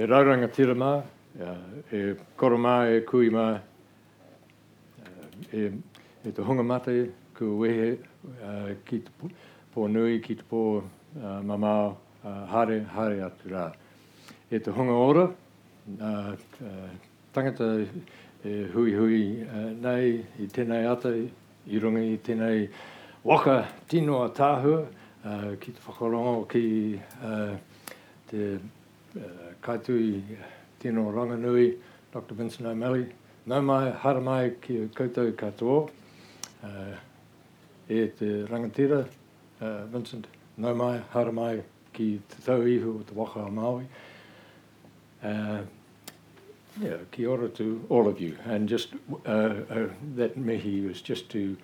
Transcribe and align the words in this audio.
e 0.00 0.06
rauranga 0.06 0.48
tira 0.48 0.72
mā, 0.72 1.02
e 1.36 1.48
e 1.92 1.98
koromā 2.40 2.76
e 2.88 3.00
kui 3.04 3.28
mā, 3.28 3.60
e, 5.52 5.66
e 6.24 6.32
te 6.32 6.40
hunga 6.46 6.64
mate 6.64 6.94
ku 7.36 7.58
wehe 7.60 7.98
uh, 8.40 8.70
ki 8.88 9.02
te 9.04 9.28
pō, 9.74 9.90
nui, 9.92 10.16
ki 10.24 10.38
te 10.40 10.46
pō 10.48 10.62
uh, 10.80 11.42
mamao, 11.44 11.98
uh, 12.24 12.46
hare, 12.48 12.78
hare 12.94 13.20
atu 13.26 13.52
rā. 13.52 13.66
E 14.48 14.62
te 14.64 14.72
hunga 14.72 14.96
ora, 14.96 15.26
uh, 15.28 16.32
uh, 16.64 16.88
tangata 17.36 17.68
e 18.40 18.56
hui 18.72 18.96
hui 18.96 19.22
uh, 19.44 19.68
nei 19.84 20.24
i 20.40 20.48
tēnei 20.48 20.88
ata, 20.88 21.12
i 21.12 21.84
runga 21.84 22.06
i 22.08 22.16
tēnei 22.24 22.70
waka 23.28 23.66
tinoa 23.92 24.32
tāhua, 24.32 24.86
uh, 25.26 25.48
ki 25.60 25.76
te 25.76 25.88
whakarongo 25.90 26.48
ki 26.48 26.66
uh, 27.20 27.56
te 28.32 28.54
uh, 28.56 29.49
kaitui 29.62 30.22
tino 30.78 31.10
ranganui, 31.10 31.76
Dr. 32.12 32.34
Vincent 32.34 32.66
O'Malley. 32.66 33.06
Nau 33.46 33.60
mai, 33.62 33.90
hara 33.90 34.20
mai 34.20 34.50
ki 34.60 34.88
koutou 34.94 35.32
katoa. 35.32 35.88
Uh, 36.62 36.96
e 37.88 38.06
te 38.08 38.44
rangatira, 38.46 39.06
uh, 39.60 39.84
Vincent. 39.86 40.26
Nau 40.56 40.74
mai, 40.74 41.00
hara 41.10 41.32
mai 41.32 41.62
ki 41.92 42.20
te 42.28 42.42
tau 42.44 42.62
ihu 42.62 42.98
o 42.98 43.02
te 43.02 43.14
waka 43.14 43.40
a 43.40 43.50
Maui. 43.50 43.86
Uh, 45.22 45.62
yeah, 46.80 46.96
kia 47.10 47.28
ora 47.28 47.48
to 47.48 47.84
all 47.88 48.08
of 48.08 48.20
you. 48.20 48.36
And 48.44 48.68
just 48.68 48.94
uh, 49.26 49.28
uh, 49.28 49.88
that 50.16 50.36
mihi 50.36 50.86
was 50.86 51.00
just 51.02 51.28
to 51.30 51.56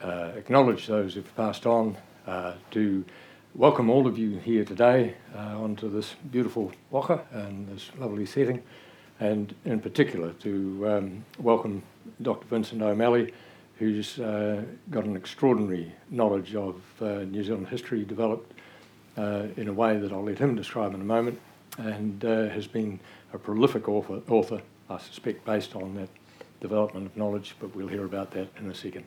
uh, 0.00 0.32
acknowledge 0.36 0.86
those 0.86 1.14
who've 1.14 1.36
passed 1.36 1.66
on, 1.66 1.96
uh, 2.26 2.52
to 2.70 3.04
welcome 3.54 3.88
all 3.88 4.08
of 4.08 4.18
you 4.18 4.36
here 4.38 4.64
today 4.64 5.14
uh, 5.36 5.62
onto 5.62 5.88
this 5.88 6.16
beautiful 6.32 6.72
waka 6.90 7.24
and 7.30 7.68
this 7.68 7.88
lovely 7.98 8.26
setting, 8.26 8.60
and 9.20 9.54
in 9.64 9.78
particular 9.78 10.32
to 10.32 10.84
um, 10.88 11.24
welcome 11.38 11.80
Dr. 12.20 12.44
Vincent 12.48 12.82
O'Malley, 12.82 13.32
who's 13.78 14.18
uh, 14.18 14.60
got 14.90 15.04
an 15.04 15.16
extraordinary 15.16 15.92
knowledge 16.10 16.56
of 16.56 16.82
uh, 17.00 17.20
New 17.20 17.44
Zealand 17.44 17.68
history 17.68 18.04
developed 18.04 18.52
uh, 19.16 19.44
in 19.56 19.68
a 19.68 19.72
way 19.72 19.98
that 19.98 20.10
I'll 20.10 20.24
let 20.24 20.38
him 20.38 20.56
describe 20.56 20.92
in 20.92 21.00
a 21.00 21.04
moment, 21.04 21.40
and 21.78 22.24
uh, 22.24 22.48
has 22.48 22.66
been 22.66 22.98
a 23.32 23.38
prolific 23.38 23.88
author, 23.88 24.20
author, 24.28 24.60
I 24.90 24.98
suspect, 24.98 25.44
based 25.44 25.76
on 25.76 25.94
that 25.94 26.08
development 26.60 27.06
of 27.06 27.16
knowledge, 27.16 27.54
but 27.60 27.74
we'll 27.76 27.86
hear 27.86 28.04
about 28.04 28.32
that 28.32 28.48
in 28.58 28.68
a 28.68 28.74
second. 28.74 29.04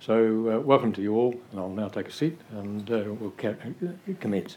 So, 0.00 0.56
uh, 0.56 0.60
welcome 0.60 0.92
to 0.92 1.02
you 1.02 1.16
all, 1.16 1.34
and 1.50 1.58
I'll 1.58 1.68
now 1.68 1.88
take 1.88 2.06
a 2.06 2.12
seat 2.12 2.38
and 2.50 2.88
uh, 2.90 3.04
we'll 3.18 3.32
ca- 3.32 3.54
commence. 4.20 4.56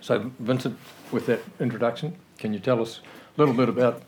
So, 0.00 0.32
Vincent, 0.40 0.78
with 1.12 1.26
that 1.26 1.40
introduction, 1.60 2.16
can 2.38 2.52
you 2.52 2.58
tell 2.58 2.82
us 2.82 3.00
a 3.36 3.40
little 3.40 3.54
bit 3.54 3.68
about 3.68 4.02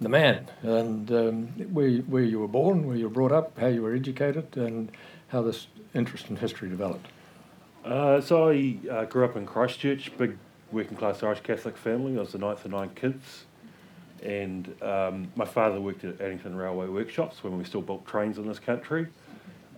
the 0.00 0.08
man 0.08 0.48
and 0.62 1.10
um, 1.10 1.46
where, 1.72 1.90
where 1.90 2.22
you 2.22 2.38
were 2.38 2.48
born, 2.48 2.86
where 2.86 2.96
you 2.96 3.04
were 3.04 3.14
brought 3.14 3.32
up, 3.32 3.58
how 3.58 3.66
you 3.66 3.82
were 3.82 3.94
educated, 3.94 4.56
and 4.56 4.92
how 5.28 5.42
this 5.42 5.66
interest 5.94 6.28
in 6.28 6.36
history 6.36 6.68
developed? 6.68 7.08
Uh, 7.84 8.20
so 8.20 8.50
I 8.50 8.76
uh, 8.90 9.04
grew 9.06 9.24
up 9.24 9.36
in 9.36 9.46
Christchurch, 9.46 10.16
big 10.16 10.38
working 10.70 10.96
class 10.96 11.22
Irish 11.22 11.40
Catholic 11.40 11.76
family. 11.76 12.16
I 12.16 12.20
was 12.20 12.32
the 12.32 12.38
ninth 12.38 12.64
of 12.64 12.70
nine 12.70 12.90
kids. 12.94 13.46
And 14.22 14.74
um, 14.80 15.32
my 15.34 15.44
father 15.44 15.80
worked 15.80 16.04
at 16.04 16.20
Addington 16.20 16.56
Railway 16.56 16.86
Workshops 16.86 17.42
when 17.42 17.58
we 17.58 17.64
still 17.64 17.82
built 17.82 18.06
trains 18.06 18.38
in 18.38 18.46
this 18.46 18.58
country. 18.58 19.08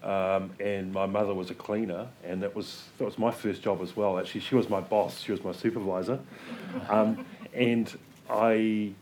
Um, 0.02 0.50
and 0.60 0.92
my 0.92 1.06
mother 1.06 1.34
was 1.34 1.50
a 1.50 1.54
cleaner, 1.54 2.06
and 2.24 2.42
that 2.42 2.54
was 2.54 2.84
that 2.98 3.04
was 3.04 3.18
my 3.18 3.30
first 3.30 3.62
job 3.62 3.80
as 3.82 3.96
well. 3.96 4.18
Actually, 4.18 4.42
she 4.42 4.54
was 4.54 4.68
my 4.68 4.80
boss, 4.80 5.20
she 5.20 5.32
was 5.32 5.42
my 5.42 5.52
supervisor, 5.52 6.20
um, 6.88 7.24
and 7.52 7.96
I 8.30 8.92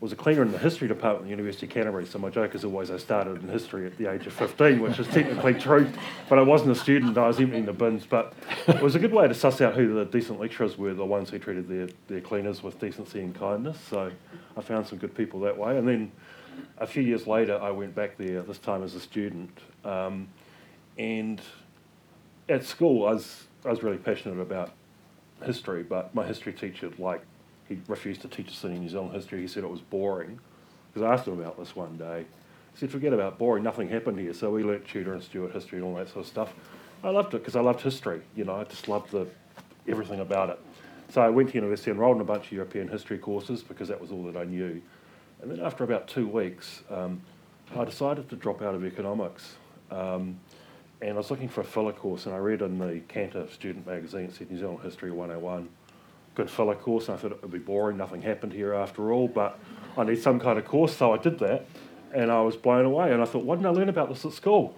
was 0.00 0.12
a 0.12 0.16
cleaner 0.16 0.42
in 0.42 0.52
the 0.52 0.58
history 0.58 0.86
department 0.86 1.22
at 1.22 1.24
the 1.24 1.30
University 1.30 1.66
of 1.66 1.72
Canterbury. 1.72 2.04
So 2.04 2.18
my 2.18 2.28
joke 2.28 2.54
is 2.54 2.64
always 2.64 2.90
I 2.90 2.98
started 2.98 3.42
in 3.42 3.48
history 3.48 3.86
at 3.86 3.96
the 3.96 4.12
age 4.12 4.26
of 4.26 4.34
15, 4.34 4.80
which 4.80 4.98
is 4.98 5.08
technically 5.08 5.54
true, 5.54 5.90
but 6.28 6.38
I 6.38 6.42
wasn't 6.42 6.72
a 6.72 6.74
student. 6.74 7.16
I 7.16 7.26
was 7.26 7.40
emptying 7.40 7.64
the 7.64 7.72
bins, 7.72 8.04
but 8.04 8.34
it 8.68 8.82
was 8.82 8.94
a 8.94 8.98
good 8.98 9.12
way 9.12 9.26
to 9.26 9.34
suss 9.34 9.60
out 9.62 9.74
who 9.74 9.94
the 9.94 10.04
decent 10.04 10.38
lecturers 10.38 10.76
were, 10.76 10.92
the 10.92 11.04
ones 11.04 11.30
who 11.30 11.38
treated 11.38 11.66
their, 11.66 11.88
their 12.08 12.20
cleaners 12.20 12.62
with 12.62 12.78
decency 12.78 13.20
and 13.20 13.34
kindness. 13.34 13.78
So 13.88 14.10
I 14.56 14.60
found 14.60 14.86
some 14.86 14.98
good 14.98 15.14
people 15.14 15.40
that 15.40 15.56
way, 15.56 15.78
and 15.78 15.88
then 15.88 16.12
a 16.78 16.86
few 16.86 17.02
years 17.02 17.26
later, 17.26 17.58
I 17.60 17.70
went 17.70 17.94
back 17.94 18.18
there, 18.18 18.42
this 18.42 18.58
time 18.58 18.82
as 18.82 18.94
a 18.94 19.00
student. 19.00 19.58
Um, 19.84 20.28
and 20.98 21.40
at 22.48 22.64
school, 22.64 23.06
I 23.06 23.12
was, 23.12 23.44
I 23.64 23.70
was 23.70 23.82
really 23.82 23.98
passionate 23.98 24.40
about 24.40 24.72
history, 25.44 25.82
but 25.82 26.14
my 26.14 26.26
history 26.26 26.52
teacher, 26.52 26.90
like, 26.98 27.22
he 27.68 27.78
refused 27.88 28.22
to 28.22 28.28
teach 28.28 28.48
us 28.48 28.64
any 28.64 28.78
New 28.78 28.88
Zealand 28.88 29.14
history. 29.14 29.40
He 29.40 29.48
said 29.48 29.64
it 29.64 29.70
was 29.70 29.80
boring. 29.80 30.38
Because 30.92 31.08
I 31.08 31.12
asked 31.12 31.26
him 31.26 31.38
about 31.38 31.58
this 31.58 31.74
one 31.74 31.96
day. 31.96 32.24
He 32.72 32.80
said, 32.80 32.90
forget 32.90 33.12
about 33.12 33.38
boring, 33.38 33.64
nothing 33.64 33.88
happened 33.88 34.18
here. 34.18 34.32
So 34.32 34.50
we 34.50 34.62
learnt 34.62 34.86
Tudor 34.86 35.14
and 35.14 35.22
Stuart 35.22 35.52
history 35.52 35.78
and 35.78 35.86
all 35.86 35.94
that 35.96 36.08
sort 36.08 36.24
of 36.24 36.26
stuff. 36.26 36.54
I 37.02 37.10
loved 37.10 37.34
it 37.34 37.38
because 37.38 37.56
I 37.56 37.60
loved 37.60 37.80
history, 37.80 38.22
you 38.34 38.44
know, 38.44 38.54
I 38.56 38.64
just 38.64 38.88
loved 38.88 39.12
the, 39.12 39.26
everything 39.86 40.20
about 40.20 40.50
it. 40.50 40.60
So 41.10 41.20
I 41.20 41.28
went 41.28 41.50
to 41.50 41.54
university, 41.54 41.90
enrolled 41.90 42.16
in 42.16 42.22
a 42.22 42.24
bunch 42.24 42.46
of 42.46 42.52
European 42.52 42.88
history 42.88 43.18
courses 43.18 43.62
because 43.62 43.88
that 43.88 44.00
was 44.00 44.10
all 44.10 44.24
that 44.24 44.36
I 44.36 44.44
knew. 44.44 44.80
And 45.40 45.50
then 45.50 45.60
after 45.60 45.84
about 45.84 46.08
two 46.08 46.26
weeks, 46.26 46.82
um, 46.90 47.20
I 47.76 47.84
decided 47.84 48.28
to 48.30 48.36
drop 48.36 48.62
out 48.62 48.74
of 48.74 48.84
economics. 48.84 49.56
Um, 49.90 50.40
and 51.00 51.12
I 51.12 51.14
was 51.14 51.30
looking 51.30 51.48
for 51.48 51.60
a 51.60 51.64
filler 51.64 51.92
course, 51.92 52.26
and 52.26 52.34
I 52.34 52.38
read 52.38 52.62
in 52.62 52.78
the 52.78 53.00
Canta 53.08 53.52
student 53.52 53.86
magazine, 53.86 54.26
it 54.26 54.34
said 54.34 54.50
New 54.50 54.58
Zealand 54.58 54.80
History 54.82 55.10
101. 55.10 55.68
Good 56.34 56.50
filler 56.50 56.74
course, 56.74 57.08
and 57.08 57.16
I 57.16 57.20
thought 57.20 57.32
it 57.32 57.42
would 57.42 57.50
be 57.50 57.58
boring, 57.58 57.96
nothing 57.96 58.22
happened 58.22 58.52
here 58.52 58.74
after 58.74 59.12
all, 59.12 59.28
but 59.28 59.58
I 59.96 60.04
need 60.04 60.20
some 60.20 60.38
kind 60.38 60.58
of 60.58 60.64
course, 60.64 60.96
so 60.96 61.12
I 61.12 61.18
did 61.18 61.38
that, 61.38 61.66
and 62.12 62.30
I 62.30 62.40
was 62.42 62.56
blown 62.56 62.84
away. 62.84 63.12
And 63.12 63.22
I 63.22 63.24
thought, 63.24 63.44
why 63.44 63.56
didn't 63.56 63.66
I 63.66 63.70
learn 63.70 63.88
about 63.88 64.08
this 64.08 64.24
at 64.24 64.32
school? 64.32 64.76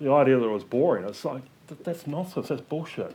The 0.00 0.12
idea 0.12 0.38
that 0.38 0.44
it 0.44 0.50
was 0.50 0.64
boring, 0.64 1.04
it's 1.04 1.24
like, 1.24 1.42
that's 1.82 2.06
nonsense, 2.06 2.48
that's 2.48 2.60
bullshit. 2.60 3.14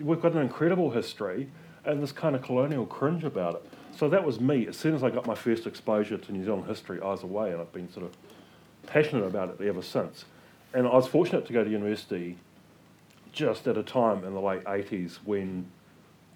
We've 0.00 0.20
got 0.20 0.32
an 0.32 0.40
incredible 0.40 0.90
history, 0.90 1.50
and 1.84 2.02
this 2.02 2.12
kind 2.12 2.34
of 2.34 2.42
colonial 2.42 2.86
cringe 2.86 3.24
about 3.24 3.54
it. 3.56 3.64
So 3.96 4.08
that 4.08 4.24
was 4.24 4.40
me. 4.40 4.66
As 4.66 4.76
soon 4.76 4.94
as 4.94 5.02
I 5.02 5.10
got 5.10 5.26
my 5.26 5.34
first 5.34 5.66
exposure 5.66 6.16
to 6.16 6.32
New 6.32 6.44
Zealand 6.44 6.66
history, 6.66 7.00
I 7.00 7.06
was 7.06 7.22
away, 7.22 7.52
and 7.52 7.60
I've 7.60 7.72
been 7.72 7.90
sort 7.92 8.06
of 8.06 8.16
passionate 8.86 9.24
about 9.24 9.50
it 9.50 9.66
ever 9.66 9.82
since. 9.82 10.24
And 10.72 10.86
I 10.86 10.94
was 10.94 11.06
fortunate 11.06 11.46
to 11.46 11.52
go 11.52 11.64
to 11.64 11.70
university 11.70 12.36
just 13.32 13.66
at 13.66 13.76
a 13.76 13.82
time 13.82 14.24
in 14.24 14.34
the 14.34 14.40
late 14.40 14.64
80s 14.64 15.18
when 15.24 15.66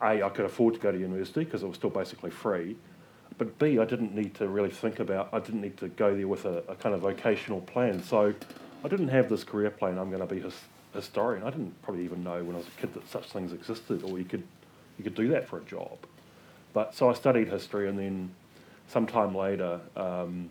A, 0.03 0.22
I 0.22 0.28
could 0.28 0.45
afford 0.45 0.75
to 0.75 0.81
go 0.81 0.93
to 0.93 0.99
university 0.99 1.45
because 1.45 1.62
it 1.62 1.67
was 1.67 1.77
still 1.77 1.91
basically 1.91 2.31
free, 2.31 2.77
but 3.39 3.59
B, 3.59 3.78
I 3.78 3.84
didn't 3.84 4.15
need 4.15 4.34
to 4.37 4.49
really 4.49 4.71
think 4.71 5.00
about, 5.00 5.28
I 5.33 5.41
didn't 5.41 5.61
need 5.61 5.77
to 5.78 5.89
go 5.89 6.17
there 6.17 6.28
with 6.28 6.45
a, 6.45 6.62
a 6.69 6.77
kind 6.77 6.95
of 6.95 7.00
vocational 7.00 7.61
plan. 7.62 8.03
So 8.03 8.34
I 8.84 8.89
didn't 8.89 9.09
have 9.09 9.28
this 9.28 9.45
career 9.45 9.71
plan, 9.71 9.99
I'm 9.99 10.11
going 10.11 10.27
to 10.27 10.33
be 10.33 10.41
a 10.41 10.45
his, 10.45 10.55
historian. 10.95 11.43
I 11.43 11.51
didn't 11.51 11.81
probably 11.83 12.05
even 12.05 12.22
know 12.22 12.43
when 12.45 12.55
I 12.55 12.59
was 12.59 12.69
a 12.69 12.81
kid 12.81 12.95
that 12.95 13.09
such 13.11 13.31
things 13.31 13.53
existed 13.53 14.05
or 14.05 14.19
you 14.19 14.25
could, 14.25 14.45
you 14.99 15.05
could 15.05 15.16
do 15.16 15.28
that 15.28 15.49
for 15.49 15.59
a 15.59 15.65
job. 15.65 15.99
But 16.72 16.95
so 16.95 17.11
I 17.11 17.15
studied 17.15 17.49
history 17.49 17.89
and 17.89 17.99
then 17.99 18.31
sometime 18.87 19.34
later, 19.34 19.81
um, 19.97 20.51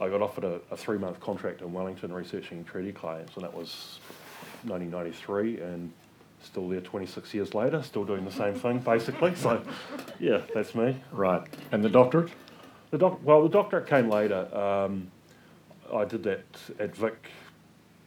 I 0.00 0.08
got 0.08 0.22
offered 0.22 0.44
a, 0.44 0.60
a 0.70 0.76
three 0.76 0.98
month 0.98 1.20
contract 1.20 1.60
in 1.60 1.72
Wellington 1.72 2.12
researching 2.12 2.64
treaty 2.64 2.92
claims, 2.92 3.30
and 3.34 3.44
that 3.44 3.52
was 3.52 4.00
1993, 4.64 5.60
and 5.60 5.92
still 6.42 6.68
there 6.68 6.80
26 6.80 7.34
years 7.34 7.54
later, 7.54 7.82
still 7.82 8.04
doing 8.04 8.24
the 8.24 8.32
same 8.32 8.54
thing 8.54 8.78
basically. 8.78 9.34
So, 9.34 9.62
yeah, 10.18 10.42
that's 10.54 10.74
me. 10.74 11.00
Right. 11.12 11.42
And 11.72 11.82
the 11.82 11.88
doctorate? 11.88 12.30
The 12.90 12.98
doc, 12.98 13.20
well, 13.22 13.42
the 13.42 13.48
doctorate 13.48 13.86
came 13.86 14.08
later. 14.08 14.48
Um, 14.56 15.10
I 15.92 16.04
did 16.04 16.22
that 16.24 16.44
at 16.78 16.94
Vic 16.94 17.30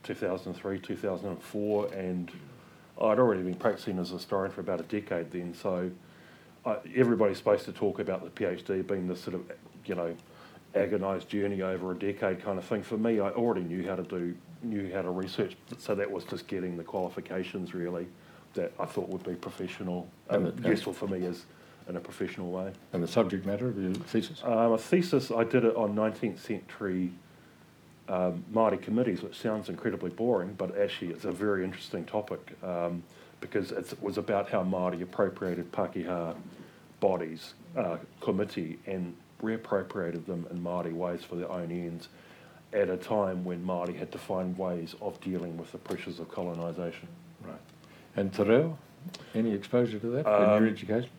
2003, 0.03 0.79
2004, 0.79 1.93
and 1.93 2.31
I'd 2.99 3.19
already 3.19 3.43
been 3.43 3.55
practicing 3.55 3.99
as 3.99 4.11
a 4.11 4.15
historian 4.15 4.51
for 4.51 4.61
about 4.61 4.79
a 4.79 4.83
decade 4.83 5.31
then. 5.31 5.53
So, 5.53 5.91
I, 6.65 6.77
everybody's 6.95 7.37
supposed 7.37 7.65
to 7.65 7.73
talk 7.73 7.99
about 7.99 8.23
the 8.23 8.29
PhD 8.29 8.85
being 8.87 9.07
this 9.07 9.21
sort 9.21 9.35
of, 9.35 9.51
you 9.85 9.95
know, 9.95 10.15
agonised 10.75 11.29
journey 11.29 11.61
over 11.61 11.91
a 11.91 11.95
decade 11.95 12.43
kind 12.43 12.57
of 12.57 12.65
thing. 12.65 12.83
For 12.83 12.97
me, 12.97 13.19
I 13.19 13.29
already 13.29 13.61
knew 13.61 13.87
how 13.87 13.95
to 13.95 14.03
do, 14.03 14.35
knew 14.63 14.91
how 14.93 15.01
to 15.01 15.09
research, 15.09 15.55
so 15.77 15.95
that 15.95 16.09
was 16.09 16.23
just 16.25 16.47
getting 16.47 16.77
the 16.77 16.83
qualifications 16.83 17.73
really 17.73 18.07
that 18.53 18.71
I 18.79 18.85
thought 18.85 19.09
would 19.09 19.23
be 19.23 19.35
professional, 19.35 20.07
um, 20.29 20.45
And 20.45 20.65
useful 20.65 20.93
for 20.93 21.07
me 21.07 21.25
as 21.25 21.45
in 21.87 21.95
a 21.95 21.99
professional 21.99 22.51
way. 22.51 22.71
And 22.93 23.01
the 23.01 23.07
subject 23.07 23.45
matter 23.45 23.67
of 23.67 23.81
your 23.81 23.93
thesis? 23.93 24.41
Um, 24.43 24.73
a 24.73 24.77
thesis, 24.77 25.31
I 25.31 25.43
did 25.43 25.65
it 25.65 25.75
on 25.75 25.95
19th 25.95 26.39
century 26.39 27.11
um, 28.07 28.43
Māori 28.53 28.81
committees, 28.81 29.21
which 29.21 29.39
sounds 29.39 29.69
incredibly 29.69 30.09
boring, 30.09 30.53
but 30.57 30.77
actually 30.77 31.11
it's 31.11 31.25
a 31.25 31.31
very 31.31 31.63
interesting 31.63 32.05
topic 32.05 32.55
um, 32.63 33.03
because 33.39 33.71
it's, 33.71 33.93
it 33.93 34.01
was 34.01 34.17
about 34.17 34.49
how 34.49 34.63
Māori 34.63 35.01
appropriated 35.01 35.71
Pākehā 35.71 36.35
bodies, 36.99 37.53
uh, 37.75 37.97
committee, 38.19 38.77
and 38.85 39.15
reappropriated 39.41 40.25
them 40.25 40.45
in 40.51 40.61
Māori 40.61 40.93
ways 40.93 41.23
for 41.23 41.35
their 41.35 41.51
own 41.51 41.71
ends 41.71 42.09
at 42.73 42.89
a 42.89 42.97
time 42.97 43.43
when 43.43 43.65
Māori 43.65 43.97
had 43.97 44.11
to 44.13 44.17
find 44.17 44.57
ways 44.57 44.95
of 45.01 45.19
dealing 45.21 45.57
with 45.57 45.71
the 45.71 45.77
pressures 45.77 46.19
of 46.19 46.29
colonisation. 46.31 47.07
Right. 47.45 47.59
And 48.15 48.33
Te 48.33 48.43
Reo? 48.43 48.77
Any 49.35 49.53
exposure 49.53 49.99
to 49.99 50.07
that 50.11 50.25
in 50.27 50.33
Um, 50.49 50.63
your 50.63 50.71
education? 50.73 51.09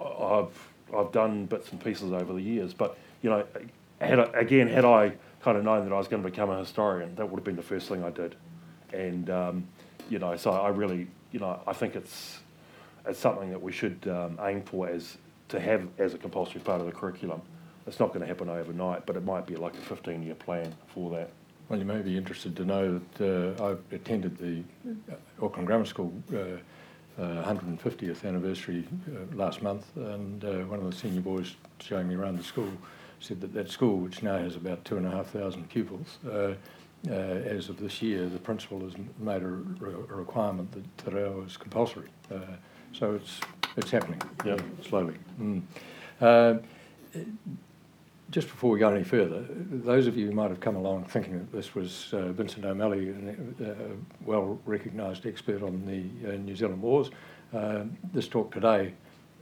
I- 0.00 0.04
I've 0.04 0.68
I've 0.96 1.10
done 1.10 1.46
bits 1.46 1.72
and 1.72 1.82
pieces 1.82 2.12
over 2.12 2.32
the 2.32 2.40
years, 2.40 2.72
but 2.72 2.96
you 3.22 3.30
know, 3.30 3.44
had 4.00 4.20
I, 4.20 4.24
again, 4.38 4.68
had 4.68 4.84
I 4.84 5.12
kind 5.40 5.56
of 5.58 5.64
known 5.64 5.84
that 5.88 5.92
I 5.94 5.98
was 5.98 6.06
going 6.08 6.22
to 6.22 6.28
become 6.30 6.48
a 6.50 6.58
historian, 6.58 7.14
that 7.16 7.26
would 7.28 7.38
have 7.38 7.44
been 7.44 7.56
the 7.56 7.62
first 7.62 7.88
thing 7.88 8.04
I 8.04 8.10
did, 8.10 8.36
and 8.92 9.28
um, 9.30 9.66
you 10.08 10.18
know, 10.20 10.36
so 10.36 10.52
I 10.52 10.68
really, 10.68 11.08
you 11.32 11.40
know, 11.40 11.60
I 11.66 11.72
think 11.72 11.96
it's 11.96 12.38
it's 13.06 13.18
something 13.18 13.50
that 13.50 13.60
we 13.62 13.72
should 13.72 14.06
um, 14.08 14.38
aim 14.42 14.62
for 14.62 14.88
as 14.88 15.16
to 15.48 15.60
have 15.60 15.86
as 15.98 16.14
a 16.14 16.18
compulsory 16.18 16.60
part 16.60 16.80
of 16.80 16.86
the 16.86 16.92
curriculum. 16.92 17.40
It's 17.86 18.00
not 18.00 18.08
going 18.08 18.20
to 18.20 18.26
happen 18.26 18.48
overnight, 18.48 19.06
but 19.06 19.16
it 19.16 19.24
might 19.24 19.46
be 19.46 19.56
like 19.56 19.74
a 19.74 19.80
15 19.80 20.22
year 20.22 20.34
plan 20.34 20.74
for 20.88 21.10
that. 21.12 21.30
Well, 21.68 21.78
you 21.78 21.84
may 21.84 22.00
be 22.00 22.16
interested 22.16 22.56
to 22.56 22.64
know 22.64 23.00
that 23.18 23.58
uh, 23.58 23.64
I 23.64 23.94
attended 23.94 24.38
the 24.38 24.62
Auckland 25.40 25.66
Grammar 25.66 25.84
School 25.84 26.12
uh, 26.32 26.38
uh, 27.20 27.52
150th 27.52 28.24
anniversary 28.24 28.86
uh, 29.08 29.34
last 29.34 29.62
month, 29.62 29.86
and 29.96 30.44
uh, 30.44 30.58
one 30.64 30.78
of 30.80 30.90
the 30.90 30.96
senior 30.96 31.22
boys 31.22 31.56
showing 31.80 32.08
me 32.08 32.14
around 32.14 32.38
the 32.38 32.44
school 32.44 32.70
said 33.20 33.40
that 33.40 33.52
that 33.54 33.70
school, 33.70 33.98
which 33.98 34.22
now 34.22 34.36
has 34.36 34.56
about 34.56 34.84
two 34.84 34.96
and 34.96 35.06
a 35.06 35.10
half 35.10 35.28
thousand 35.28 35.68
pupils, 35.70 36.18
uh, 36.28 36.54
uh, 37.08 37.10
as 37.10 37.68
of 37.68 37.78
this 37.78 38.02
year, 38.02 38.26
the 38.26 38.38
principal 38.38 38.80
has 38.80 38.92
made 39.18 39.42
a, 39.42 39.46
re- 39.46 39.92
a 39.92 40.14
requirement 40.14 40.70
that 40.72 40.98
te 40.98 41.10
reo 41.10 41.42
is 41.42 41.56
compulsory. 41.56 42.08
Uh, 42.32 42.38
so 42.92 43.14
it's 43.14 43.40
it's 43.76 43.90
happening 43.90 44.20
Yeah. 44.44 44.56
slowly. 44.82 45.14
Mm. 45.40 45.62
Uh, 46.20 46.54
just 48.30 48.48
before 48.48 48.70
we 48.70 48.78
go 48.78 48.88
any 48.88 49.04
further, 49.04 49.44
those 49.50 50.06
of 50.06 50.16
you 50.16 50.26
who 50.26 50.32
might 50.32 50.50
have 50.50 50.60
come 50.60 50.76
along 50.76 51.04
thinking 51.04 51.38
that 51.38 51.52
this 51.52 51.74
was 51.74 52.12
uh, 52.12 52.32
Vincent 52.32 52.64
O'Malley, 52.64 53.14
a 53.60 53.70
uh, 53.70 53.74
well 54.24 54.58
recognised 54.66 55.26
expert 55.26 55.62
on 55.62 55.86
the 55.86 56.28
uh, 56.28 56.36
New 56.36 56.56
Zealand 56.56 56.82
wars, 56.82 57.10
uh, 57.54 57.84
this 58.12 58.26
talk 58.26 58.52
today 58.52 58.92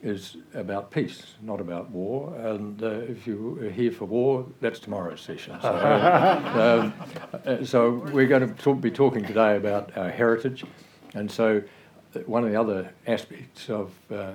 is 0.03 0.37
about 0.53 0.91
peace, 0.91 1.35
not 1.41 1.61
about 1.61 1.91
war. 1.91 2.35
And 2.37 2.83
uh, 2.83 2.89
if 2.89 3.27
you 3.27 3.59
are 3.63 3.71
here 3.71 3.91
for 3.91 4.05
war, 4.05 4.47
that's 4.61 4.79
tomorrow's 4.79 5.23
session. 5.23 5.57
So, 5.63 6.93
um, 6.93 7.41
uh, 7.47 7.65
so 7.65 8.07
we're 8.13 8.27
going 8.27 8.47
to 8.47 8.63
talk, 8.63 8.83
be 8.83 8.91
talking 8.91 9.25
today 9.25 9.57
about 9.57 9.97
our 9.97 10.11
heritage. 10.11 10.65
And 11.15 11.31
so 11.31 11.63
one 12.27 12.45
of 12.45 12.51
the 12.51 12.61
other 12.61 12.91
aspects 13.07 13.69
of 13.69 13.93
uh, 14.11 14.33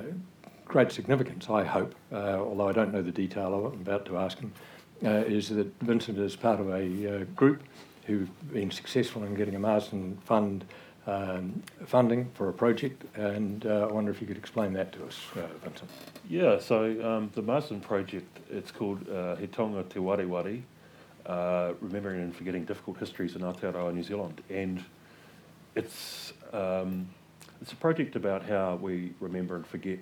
great 0.66 0.92
significance, 0.92 1.50
I 1.50 1.64
hope, 1.64 1.96
uh, 2.12 2.38
although 2.38 2.70
I 2.70 2.72
don't 2.72 2.94
know 2.94 3.02
the 3.02 3.12
detail 3.12 3.54
of 3.54 3.66
it, 3.66 3.76
I'm 3.76 3.82
about 3.82 4.06
to 4.06 4.18
ask 4.18 4.38
him, 4.40 4.52
uh, 5.04 5.10
is 5.10 5.50
that 5.50 5.68
Vincent 5.82 6.18
is 6.18 6.36
part 6.36 6.60
of 6.60 6.70
a 6.70 7.22
uh, 7.22 7.24
group 7.36 7.64
who've 8.06 8.30
been 8.54 8.72
successful 8.72 9.24
in 9.24 9.34
getting 9.36 9.56
a 9.56 9.60
Marsden 9.60 10.18
Fund 10.26 10.66
um, 11.08 11.64
funding 11.86 12.30
for 12.34 12.50
a 12.50 12.54
project, 12.54 13.04
and 13.16 13.66
uh, 13.66 13.88
I 13.90 13.92
wonder 13.92 14.12
if 14.12 14.22
you 14.22 14.28
could 14.28 14.38
explain 14.38 14.74
that 14.74 14.92
to 14.94 15.06
us, 15.06 15.18
Vincent. 15.64 15.90
Yeah, 16.30 16.60
so 16.60 16.84
um, 17.04 17.32
the 17.34 17.42
Marsden 17.42 17.80
project, 17.80 18.40
it's 18.52 18.72
called 18.72 19.00
He 19.40 19.48
Te 19.48 20.00
Wari 20.00 20.26
Wari, 20.26 20.64
Remembering 21.28 22.22
and 22.22 22.36
Forgetting 22.36 22.66
Difficult 22.66 22.98
Histories 23.00 23.36
in 23.36 23.42
Aotearoa, 23.42 23.94
New 23.94 24.04
Zealand. 24.04 24.42
And 24.50 24.84
it's, 25.76 26.34
um, 26.54 27.08
it's 27.62 27.72
a 27.72 27.76
project 27.76 28.16
about 28.16 28.44
how 28.44 28.76
we 28.76 29.14
remember 29.20 29.56
and 29.56 29.66
forget 29.66 30.00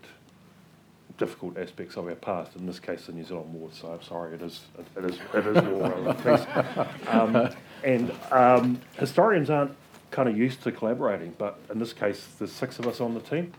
difficult 1.18 1.58
aspects 1.58 1.96
of 1.98 2.08
our 2.08 2.16
past, 2.16 2.56
in 2.56 2.66
this 2.66 2.80
case 2.80 3.08
the 3.08 3.12
New 3.12 3.24
Zealand 3.24 3.52
War, 3.54 3.70
so 3.72 3.92
I'm 3.92 4.04
sorry, 4.04 4.36
it 4.36 4.42
is, 4.42 4.62
it 4.96 5.06
is, 5.06 5.20
it 5.34 5.48
is 5.48 5.64
war. 5.64 6.88
Um, 7.08 7.50
and 7.84 8.12
um, 8.32 8.82
historians 9.00 9.50
aren't 9.50 9.76
kind 10.12 10.30
of 10.30 10.38
used 10.38 10.62
to 10.64 10.72
collaborating, 10.72 11.34
but 11.38 11.60
in 11.72 11.80
this 11.80 11.94
case 11.94 12.28
there's 12.38 12.52
six 12.52 12.80
of 12.80 12.88
us 12.88 13.02
on 13.02 13.14
the 13.14 13.20
team. 13.22 13.52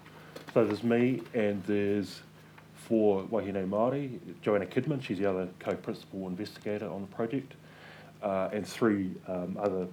So 0.54 0.64
there's 0.64 0.84
me 0.84 1.22
and 1.34 1.62
there's 1.64 2.20
four 2.74 3.24
Wahine 3.24 3.68
Māori, 3.68 4.18
Joanna 4.40 4.66
Kidman, 4.66 5.02
she's 5.02 5.18
the 5.18 5.26
other 5.26 5.48
co-principal 5.58 6.26
investigator 6.28 6.88
on 6.88 7.02
the 7.02 7.08
project, 7.08 7.54
uh, 8.22 8.50
and 8.52 8.66
three 8.66 9.12
um, 9.26 9.58
other 9.60 9.88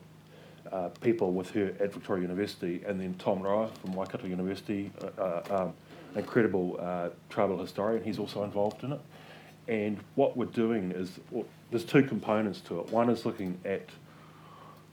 uh, 0.72 0.90
people 1.02 1.32
with 1.32 1.52
her 1.52 1.74
at 1.80 1.94
Victoria 1.94 2.22
University, 2.24 2.82
and 2.88 3.00
then 3.00 3.14
Tom 3.16 3.42
Roa 3.42 3.70
from 3.82 3.94
Waikato 3.94 4.28
University, 4.28 4.92
uh, 5.02 5.22
uh, 5.22 5.44
um, 5.50 5.74
an 6.14 6.20
incredible 6.20 6.78
uh, 6.82 7.10
tribal 7.30 7.58
historian, 7.58 8.04
he's 8.04 8.20
also 8.20 8.44
involved 8.44 8.84
in 8.84 8.94
it. 8.94 9.02
And 9.68 10.00
what 10.16 10.38
we're 10.38 10.46
doing 10.46 10.92
is, 10.92 11.20
well, 11.32 11.46
there's 11.72 11.86
two 11.86 12.04
components 12.04 12.62
to 12.62 12.80
it. 12.80 12.92
One 12.92 13.10
is 13.10 13.26
looking 13.26 13.60
at 13.66 13.90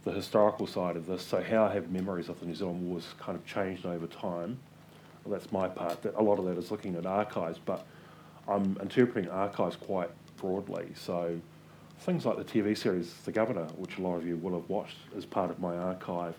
the 0.05 0.13
historical 0.13 0.67
side 0.67 0.97
of 0.97 1.07
this, 1.07 1.23
so 1.23 1.43
how 1.43 1.69
have 1.69 1.91
memories 1.91 2.29
of 2.29 2.41
the 2.41 2.47
New 2.47 2.55
Zealand 2.55 2.89
Wars 2.89 3.07
kind 3.19 3.37
of 3.37 3.47
changed 3.47 3.87
over 3.87 4.07
time? 4.07 4.59
Well, 5.25 5.39
that's 5.39 5.53
my 5.53 5.69
part. 5.69 6.03
That 6.03 6.15
a 6.17 6.23
lot 6.23 6.39
of 6.39 6.47
that 6.47 6.59
is 6.59 6.71
looking 6.71 6.97
at 6.97 7.07
archives, 7.07 7.59
but 7.65 7.87
I'm 8.49 8.77
interpreting 8.81 9.31
archives 9.31 9.77
quite 9.77 10.11
broadly. 10.37 10.89
So 10.97 11.41
things 12.03 12.27
like 12.27 12.37
the 12.37 12.45
TV 12.45 12.77
series 12.77 13.15
The 13.25 13.33
Governor, 13.33 13.67
which 13.77 13.99
a 13.99 14.03
lot 14.03 14.17
of 14.17 14.27
you 14.27 14.37
will 14.37 14.59
have 14.61 14.69
watched 14.69 14.97
as 15.17 15.25
part 15.25 15.51
of 15.51 15.61
my 15.61 15.77
archive, 15.77 16.35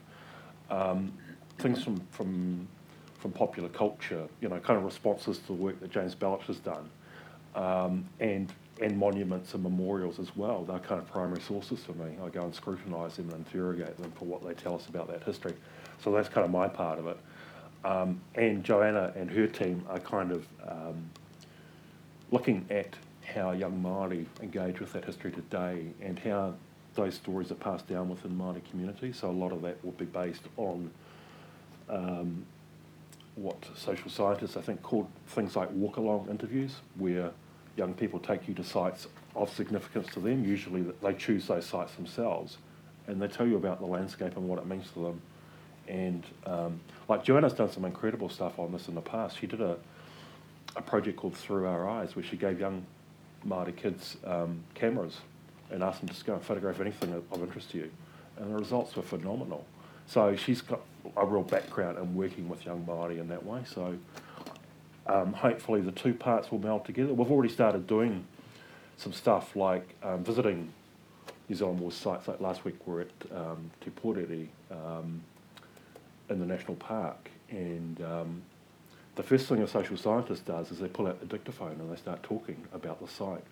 um, 0.69 1.13
things 1.57 1.81
from, 1.81 2.01
from, 2.11 2.67
from 3.19 3.31
popular 3.31 3.69
culture, 3.69 4.27
you 4.41 4.49
know, 4.49 4.59
kind 4.59 4.77
of 4.77 4.83
responses 4.83 5.37
to 5.39 5.47
the 5.47 5.53
work 5.53 5.79
that 5.79 5.89
James 5.89 6.15
Belich 6.15 6.41
has 6.43 6.57
done, 6.57 6.89
um, 7.55 8.05
and, 8.19 8.51
and 8.81 8.97
monuments 8.97 9.53
and 9.53 9.63
memorials 9.63 10.19
as 10.19 10.35
well. 10.35 10.65
They're 10.65 10.79
kind 10.79 10.99
of 10.99 11.09
primary 11.09 11.41
sources 11.41 11.79
for 11.79 11.93
me. 11.93 12.17
I 12.21 12.27
go 12.27 12.41
and 12.43 12.53
scrutinise 12.53 13.15
them 13.15 13.29
and 13.29 13.45
interrogate 13.45 13.97
them 13.97 14.11
for 14.11 14.25
what 14.25 14.45
they 14.45 14.53
tell 14.53 14.75
us 14.75 14.87
about 14.87 15.07
that 15.07 15.23
history. 15.23 15.53
So 16.03 16.11
that's 16.11 16.27
kind 16.27 16.43
of 16.43 16.51
my 16.51 16.67
part 16.67 16.99
of 16.99 17.07
it. 17.07 17.17
Um, 17.85 18.19
and 18.35 18.63
Joanna 18.63 19.13
and 19.15 19.31
her 19.31 19.47
team 19.47 19.85
are 19.89 19.99
kind 19.99 20.31
of 20.31 20.45
um, 20.67 21.09
looking 22.31 22.65
at 22.69 22.95
how 23.25 23.51
young 23.51 23.81
Māori 23.81 24.25
engage 24.41 24.79
with 24.79 24.93
that 24.93 25.05
history 25.05 25.31
today 25.31 25.87
and 26.01 26.19
how 26.19 26.53
those 26.95 27.15
stories 27.15 27.51
are 27.51 27.55
passed 27.55 27.87
down 27.87 28.09
within 28.09 28.37
Māori 28.37 28.61
communities. 28.69 29.17
So 29.17 29.29
a 29.29 29.31
lot 29.31 29.51
of 29.51 29.61
that 29.63 29.83
will 29.83 29.93
be 29.93 30.05
based 30.05 30.43
on 30.57 30.91
um, 31.89 32.45
what 33.35 33.57
social 33.75 34.09
scientists 34.09 34.57
I 34.57 34.61
think 34.61 34.83
called 34.83 35.07
things 35.27 35.55
like 35.55 35.71
walk-along 35.71 36.27
interviews, 36.29 36.75
where 36.97 37.31
young 37.75 37.93
people 37.93 38.19
take 38.19 38.47
you 38.47 38.53
to 38.55 38.63
sites 38.63 39.07
of 39.35 39.51
significance 39.53 40.07
to 40.13 40.19
them. 40.19 40.45
Usually 40.45 40.85
they 41.01 41.13
choose 41.13 41.47
those 41.47 41.65
sites 41.65 41.95
themselves, 41.95 42.57
and 43.07 43.21
they 43.21 43.27
tell 43.27 43.47
you 43.47 43.55
about 43.55 43.79
the 43.79 43.87
landscape 43.87 44.37
and 44.37 44.47
what 44.47 44.59
it 44.59 44.67
means 44.67 44.91
to 44.91 44.99
them. 44.99 45.21
And 45.87 46.23
um, 46.45 46.79
like 47.09 47.23
Joanna's 47.23 47.53
done 47.53 47.71
some 47.71 47.85
incredible 47.85 48.29
stuff 48.29 48.59
on 48.59 48.71
this 48.71 48.87
in 48.87 48.95
the 48.95 49.01
past. 49.01 49.39
She 49.39 49.47
did 49.47 49.61
a 49.61 49.77
a 50.75 50.81
project 50.81 51.17
called 51.17 51.35
Through 51.35 51.67
Our 51.67 51.87
Eyes, 51.87 52.15
where 52.15 52.25
she 52.25 52.35
gave 52.35 52.59
young 52.59 52.85
Māori 53.47 53.75
kids 53.75 54.17
um, 54.25 54.63
cameras 54.73 55.17
and 55.71 55.83
asked 55.83 55.99
them 55.99 56.09
to 56.09 56.23
go 56.23 56.33
and 56.33 56.43
photograph 56.43 56.79
anything 56.79 57.13
of, 57.13 57.41
interest 57.41 57.71
to 57.71 57.77
you. 57.77 57.91
And 58.37 58.51
the 58.51 58.57
results 58.57 58.95
were 58.95 59.03
phenomenal. 59.03 59.65
So 60.07 60.35
she's 60.35 60.61
got 60.61 60.81
a 61.17 61.25
real 61.25 61.43
background 61.43 61.97
in 61.97 62.15
working 62.15 62.47
with 62.49 62.65
young 62.65 62.85
Māori 62.85 63.19
in 63.19 63.27
that 63.29 63.45
way. 63.45 63.61
So 63.65 63.97
um, 65.07 65.33
hopefully 65.33 65.81
the 65.81 65.91
two 65.91 66.13
parts 66.13 66.51
will 66.51 66.59
meld 66.59 66.85
together. 66.85 67.13
We've 67.13 67.31
already 67.31 67.53
started 67.53 67.87
doing 67.87 68.25
some 68.97 69.13
stuff 69.13 69.55
like 69.55 69.95
um, 70.03 70.23
visiting 70.23 70.71
New 71.49 71.55
Zealand 71.55 71.79
War 71.79 71.91
sites. 71.91 72.27
Like 72.27 72.39
last 72.39 72.63
week 72.65 72.75
we're 72.85 73.01
at 73.01 73.07
um, 73.35 73.71
Te 73.81 73.89
Porere 73.91 74.47
um, 74.71 75.21
in 76.29 76.39
the 76.39 76.45
national 76.45 76.75
park 76.75 77.29
and 77.49 78.01
um, 78.01 78.41
the 79.15 79.23
first 79.23 79.47
thing 79.47 79.61
a 79.61 79.67
social 79.67 79.97
scientist 79.97 80.45
does 80.45 80.71
is 80.71 80.79
they 80.79 80.87
pull 80.87 81.07
out 81.07 81.19
the 81.19 81.25
dictaphone 81.25 81.79
and 81.79 81.91
they 81.91 81.97
start 81.97 82.23
talking 82.23 82.57
about 82.73 82.99
the 82.99 83.07
site, 83.07 83.43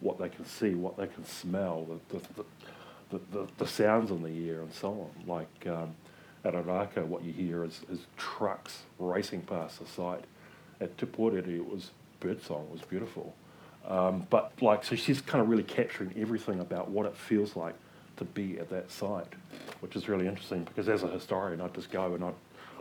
what 0.00 0.18
they 0.18 0.28
can 0.28 0.44
see, 0.44 0.74
what 0.74 0.96
they 0.96 1.06
can 1.06 1.24
smell, 1.24 1.86
the, 2.10 2.18
the, 2.18 2.44
the, 3.10 3.20
the, 3.32 3.46
the 3.58 3.66
sounds 3.66 4.10
in 4.10 4.22
the 4.22 4.50
air, 4.50 4.60
and 4.60 4.72
so 4.72 4.88
on. 4.90 5.10
Like 5.26 5.66
um, 5.66 5.94
at 6.44 6.54
Ōrākau, 6.54 7.06
what 7.06 7.24
you 7.24 7.32
hear 7.32 7.64
is, 7.64 7.80
is 7.90 8.00
trucks 8.16 8.82
racing 8.98 9.42
past 9.42 9.78
the 9.78 9.86
site. 9.86 10.24
At 10.80 10.98
Te 10.98 11.06
Porere, 11.06 11.46
it 11.46 11.68
was 11.68 11.90
birdsong, 12.20 12.66
it 12.68 12.72
was 12.72 12.82
beautiful. 12.82 13.34
Um, 13.86 14.26
but 14.30 14.52
like, 14.60 14.82
so 14.84 14.96
she's 14.96 15.20
kind 15.20 15.42
of 15.42 15.48
really 15.48 15.62
capturing 15.62 16.12
everything 16.16 16.60
about 16.60 16.90
what 16.90 17.06
it 17.06 17.16
feels 17.16 17.54
like 17.54 17.74
to 18.16 18.24
be 18.24 18.58
at 18.58 18.70
that 18.70 18.90
site, 18.90 19.32
which 19.80 19.94
is 19.94 20.08
really 20.08 20.26
interesting 20.26 20.64
because 20.64 20.88
as 20.88 21.02
a 21.02 21.08
historian, 21.08 21.60
I'd 21.60 21.74
just 21.74 21.90
go 21.90 22.14
and 22.14 22.24
I'd 22.24 22.34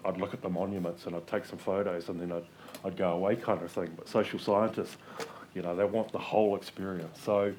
I'd 0.06 0.18
look 0.18 0.34
at 0.34 0.42
the 0.42 0.50
monuments 0.50 1.06
and 1.06 1.16
I'd 1.16 1.28
take 1.28 1.46
some 1.46 1.58
photos 1.58 2.10
and 2.10 2.20
then 2.20 2.32
I'd, 2.32 2.46
I'd 2.86 2.98
go 2.98 3.12
away 3.14 3.36
kind 3.36 3.62
of 3.62 3.72
thing. 3.72 3.92
But 3.96 4.08
social 4.08 4.40
scientists, 4.40 4.98
you 5.54 5.62
know, 5.62 5.76
they 5.76 5.86
want 5.86 6.12
the 6.12 6.20
whole 6.20 6.56
experience. 6.56 7.20
So 7.24 7.54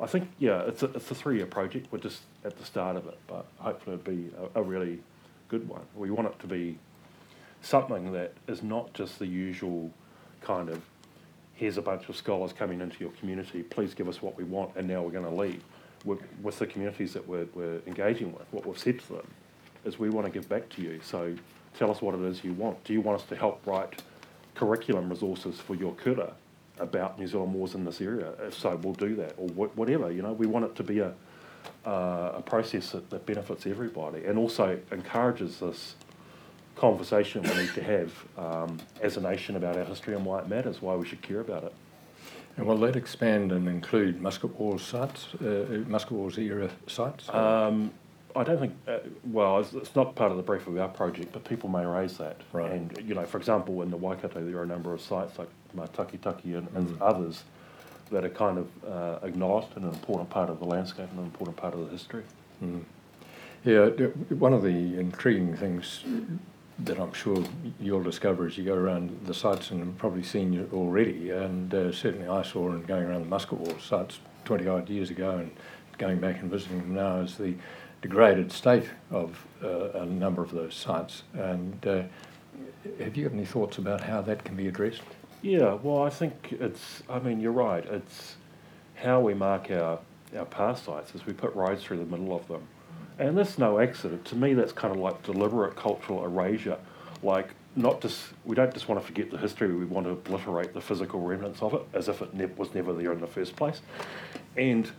I 0.00 0.06
think, 0.06 0.30
yeah, 0.38 0.62
it's 0.62 0.82
a, 0.82 0.86
it's 0.86 1.10
a 1.10 1.14
three 1.14 1.36
year 1.36 1.46
project. 1.46 1.88
We're 1.90 1.98
just 1.98 2.22
at 2.44 2.56
the 2.58 2.64
start 2.64 2.96
of 2.96 3.06
it, 3.06 3.18
but 3.26 3.46
hopefully 3.58 3.96
it'll 3.96 4.12
be 4.12 4.30
a, 4.54 4.60
a 4.60 4.62
really 4.62 5.00
good 5.48 5.68
one. 5.68 5.82
We 5.94 6.10
want 6.10 6.28
it 6.28 6.38
to 6.40 6.46
be 6.46 6.78
something 7.60 8.12
that 8.12 8.32
is 8.48 8.62
not 8.62 8.92
just 8.94 9.18
the 9.18 9.26
usual 9.26 9.90
kind 10.40 10.68
of 10.68 10.82
here's 11.54 11.76
a 11.76 11.82
bunch 11.82 12.08
of 12.08 12.16
scholars 12.16 12.52
coming 12.52 12.80
into 12.80 12.98
your 12.98 13.10
community, 13.12 13.62
please 13.62 13.94
give 13.94 14.08
us 14.08 14.20
what 14.20 14.36
we 14.36 14.42
want, 14.42 14.74
and 14.74 14.88
now 14.88 15.02
we're 15.02 15.12
going 15.12 15.24
to 15.24 15.30
leave. 15.30 15.62
With, 16.04 16.20
with 16.42 16.58
the 16.58 16.66
communities 16.66 17.12
that 17.12 17.28
we're, 17.28 17.46
we're 17.54 17.80
engaging 17.86 18.32
with, 18.32 18.42
what 18.50 18.66
we've 18.66 18.76
said 18.76 18.98
to 18.98 19.08
them 19.12 19.26
is 19.84 19.96
we 19.96 20.10
want 20.10 20.26
to 20.26 20.32
give 20.32 20.48
back 20.48 20.68
to 20.70 20.82
you. 20.82 20.98
So 21.04 21.36
tell 21.78 21.90
us 21.90 22.02
what 22.02 22.14
it 22.14 22.22
is 22.22 22.44
you 22.44 22.52
want. 22.52 22.82
Do 22.84 22.92
you 22.92 23.00
want 23.00 23.20
us 23.20 23.26
to 23.28 23.36
help 23.36 23.66
write 23.66 24.02
curriculum 24.54 25.08
resources 25.08 25.58
for 25.58 25.74
your 25.74 25.94
kura 25.94 26.32
about 26.78 27.18
New 27.18 27.26
Zealand 27.26 27.54
wars 27.54 27.74
in 27.74 27.84
this 27.84 28.00
area. 28.00 28.32
If 28.40 28.58
so, 28.58 28.76
we'll 28.76 28.94
do 28.94 29.14
that, 29.16 29.34
or 29.36 29.48
wh- 29.48 29.76
whatever. 29.76 30.10
You 30.10 30.22
know, 30.22 30.32
we 30.32 30.46
want 30.46 30.64
it 30.64 30.74
to 30.76 30.82
be 30.82 31.00
a 31.00 31.14
uh, 31.86 32.34
a 32.36 32.42
process 32.42 32.90
that, 32.90 33.08
that 33.10 33.26
benefits 33.26 33.66
everybody, 33.66 34.24
and 34.24 34.38
also 34.38 34.78
encourages 34.90 35.60
this 35.60 35.94
conversation 36.76 37.42
we 37.42 37.54
need 37.54 37.74
to 37.74 37.82
have 37.82 38.12
um, 38.38 38.78
as 39.00 39.16
a 39.16 39.20
nation 39.20 39.56
about 39.56 39.76
our 39.76 39.84
history 39.84 40.14
and 40.14 40.24
why 40.24 40.38
it 40.40 40.48
matters, 40.48 40.80
why 40.80 40.94
we 40.94 41.06
should 41.06 41.22
care 41.22 41.40
about 41.40 41.64
it. 41.64 41.74
And 42.56 42.66
will 42.66 42.78
that 42.78 42.96
expand 42.96 43.52
and 43.52 43.68
include 43.68 44.20
Musket 44.20 44.58
Wars 44.58 44.82
sites, 44.82 45.34
uh, 45.34 45.82
Musket 45.86 46.12
Wars 46.12 46.38
era 46.38 46.70
sites? 46.86 47.28
Um, 47.28 47.92
I 48.34 48.44
don't 48.44 48.58
think, 48.58 48.74
uh, 48.88 48.98
well, 49.24 49.58
it's, 49.60 49.72
it's 49.74 49.94
not 49.94 50.14
part 50.14 50.30
of 50.30 50.36
the 50.36 50.42
brief 50.42 50.66
of 50.66 50.76
our 50.78 50.88
project, 50.88 51.32
but 51.32 51.44
people 51.44 51.68
may 51.68 51.84
raise 51.84 52.16
that. 52.18 52.40
Right. 52.52 52.70
And, 52.70 52.96
you 53.06 53.14
know, 53.14 53.24
for 53.24 53.38
example, 53.38 53.82
in 53.82 53.90
the 53.90 53.96
Waikato, 53.96 54.44
there 54.44 54.58
are 54.58 54.62
a 54.62 54.66
number 54.66 54.92
of 54.94 55.00
sites 55.00 55.38
like 55.38 55.48
Matakitaki 55.76 56.56
and, 56.56 56.68
and 56.74 56.88
Mm. 56.88 56.96
others 57.00 57.44
that 58.10 58.24
are 58.24 58.30
kind 58.30 58.58
of 58.58 58.68
uh, 58.86 59.18
acknowledged 59.26 59.68
and 59.76 59.84
an 59.84 59.90
important 59.92 60.28
part 60.30 60.50
of 60.50 60.58
the 60.58 60.64
landscape 60.66 61.08
and 61.10 61.18
an 61.18 61.24
important 61.24 61.56
part 61.56 61.74
of 61.74 61.80
the 61.80 61.90
history. 61.90 62.22
Mm. 62.62 62.82
Yeah, 63.64 63.86
one 64.34 64.52
of 64.52 64.62
the 64.62 64.68
intriguing 64.98 65.56
things 65.56 66.02
that 66.80 66.98
I'm 66.98 67.12
sure 67.12 67.44
you'll 67.80 68.02
discover 68.02 68.46
as 68.46 68.58
you 68.58 68.64
go 68.64 68.74
around 68.74 69.20
the 69.24 69.34
sites, 69.34 69.70
and 69.70 69.80
have 69.80 69.98
probably 69.98 70.24
seen 70.24 70.52
it 70.54 70.72
already, 70.72 71.30
and 71.30 71.72
uh, 71.72 71.92
certainly 71.92 72.26
I 72.28 72.42
saw 72.42 72.72
in 72.72 72.82
going 72.82 73.04
around 73.04 73.22
the 73.22 73.28
Musket 73.28 73.58
Wars 73.58 73.82
sites 73.82 74.18
20 74.46 74.66
odd 74.66 74.90
years 74.90 75.10
ago 75.10 75.38
and 75.38 75.50
going 75.98 76.18
back 76.18 76.40
and 76.40 76.50
visiting 76.50 76.78
them 76.78 76.94
now, 76.94 77.18
is 77.18 77.36
the 77.36 77.54
degraded 78.02 78.52
state 78.52 78.84
of 79.10 79.46
uh, 79.62 79.90
a 80.00 80.04
number 80.04 80.42
of 80.42 80.50
those 80.50 80.74
sites. 80.74 81.22
And 81.34 81.86
uh, 81.86 82.02
have 82.98 83.16
you 83.16 83.24
got 83.24 83.32
any 83.32 83.46
thoughts 83.46 83.78
about 83.78 84.02
how 84.02 84.20
that 84.22 84.44
can 84.44 84.56
be 84.56 84.66
addressed? 84.66 85.02
Yeah, 85.40 85.74
well, 85.74 86.02
I 86.02 86.10
think 86.10 86.56
it's, 86.60 87.02
I 87.08 87.18
mean, 87.18 87.40
you're 87.40 87.52
right. 87.52 87.84
It's 87.86 88.36
how 88.96 89.20
we 89.20 89.34
mark 89.34 89.70
our, 89.70 89.98
our 90.36 90.44
past 90.44 90.84
sites 90.84 91.14
is 91.14 91.24
we 91.26 91.32
put 91.32 91.54
roads 91.54 91.82
through 91.82 91.98
the 91.98 92.04
middle 92.04 92.34
of 92.34 92.46
them. 92.48 92.62
And 93.18 93.38
that's 93.38 93.58
no 93.58 93.78
accident. 93.78 94.24
To 94.26 94.36
me, 94.36 94.54
that's 94.54 94.72
kind 94.72 94.94
of 94.94 95.00
like 95.00 95.22
deliberate 95.22 95.76
cultural 95.76 96.24
erasure. 96.24 96.78
Like, 97.22 97.50
not 97.76 98.00
just, 98.00 98.20
we 98.44 98.54
don't 98.54 98.72
just 98.72 98.88
want 98.88 99.00
to 99.00 99.06
forget 99.06 99.30
the 99.30 99.38
history, 99.38 99.72
we 99.74 99.84
want 99.84 100.06
to 100.06 100.12
obliterate 100.12 100.74
the 100.74 100.80
physical 100.80 101.20
remnants 101.20 101.62
of 101.62 101.74
it 101.74 101.82
as 101.94 102.08
if 102.08 102.20
it 102.20 102.34
ne- 102.34 102.46
was 102.56 102.74
never 102.74 102.92
there 102.92 103.12
in 103.12 103.20
the 103.20 103.26
first 103.26 103.56
place. 103.56 103.80
And 104.56 104.90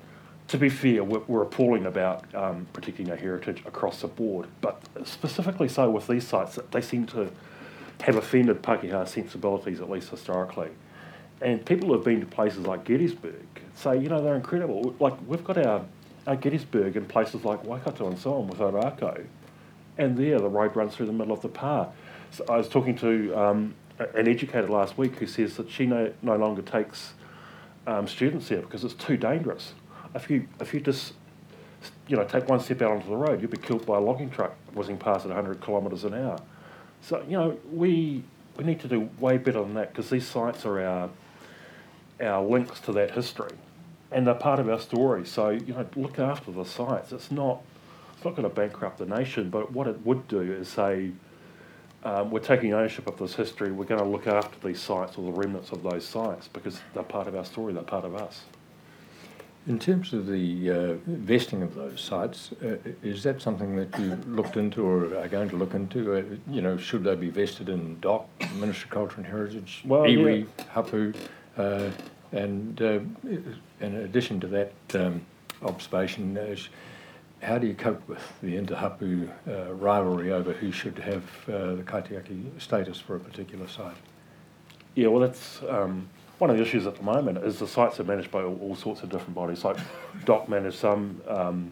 to 0.47 0.57
be 0.57 0.69
fair, 0.69 1.03
we're, 1.03 1.21
we're 1.27 1.41
appalling 1.43 1.85
about 1.85 2.33
um, 2.35 2.67
protecting 2.73 3.09
our 3.09 3.15
heritage 3.15 3.63
across 3.65 4.01
the 4.01 4.07
board, 4.07 4.47
but 4.62 4.81
specifically 5.05 5.67
so 5.67 5.89
with 5.89 6.07
these 6.07 6.27
sites, 6.27 6.59
they 6.71 6.81
seem 6.81 7.05
to 7.07 7.31
have 8.01 8.15
offended 8.15 8.62
Pakeha 8.62 9.07
sensibilities, 9.07 9.79
at 9.79 9.89
least 9.89 10.09
historically. 10.09 10.69
And 11.41 11.65
people 11.65 11.88
who 11.88 11.93
have 11.95 12.03
been 12.03 12.19
to 12.19 12.25
places 12.25 12.65
like 12.65 12.83
Gettysburg 12.83 13.45
say, 13.75 13.97
you 13.97 14.09
know, 14.09 14.21
they're 14.21 14.35
incredible. 14.35 14.95
Like, 15.00 15.13
we've 15.27 15.43
got 15.43 15.57
our, 15.57 15.85
our 16.27 16.35
Gettysburg 16.35 16.95
in 16.95 17.05
places 17.05 17.43
like 17.43 17.63
Waikato 17.63 18.07
and 18.07 18.17
so 18.17 18.35
on 18.35 18.47
with 18.47 18.59
Ōrākau, 18.59 19.25
and 19.97 20.17
there 20.17 20.39
the 20.39 20.50
road 20.50 20.75
runs 20.75 20.95
through 20.95 21.05
the 21.05 21.13
middle 21.13 21.33
of 21.33 21.41
the 21.41 21.50
pa. 21.50 21.89
So 22.31 22.45
I 22.50 22.57
was 22.57 22.67
talking 22.67 22.95
to 22.97 23.33
um, 23.35 23.75
an 24.00 24.27
educator 24.27 24.67
last 24.67 24.97
week 24.97 25.15
who 25.15 25.27
says 25.27 25.55
that 25.57 25.69
she 25.69 25.85
no, 25.85 26.12
no 26.21 26.35
longer 26.35 26.62
takes 26.62 27.13
um, 27.85 28.07
students 28.07 28.47
there 28.50 28.62
because 28.62 28.83
it's 28.83 28.93
too 28.93 29.17
dangerous. 29.17 29.73
If 30.15 30.29
you, 30.29 30.48
if 30.60 30.74
you 30.74 30.79
just 30.79 31.13
you 32.08 32.15
know, 32.15 32.24
take 32.24 32.48
one 32.48 32.60
step 32.60 32.82
out 32.82 32.91
onto 32.91 33.10
the 33.10 33.15
road, 33.15 33.41
you'll 33.41 33.51
be 33.51 33.58
killed 33.58 33.86
by 33.86 33.98
a 33.98 34.00
logging 34.00 34.29
truck 34.29 34.55
whizzing 34.74 34.98
past 34.98 35.25
at 35.25 35.32
100 35.32 35.62
kilometres 35.62 36.03
an 36.03 36.13
hour. 36.13 36.39
So, 37.01 37.24
you 37.27 37.38
know, 37.38 37.58
we, 37.72 38.24
we 38.58 38.63
need 38.63 38.79
to 38.82 38.88
do 38.88 39.10
way 39.20 39.38
better 39.38 39.62
than 39.62 39.74
that 39.75 39.89
because 39.89 40.10
these 40.10 40.27
sites 40.27 40.65
are 40.65 40.79
our, 40.79 41.10
our 42.22 42.43
links 42.43 42.79
to 42.82 42.91
that 42.93 43.12
history 43.12 43.51
and 44.12 44.27
they're 44.27 44.36
part 44.36 44.60
of 44.60 44.70
our 44.70 44.79
story. 44.79 45.25
So, 45.25 45.50
you 45.50 45.74
know, 45.74 45.86
look 45.96 46.20
after 46.20 46.51
the 46.51 46.63
sites. 46.63 47.12
It's 47.12 47.32
not, 47.32 47.62
it's 48.15 48.24
not 48.24 48.36
going 48.36 48.48
to 48.48 48.55
bankrupt 48.55 49.00
the 49.00 49.05
nation, 49.05 49.50
but 49.50 49.72
what 49.72 49.88
it 49.88 50.05
would 50.05 50.27
do 50.27 50.41
is 50.41 50.67
say, 50.67 51.12
um, 52.03 52.29
we're 52.29 52.39
taking 52.39 52.74
ownership 52.74 53.08
of 53.08 53.17
this 53.17 53.34
history, 53.34 53.72
we're 53.72 53.86
going 53.86 54.01
to 54.01 54.08
look 54.08 54.27
after 54.27 54.67
these 54.67 54.82
sites 54.82 55.17
or 55.17 55.24
the 55.24 55.32
remnants 55.32 55.72
of 55.72 55.84
those 55.84 56.05
sites 56.05 56.50
because 56.50 56.79
they're 56.93 57.01
part 57.01 57.27
of 57.27 57.36
our 57.36 57.46
story, 57.46 57.74
they're 57.74 57.82
part 57.82 58.03
of 58.05 58.15
us. 58.15 58.41
In 59.65 59.79
terms 59.79 60.12
of 60.12 60.27
the 60.27 60.70
uh, 60.70 60.93
vesting 61.05 61.62
of 61.62 61.74
those 61.75 62.01
sites, 62.01 62.51
uh, 62.62 62.75
is 63.01 63.24
that 63.24 63.41
something 63.41 63.77
that 63.77 63.98
you 63.98 64.15
looked 64.27 64.58
into 64.58 64.86
or 64.86 65.17
are 65.17 65.29
going 65.29 65.50
to 65.50 65.55
look 65.55 65.74
into? 65.74 66.15
Uh, 66.15 66.24
you 66.50 66.62
know, 66.62 66.75
should 66.75 67.05
they 67.05 67.15
be 67.15 67.29
vested 67.29 67.70
in 67.70 67.98
DOC, 68.01 68.27
Ministry 68.55 68.88
of 68.88 68.93
Culture 68.93 69.15
and 69.17 69.25
Heritage, 69.25 69.82
Well, 69.86 70.01
iwi, 70.01 70.48
hapu, 70.67 71.13
uh, 71.58 71.89
and 72.34 72.82
uh, 72.82 73.00
in 73.79 73.96
addition 73.96 74.41
to 74.41 74.48
that 74.48 74.74
um, 74.96 75.22
observation, 75.62 76.38
uh, 76.38 76.55
how 77.41 77.58
do 77.58 77.65
you 77.65 77.74
cope 77.74 78.05
with 78.08 78.22
the 78.41 78.58
inter-hapu 78.58 79.29
uh, 79.48 79.74
rivalry 79.74 80.34
over 80.34 80.51
who 80.51 80.74
should 80.74 80.98
have 81.00 81.24
uh, 81.48 81.75
the 81.75 81.84
kaitiaki 81.84 82.50
status 82.60 83.00
for 83.00 83.15
a 83.15 83.20
particular 83.20 83.67
site? 83.70 83.96
Yeah, 84.96 85.08
well, 85.08 85.22
that's 85.22 85.62
um, 85.70 86.10
one 86.43 86.50
of 86.50 86.57
the 86.57 86.62
issues 86.62 86.85
at 86.85 86.97
the 86.97 87.03
moment 87.03 87.38
is 87.38 87.57
the 87.59 87.65
sites 87.65 88.01
are 88.01 88.03
managed 88.03 88.29
by 88.29 88.43
all, 88.43 88.59
all 88.62 88.75
sorts 88.75 89.01
of 89.01 89.09
different 89.09 89.33
bodies. 89.33 89.63
Like 89.63 89.77
DOC 90.25 90.50
manage 90.50 90.75
some, 90.75 91.21
um, 91.25 91.71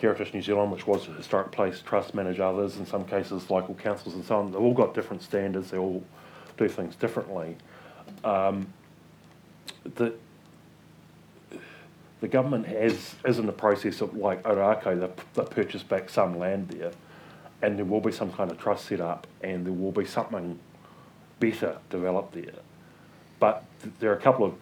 Heritage 0.00 0.32
New 0.32 0.40
Zealand, 0.40 0.70
which 0.70 0.86
was 0.86 1.08
a 1.08 1.14
historic 1.14 1.50
place, 1.50 1.82
Trust 1.84 2.14
manage 2.14 2.38
others, 2.38 2.76
in 2.76 2.86
some 2.86 3.04
cases 3.04 3.50
local 3.50 3.74
councils 3.74 4.14
and 4.14 4.24
so 4.24 4.38
on. 4.38 4.52
They've 4.52 4.60
all 4.60 4.72
got 4.72 4.94
different 4.94 5.24
standards, 5.24 5.72
they 5.72 5.78
all 5.78 6.04
do 6.56 6.68
things 6.68 6.94
differently. 6.94 7.56
Um, 8.22 8.72
the, 9.96 10.14
the 12.20 12.28
government 12.28 12.68
has, 12.68 13.16
is 13.24 13.40
in 13.40 13.46
the 13.46 13.52
process 13.52 14.00
of, 14.00 14.14
like 14.14 14.44
Ōrākau, 14.44 15.00
they, 15.00 15.10
they 15.34 15.48
purchased 15.48 15.88
back 15.88 16.08
some 16.08 16.38
land 16.38 16.68
there, 16.68 16.92
and 17.62 17.76
there 17.76 17.84
will 17.84 18.00
be 18.00 18.12
some 18.12 18.30
kind 18.30 18.52
of 18.52 18.58
trust 18.60 18.86
set 18.86 19.00
up, 19.00 19.26
and 19.40 19.66
there 19.66 19.72
will 19.72 19.90
be 19.90 20.04
something 20.04 20.56
better 21.40 21.78
developed 21.90 22.34
there. 22.34 22.54
But 23.38 23.64
there 24.00 24.10
are 24.10 24.16
a 24.16 24.20
couple 24.20 24.44
of 24.44 24.54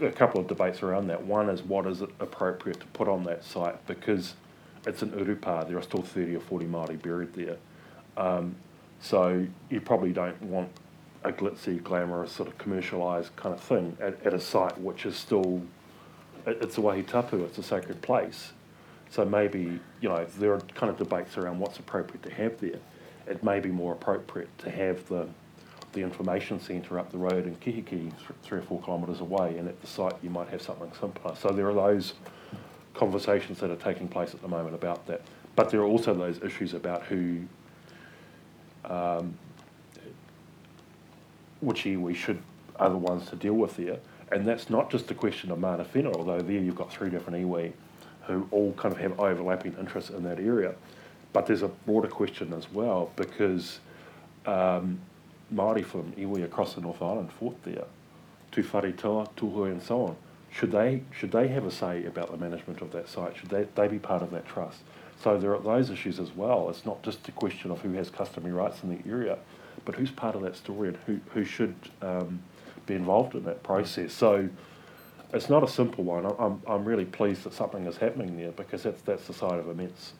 a 0.00 0.10
couple 0.10 0.40
of 0.40 0.46
debates 0.46 0.82
around 0.82 1.08
that. 1.08 1.22
One 1.24 1.50
is 1.50 1.62
what 1.62 1.86
is 1.86 2.00
it 2.00 2.08
appropriate 2.20 2.80
to 2.80 2.86
put 2.86 3.06
on 3.08 3.24
that 3.24 3.44
site 3.44 3.84
because 3.86 4.34
it's 4.86 5.02
an 5.02 5.10
urupa. 5.10 5.68
There 5.68 5.76
are 5.76 5.82
still 5.82 6.02
thirty 6.02 6.34
or 6.36 6.40
forty 6.40 6.66
Māori 6.66 7.00
buried 7.00 7.34
there, 7.34 7.56
um, 8.16 8.54
so 9.00 9.46
you 9.68 9.80
probably 9.80 10.12
don't 10.12 10.40
want 10.42 10.70
a 11.22 11.32
glitzy, 11.32 11.82
glamorous, 11.82 12.32
sort 12.32 12.48
of 12.48 12.56
commercialised 12.56 13.28
kind 13.36 13.54
of 13.54 13.60
thing 13.60 13.94
at, 14.00 14.24
at 14.24 14.32
a 14.32 14.40
site 14.40 14.78
which 14.80 15.04
is 15.04 15.16
still 15.16 15.60
it- 16.46 16.58
it's 16.62 16.78
a 16.78 16.80
wahi 16.80 17.02
tapu. 17.02 17.44
It's 17.44 17.58
a 17.58 17.62
sacred 17.62 18.00
place. 18.00 18.52
So 19.10 19.24
maybe 19.24 19.80
you 20.00 20.08
know 20.08 20.24
there 20.38 20.54
are 20.54 20.60
kind 20.74 20.88
of 20.90 20.96
debates 20.96 21.36
around 21.36 21.58
what's 21.58 21.78
appropriate 21.78 22.22
to 22.22 22.32
have 22.32 22.58
there. 22.60 22.78
It 23.26 23.44
may 23.44 23.60
be 23.60 23.68
more 23.70 23.92
appropriate 23.92 24.56
to 24.58 24.70
have 24.70 25.06
the 25.08 25.28
the 25.92 26.00
information 26.02 26.60
centre 26.60 26.98
up 26.98 27.10
the 27.10 27.18
road 27.18 27.46
in 27.46 27.56
Kihikihi, 27.56 28.12
three 28.42 28.58
or 28.58 28.62
four 28.62 28.80
kilometres 28.82 29.20
away, 29.20 29.58
and 29.58 29.68
at 29.68 29.80
the 29.80 29.86
site 29.86 30.14
you 30.22 30.30
might 30.30 30.48
have 30.48 30.62
something 30.62 30.90
simpler. 30.98 31.34
So 31.34 31.50
there 31.50 31.68
are 31.68 31.74
those 31.74 32.14
conversations 32.94 33.58
that 33.60 33.70
are 33.70 33.76
taking 33.76 34.08
place 34.08 34.34
at 34.34 34.42
the 34.42 34.48
moment 34.48 34.74
about 34.74 35.06
that. 35.06 35.22
But 35.56 35.70
there 35.70 35.80
are 35.80 35.86
also 35.86 36.14
those 36.14 36.42
issues 36.42 36.74
about 36.74 37.02
who, 37.04 37.42
um, 38.84 39.34
which 41.60 41.84
we 41.84 42.14
should 42.14 42.40
are 42.76 42.88
the 42.88 42.96
ones 42.96 43.28
to 43.28 43.36
deal 43.36 43.54
with 43.54 43.76
there. 43.76 43.98
And 44.32 44.46
that's 44.46 44.70
not 44.70 44.90
just 44.90 45.10
a 45.10 45.14
question 45.14 45.50
of 45.50 45.58
mana 45.58 45.84
whenua, 45.84 46.14
although 46.14 46.40
there 46.40 46.60
you've 46.60 46.76
got 46.76 46.90
three 46.90 47.10
different 47.10 47.44
iwi 47.44 47.72
who 48.22 48.48
all 48.50 48.72
kind 48.74 48.94
of 48.94 49.00
have 49.00 49.18
overlapping 49.18 49.74
interests 49.78 50.10
in 50.10 50.22
that 50.22 50.38
area. 50.38 50.74
But 51.32 51.46
there's 51.46 51.62
a 51.62 51.68
broader 51.68 52.08
question 52.08 52.52
as 52.52 52.70
well 52.72 53.10
because 53.16 53.80
um, 54.46 55.00
Māori 55.54 55.84
from 55.84 56.12
iwi 56.12 56.44
across 56.44 56.74
the 56.74 56.80
North 56.80 57.02
Island 57.02 57.32
fought 57.32 57.62
there, 57.64 57.84
Tūwharetoa, 58.52 59.70
and 59.70 59.82
so 59.82 60.06
on. 60.06 60.16
Should 60.52 60.72
they, 60.72 61.02
should 61.16 61.30
they 61.30 61.48
have 61.48 61.64
a 61.64 61.70
say 61.70 62.04
about 62.04 62.30
the 62.30 62.36
management 62.36 62.80
of 62.80 62.90
that 62.92 63.08
site? 63.08 63.36
Should 63.36 63.50
they, 63.50 63.66
they 63.74 63.88
be 63.88 63.98
part 63.98 64.22
of 64.22 64.30
that 64.32 64.46
trust? 64.46 64.80
So 65.22 65.38
there 65.38 65.54
are 65.54 65.60
those 65.60 65.90
issues 65.90 66.18
as 66.18 66.34
well. 66.34 66.70
It's 66.70 66.84
not 66.84 67.02
just 67.02 67.28
a 67.28 67.32
question 67.32 67.70
of 67.70 67.80
who 67.80 67.92
has 67.92 68.10
customary 68.10 68.52
rights 68.52 68.82
in 68.82 68.88
the 68.88 69.08
area, 69.08 69.38
but 69.84 69.94
who's 69.94 70.10
part 70.10 70.34
of 70.34 70.42
that 70.42 70.56
story 70.56 70.88
and 70.88 70.96
who, 71.06 71.20
who 71.32 71.44
should 71.44 71.74
um, 72.02 72.42
be 72.86 72.94
involved 72.94 73.34
in 73.34 73.44
that 73.44 73.62
process. 73.62 74.12
So 74.12 74.48
it's 75.32 75.48
not 75.48 75.62
a 75.62 75.68
simple 75.68 76.04
one. 76.04 76.26
I'm, 76.38 76.62
I'm 76.66 76.84
really 76.84 77.04
pleased 77.04 77.44
that 77.44 77.54
something 77.54 77.86
is 77.86 77.98
happening 77.98 78.36
there 78.36 78.50
because 78.52 78.82
that's, 78.82 79.02
that's 79.02 79.26
the 79.26 79.34
side 79.34 79.58
of 79.58 79.68
immense 79.68 80.14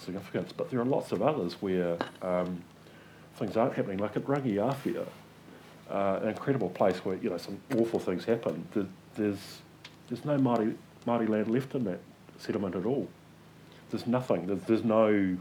significance. 0.00 0.52
But 0.52 0.70
there 0.70 0.80
are 0.80 0.84
lots 0.84 1.10
of 1.10 1.22
others 1.22 1.54
where 1.60 1.96
um, 2.22 2.62
things 3.36 3.56
aren't 3.56 3.74
happening, 3.74 3.98
like 3.98 4.16
at 4.16 4.24
Rangiaowhia, 4.24 5.06
uh, 5.90 6.20
an 6.22 6.28
incredible 6.28 6.70
place 6.70 6.96
where 7.04 7.16
you 7.16 7.30
know 7.30 7.38
some 7.38 7.60
awful 7.76 7.98
things 7.98 8.24
happen. 8.24 8.66
There, 8.72 8.86
there's 9.16 9.58
there's 10.08 10.24
no 10.24 10.36
Māori, 10.38 10.74
Māori 11.06 11.28
land 11.28 11.48
left 11.48 11.74
in 11.74 11.84
that 11.84 12.00
settlement 12.38 12.74
at 12.74 12.86
all. 12.86 13.08
There's 13.90 14.06
nothing. 14.06 14.46
There's, 14.46 14.62
there's 14.62 14.84
no 14.84 15.36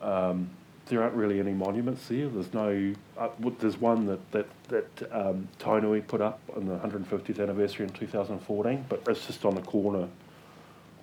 um, 0.00 0.50
there 0.86 1.02
aren't 1.02 1.14
really 1.14 1.38
any 1.38 1.52
monuments 1.52 2.08
there. 2.08 2.28
There's 2.28 2.52
no. 2.52 2.94
Uh, 3.16 3.28
there's 3.60 3.78
one 3.78 4.06
that 4.06 4.32
that 4.32 4.46
that 4.68 5.12
um, 5.12 5.48
Tainui 5.58 6.06
put 6.06 6.20
up 6.20 6.40
on 6.56 6.66
the 6.66 6.76
150th 6.76 7.40
anniversary 7.40 7.86
in 7.86 7.92
2014, 7.92 8.84
but 8.88 9.02
it's 9.06 9.26
just 9.26 9.44
on 9.44 9.54
the 9.54 9.62
corner 9.62 10.08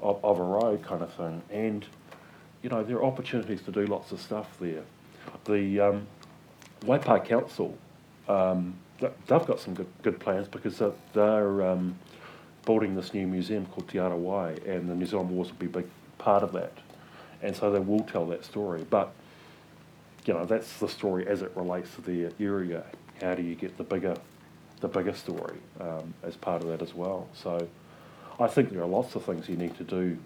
of, 0.02 0.24
of 0.24 0.40
a 0.40 0.44
road 0.44 0.84
kind 0.84 1.02
of 1.02 1.14
thing. 1.14 1.42
And 1.50 1.86
you 2.62 2.70
know 2.70 2.84
there 2.84 2.98
are 2.98 3.04
opportunities 3.04 3.62
to 3.64 3.72
do 3.72 3.86
lots 3.86 4.12
of 4.12 4.20
stuff 4.20 4.58
there. 4.60 4.84
The 5.46 5.80
um, 5.80 6.08
Waipa 6.82 7.26
Council, 7.26 7.78
um, 8.28 8.76
they've 9.00 9.46
got 9.46 9.60
some 9.60 9.74
good 9.74 9.88
good 10.04 10.20
plans 10.20 10.48
because 10.48 10.78
they're, 10.78 10.92
they're 11.14 11.62
um, 11.64 11.98
building 12.66 12.96
this 12.96 13.14
new 13.14 13.26
museum 13.26 13.66
called 13.66 13.88
Te 13.88 14.00
Ara 14.00 14.16
Wai, 14.16 14.52
and 14.66 14.90
the 14.90 14.96
New 14.96 15.06
Zealand 15.06 15.32
Wars 15.32 15.50
will 15.50 15.58
be 15.58 15.66
a 15.66 15.70
big 15.70 15.88
part 16.18 16.44
of 16.44 16.52
that. 16.54 16.74
And 17.42 17.56
so 17.56 17.72
they 17.72 17.80
will 17.80 18.02
tell 18.02 18.26
that 18.28 18.44
story. 18.44 18.86
But, 18.90 19.12
you 20.26 20.34
know, 20.34 20.46
that's 20.46 20.78
the 20.80 20.90
story 20.90 21.26
as 21.26 21.42
it 21.42 21.52
relates 21.56 21.96
to 21.96 22.02
the 22.02 22.32
area. 22.40 22.84
How 23.22 23.34
do 23.34 23.42
you 23.42 23.56
get 23.56 23.78
the 23.78 23.84
bigger, 23.84 24.16
the 24.82 24.88
bigger 24.88 25.14
story 25.14 25.58
um, 25.80 26.14
as 26.22 26.36
part 26.36 26.62
of 26.62 26.68
that 26.68 26.82
as 26.82 26.94
well? 26.94 27.28
So 27.34 27.68
I 28.40 28.48
think 28.48 28.72
there 28.72 28.82
are 28.82 28.88
lots 28.88 29.16
of 29.16 29.24
things 29.24 29.50
you 29.50 29.56
need 29.56 29.78
to 29.78 29.84
do 29.84 30.18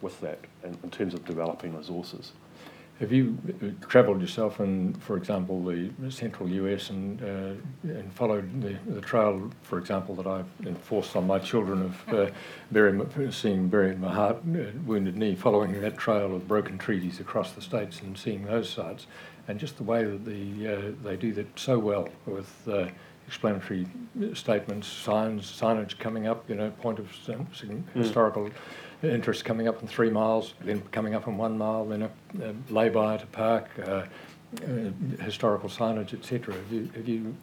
with 0.00 0.20
that 0.20 0.38
in, 0.64 0.78
in 0.82 0.90
terms 0.90 1.12
of 1.12 1.24
developing 1.24 1.76
resources. 1.76 2.32
Have 3.00 3.12
you 3.12 3.38
uh, 3.62 3.86
travelled 3.88 4.20
yourself 4.20 4.60
in, 4.60 4.92
for 4.92 5.16
example, 5.16 5.64
the 5.64 5.90
central 6.10 6.50
US 6.50 6.90
and 6.90 7.22
uh, 7.22 7.90
and 7.90 8.12
followed 8.12 8.60
the, 8.60 8.76
the 8.92 9.00
trail, 9.00 9.50
for 9.62 9.78
example, 9.78 10.14
that 10.16 10.26
I've 10.26 10.66
enforced 10.66 11.16
on 11.16 11.26
my 11.26 11.38
children 11.38 11.82
of 11.82 12.14
uh, 12.14 12.30
burying, 12.70 13.32
seeing 13.32 13.68
burying 13.68 14.02
my 14.02 14.12
heart, 14.12 14.36
uh, 14.36 14.64
wounded 14.84 15.16
knee, 15.16 15.34
following 15.34 15.80
that 15.80 15.96
trail 15.96 16.36
of 16.36 16.46
broken 16.46 16.76
treaties 16.76 17.20
across 17.20 17.52
the 17.52 17.62
states 17.62 18.02
and 18.02 18.18
seeing 18.18 18.44
those 18.44 18.68
sites, 18.68 19.06
and 19.48 19.58
just 19.58 19.78
the 19.78 19.84
way 19.84 20.04
that 20.04 20.26
the 20.26 20.68
uh, 20.68 20.92
they 21.02 21.16
do 21.16 21.32
that 21.32 21.58
so 21.58 21.78
well 21.78 22.06
with 22.26 22.68
uh, 22.68 22.88
explanatory 23.26 23.86
statements, 24.34 24.86
signs, 24.86 25.50
signage 25.50 25.98
coming 25.98 26.26
up, 26.26 26.50
you 26.50 26.54
know, 26.54 26.70
point 26.82 26.98
of 26.98 27.08
mm. 27.94 28.10
Interest 29.02 29.44
coming 29.44 29.68
up 29.68 29.80
in 29.82 29.88
three 29.88 30.10
miles, 30.10 30.54
then 30.60 30.80
coming 30.92 31.14
up 31.14 31.26
in 31.26 31.36
one 31.36 31.56
mile, 31.56 31.84
then 31.86 32.02
a, 32.02 32.10
a 32.42 32.54
lay-by 32.70 33.14
at 33.14 33.22
a 33.22 33.26
park, 33.26 33.68
uh, 33.86 34.04
uh, 34.62 35.22
historical 35.22 35.68
signage, 35.68 36.12
etc. 36.12 36.54
Have 36.54 36.72
you, 36.72 36.90
have 36.94 37.08
you 37.08 37.36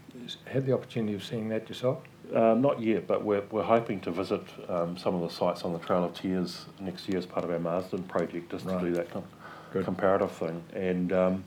had 0.45 0.65
the 0.65 0.73
opportunity 0.73 1.13
of 1.13 1.23
seeing 1.23 1.49
that 1.49 1.67
yourself? 1.69 1.99
Uh, 2.33 2.53
not 2.53 2.81
yet, 2.81 3.07
but 3.07 3.23
we're, 3.23 3.43
we're 3.51 3.63
hoping 3.63 4.01
to 4.01 4.11
visit 4.11 4.43
um, 4.67 4.97
some 4.97 5.15
of 5.15 5.21
the 5.21 5.29
sites 5.29 5.63
on 5.63 5.71
the 5.71 5.79
Trail 5.79 6.03
of 6.03 6.13
Tears 6.13 6.65
next 6.79 7.07
year 7.07 7.17
as 7.17 7.25
part 7.25 7.45
of 7.45 7.51
our 7.51 7.59
Marsden 7.59 8.03
project, 8.03 8.51
just 8.51 8.65
right. 8.65 8.79
to 8.79 8.85
do 8.85 8.93
that 8.93 9.09
com- 9.09 9.23
comparative 9.71 10.31
thing. 10.31 10.61
And 10.73 11.13
um, 11.13 11.43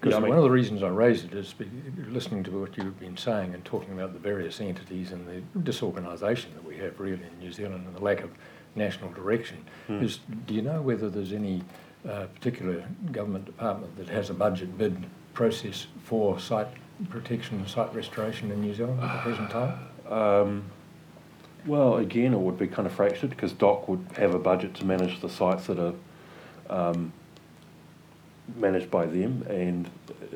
because 0.00 0.12
yeah, 0.12 0.18
I 0.18 0.20
mean, 0.20 0.28
one 0.28 0.38
of 0.38 0.44
the 0.44 0.50
reasons 0.50 0.82
I 0.82 0.88
raised 0.88 1.24
it 1.24 1.32
is 1.32 1.54
listening 2.10 2.44
to 2.44 2.60
what 2.60 2.76
you've 2.76 3.00
been 3.00 3.16
saying 3.16 3.54
and 3.54 3.64
talking 3.64 3.94
about 3.94 4.12
the 4.12 4.18
various 4.18 4.60
entities 4.60 5.12
and 5.12 5.26
the 5.26 5.60
disorganisation 5.60 6.52
that 6.54 6.64
we 6.64 6.76
have 6.76 7.00
really 7.00 7.14
in 7.14 7.38
New 7.40 7.50
Zealand 7.50 7.86
and 7.86 7.96
the 7.96 8.02
lack 8.02 8.20
of 8.20 8.30
national 8.76 9.10
direction. 9.12 9.64
Mm. 9.88 10.02
Is 10.02 10.20
do 10.46 10.54
you 10.54 10.62
know 10.62 10.82
whether 10.82 11.08
there's 11.08 11.32
any 11.32 11.62
uh, 12.08 12.26
particular 12.26 12.84
government 13.12 13.46
department 13.46 13.96
that 13.96 14.08
has 14.08 14.30
a 14.30 14.34
budget 14.34 14.76
bid 14.78 15.06
process 15.34 15.86
for 16.04 16.38
site 16.38 16.68
protection 17.10 17.58
and 17.58 17.68
site 17.68 17.94
restoration 17.94 18.50
in 18.50 18.60
New 18.60 18.74
Zealand 18.74 19.00
at 19.02 19.16
the 19.16 19.30
present 19.30 19.50
time? 19.50 19.78
Um, 20.06 20.62
well, 21.66 21.96
again, 21.96 22.32
it 22.32 22.38
would 22.38 22.56
be 22.56 22.68
kind 22.68 22.86
of 22.86 22.92
fractured 22.92 23.30
because 23.30 23.52
DOC 23.52 23.88
would 23.88 24.06
have 24.16 24.36
a 24.36 24.38
budget 24.38 24.72
to 24.74 24.84
manage 24.84 25.20
the 25.20 25.28
sites 25.28 25.66
that 25.66 25.80
are 25.80 25.94
um, 26.70 27.12
managed 28.54 28.88
by 28.88 29.06
them, 29.06 29.44
and 29.50 29.90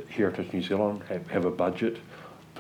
Heritage 0.09 0.53
New 0.53 0.63
Zealand 0.63 1.03
have, 1.09 1.29
have 1.29 1.45
a 1.45 1.51
budget 1.53 1.99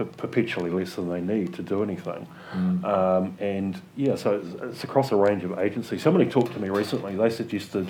perpetually 0.04 0.70
less 0.70 0.94
than 0.94 1.08
they 1.08 1.20
need 1.20 1.54
to 1.54 1.62
do 1.62 1.82
anything. 1.82 2.26
Mm. 2.52 2.84
Um, 2.84 3.36
and 3.38 3.80
yeah, 3.96 4.16
so 4.16 4.36
it's, 4.36 4.62
it's, 4.62 4.84
across 4.84 5.12
a 5.12 5.16
range 5.16 5.44
of 5.44 5.58
agencies. 5.58 6.02
Somebody 6.02 6.28
talked 6.28 6.52
to 6.52 6.60
me 6.60 6.68
recently. 6.68 7.16
They 7.16 7.30
suggested 7.30 7.88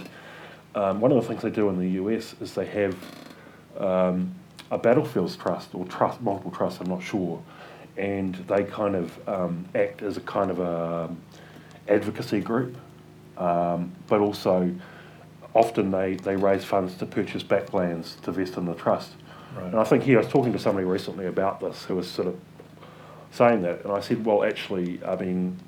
um, 0.75 1.01
one 1.01 1.13
of 1.13 1.21
the 1.21 1.29
things 1.29 1.43
they 1.43 1.51
do 1.51 1.69
in 1.69 1.79
the 1.79 2.03
US 2.03 2.35
is 2.41 2.55
they 2.55 2.67
have 2.67 2.97
um, 3.79 4.35
a 4.71 4.79
battlefields 4.79 5.37
trust 5.37 5.75
or 5.75 5.85
trust 5.87 6.21
multiple 6.21 6.51
trusts. 6.51 6.81
I'm 6.81 6.89
not 6.89 7.03
sure, 7.03 7.43
and 7.97 8.35
they 8.35 8.65
kind 8.65 8.95
of 8.95 9.29
um, 9.29 9.67
act 9.75 10.03
as 10.03 10.17
a 10.17 10.21
kind 10.21 10.51
of 10.51 10.61
a 10.61 11.05
um, 11.05 11.21
advocacy 11.89 12.41
group, 12.41 12.77
um, 13.37 13.93
but 14.07 14.21
also 14.21 14.73
often 15.55 15.91
they, 15.91 16.15
they 16.15 16.37
raise 16.37 16.65
funds 16.65 16.95
to 16.95 17.07
purchase 17.07 17.43
backlands 17.43 18.21
to 18.23 18.33
vest 18.33 18.57
in 18.57 18.67
the 18.67 18.75
trust. 18.75 19.11
Right. 19.55 19.67
And 19.67 19.77
I 19.77 19.85
think 19.85 20.05
here 20.05 20.19
I 20.19 20.23
was 20.23 20.31
talking 20.31 20.53
to 20.53 20.59
somebody 20.59 20.87
recently 20.87 21.27
about 21.27 21.61
this 21.61 21.85
who 21.85 21.97
was 21.97 22.09
sort 22.09 22.29
of 22.29 22.41
saying 23.33 23.63
that, 23.63 23.85
and 23.85 23.93
I 23.93 24.01
said, 24.01 24.25
well, 24.25 24.45
actually, 24.45 25.01
I 25.05 25.17
mean, 25.17 25.59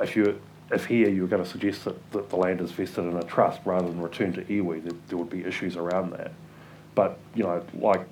if 0.00 0.16
you 0.16 0.40
if 0.70 0.86
here 0.86 1.08
you 1.08 1.22
were 1.22 1.28
going 1.28 1.42
to 1.42 1.48
suggest 1.48 1.84
that, 1.84 2.10
that 2.12 2.28
the 2.28 2.36
land 2.36 2.60
is 2.60 2.72
vested 2.72 3.04
in 3.04 3.16
a 3.16 3.22
trust 3.22 3.60
rather 3.64 3.88
than 3.88 4.02
returned 4.02 4.34
to 4.34 4.42
iwi, 4.44 4.82
there, 4.82 4.92
there 5.08 5.16
would 5.16 5.30
be 5.30 5.42
issues 5.44 5.76
around 5.76 6.10
that. 6.12 6.32
But 6.94 7.18
you 7.34 7.44
know, 7.44 7.64
like 7.74 8.06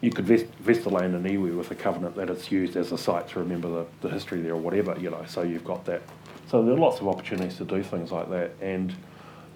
you 0.00 0.10
could 0.10 0.26
vest, 0.26 0.46
vest 0.60 0.82
the 0.82 0.90
land 0.90 1.14
in 1.14 1.22
iwi 1.22 1.56
with 1.56 1.70
a 1.70 1.74
covenant 1.74 2.14
that 2.16 2.28
it's 2.28 2.52
used 2.52 2.76
as 2.76 2.92
a 2.92 2.98
site 2.98 3.28
to 3.28 3.38
remember 3.38 3.68
the, 3.68 3.86
the 4.02 4.08
history 4.08 4.42
there 4.42 4.52
or 4.52 4.60
whatever, 4.60 4.96
you 5.00 5.10
know. 5.10 5.24
So 5.26 5.42
you've 5.42 5.64
got 5.64 5.84
that. 5.86 6.02
So 6.50 6.62
there 6.62 6.74
are 6.74 6.78
lots 6.78 7.00
of 7.00 7.08
opportunities 7.08 7.56
to 7.56 7.64
do 7.64 7.82
things 7.82 8.12
like 8.12 8.28
that. 8.30 8.52
And 8.60 8.94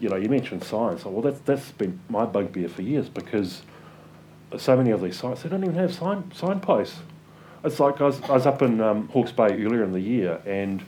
you 0.00 0.08
know, 0.08 0.16
you 0.16 0.28
mentioned 0.28 0.64
science. 0.64 1.04
Well, 1.04 1.22
that's 1.22 1.40
that's 1.40 1.70
been 1.72 2.00
my 2.08 2.24
bugbear 2.24 2.68
for 2.68 2.82
years 2.82 3.08
because 3.08 3.62
so 4.60 4.76
many 4.76 4.90
of 4.90 5.02
these 5.02 5.16
sites, 5.16 5.42
they 5.42 5.48
don't 5.48 5.62
even 5.62 5.76
have 5.76 5.94
sign, 5.94 6.30
signposts. 6.34 6.98
It's 7.64 7.78
like 7.78 8.00
I 8.00 8.04
was, 8.04 8.20
I 8.22 8.32
was 8.32 8.46
up 8.46 8.62
in 8.62 8.80
um, 8.80 9.08
Hawke's 9.08 9.32
Bay 9.32 9.46
earlier 9.64 9.84
in 9.84 9.92
the 9.92 10.00
year 10.00 10.40
and 10.46 10.82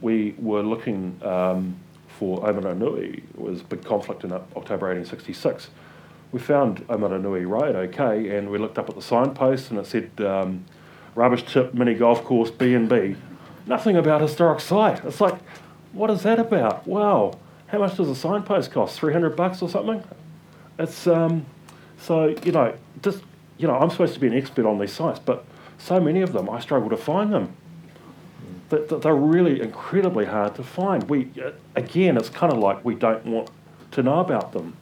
we 0.00 0.34
were 0.38 0.62
looking 0.62 1.20
um, 1.22 1.76
for 2.18 2.40
Omarunui. 2.40 3.18
It 3.18 3.38
was 3.38 3.60
a 3.60 3.64
big 3.64 3.84
conflict 3.84 4.24
in 4.24 4.32
October 4.32 4.88
1866. 4.88 5.68
We 6.32 6.40
found 6.40 6.86
Omarunui 6.88 7.46
Road 7.48 7.76
okay 7.76 8.36
and 8.36 8.50
we 8.50 8.58
looked 8.58 8.78
up 8.78 8.88
at 8.88 8.96
the 8.96 9.02
signpost 9.02 9.70
and 9.70 9.78
it 9.78 9.86
said 9.86 10.10
um, 10.26 10.64
rubbish 11.14 11.44
tip 11.44 11.74
mini 11.74 11.94
golf 11.94 12.24
course 12.24 12.50
B&B. 12.50 13.16
Nothing 13.66 13.96
about 13.96 14.20
historic 14.20 14.60
site. 14.60 15.04
It's 15.04 15.20
like, 15.20 15.38
what 15.92 16.10
is 16.10 16.22
that 16.22 16.38
about? 16.38 16.86
Wow, 16.86 17.38
how 17.68 17.78
much 17.78 17.96
does 17.96 18.08
a 18.08 18.16
signpost 18.16 18.72
cost? 18.72 18.98
300 18.98 19.36
bucks 19.36 19.62
or 19.62 19.68
something? 19.68 20.02
It's, 20.78 21.06
um, 21.06 21.46
so, 22.00 22.34
you 22.44 22.52
know, 22.52 22.74
just, 23.02 23.22
you 23.58 23.66
know, 23.68 23.78
I'm 23.78 23.90
supposed 23.90 24.14
to 24.14 24.20
be 24.20 24.26
an 24.26 24.34
expert 24.34 24.66
on 24.66 24.78
these 24.78 24.92
sites, 24.92 25.18
but 25.18 25.44
so 25.78 26.00
many 26.00 26.22
of 26.22 26.32
them, 26.32 26.48
I 26.48 26.60
struggle 26.60 26.88
to 26.90 26.96
find 26.96 27.32
them. 27.32 27.54
They're 28.70 29.14
really 29.14 29.60
incredibly 29.60 30.24
hard 30.24 30.54
to 30.54 30.62
find. 30.62 31.08
We, 31.08 31.30
again, 31.74 32.16
it's 32.16 32.28
kind 32.28 32.52
of 32.52 32.58
like 32.58 32.84
we 32.84 32.94
don't 32.94 33.26
want 33.26 33.50
to 33.92 34.02
know 34.02 34.20
about 34.20 34.52
them. 34.52 34.76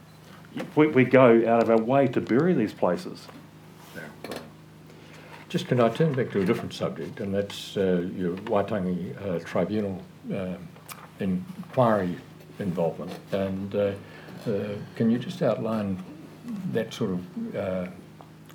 We, 0.77 0.89
we 0.89 1.05
go 1.05 1.49
out 1.49 1.63
of 1.63 1.71
our 1.71 1.81
way 1.81 2.09
to 2.09 2.21
bury 2.21 2.53
these 2.53 2.73
places. 2.73 3.27
Just 5.49 5.67
can 5.67 5.81
I 5.81 5.89
turn 5.89 6.13
back 6.13 6.31
to 6.33 6.43
a 6.43 6.45
different 6.45 6.75
subject, 6.75 7.21
and 7.21 7.35
that's 7.35 7.77
uh, 7.77 8.07
your 8.15 8.37
Waitangi 8.37 9.17
uh, 9.17 9.39
Tribunal 9.39 10.03
uh, 10.33 10.57
inquiry 11.21 12.17
involvement. 12.59 13.13
And 13.33 13.75
uh, 13.75 13.93
uh, 14.47 14.75
can 14.95 15.11
you 15.11 15.19
just 15.19 15.41
outline 15.41 16.03
that 16.73 16.93
sort 16.93 17.11
of 17.11 17.57
uh, 17.57 17.87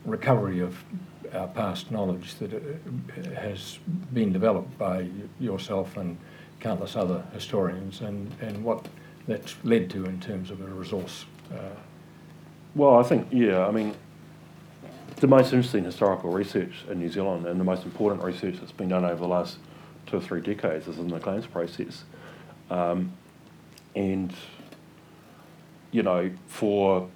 recovery 0.05 0.59
of 0.59 0.83
our 1.33 1.47
past 1.47 1.91
knowledge 1.91 2.35
that 2.35 2.53
uh, 2.53 3.39
has 3.39 3.79
been 4.13 4.31
developed 4.31 4.77
by 4.77 5.07
yourself 5.39 5.97
and 5.97 6.17
countless 6.59 6.95
other 6.95 7.23
historians, 7.33 8.01
and, 8.01 8.31
and 8.41 8.63
what 8.63 8.87
that's 9.27 9.55
led 9.63 9.89
to 9.89 10.05
in 10.05 10.19
terms 10.19 10.51
of 10.51 10.61
a 10.61 10.65
resource. 10.65 11.25
Uh, 11.51 11.57
well, 12.75 12.97
I 12.97 13.03
think, 13.03 13.27
yeah, 13.31 13.67
I 13.67 13.71
mean, 13.71 13.93
the 15.17 15.27
most 15.27 15.53
interesting 15.53 15.83
historical 15.83 16.31
research 16.31 16.85
in 16.89 16.99
New 16.99 17.09
Zealand 17.09 17.45
and 17.45 17.59
the 17.59 17.63
most 17.63 17.83
important 17.83 18.23
research 18.23 18.55
that's 18.59 18.71
been 18.71 18.89
done 18.89 19.05
over 19.05 19.15
the 19.15 19.27
last 19.27 19.57
two 20.05 20.17
or 20.17 20.21
three 20.21 20.41
decades 20.41 20.87
is 20.87 20.97
in 20.97 21.07
the 21.07 21.19
claims 21.19 21.45
process. 21.45 22.03
Um, 22.69 23.13
and, 23.95 24.33
you 25.91 26.03
know, 26.03 26.31
for 26.47 27.09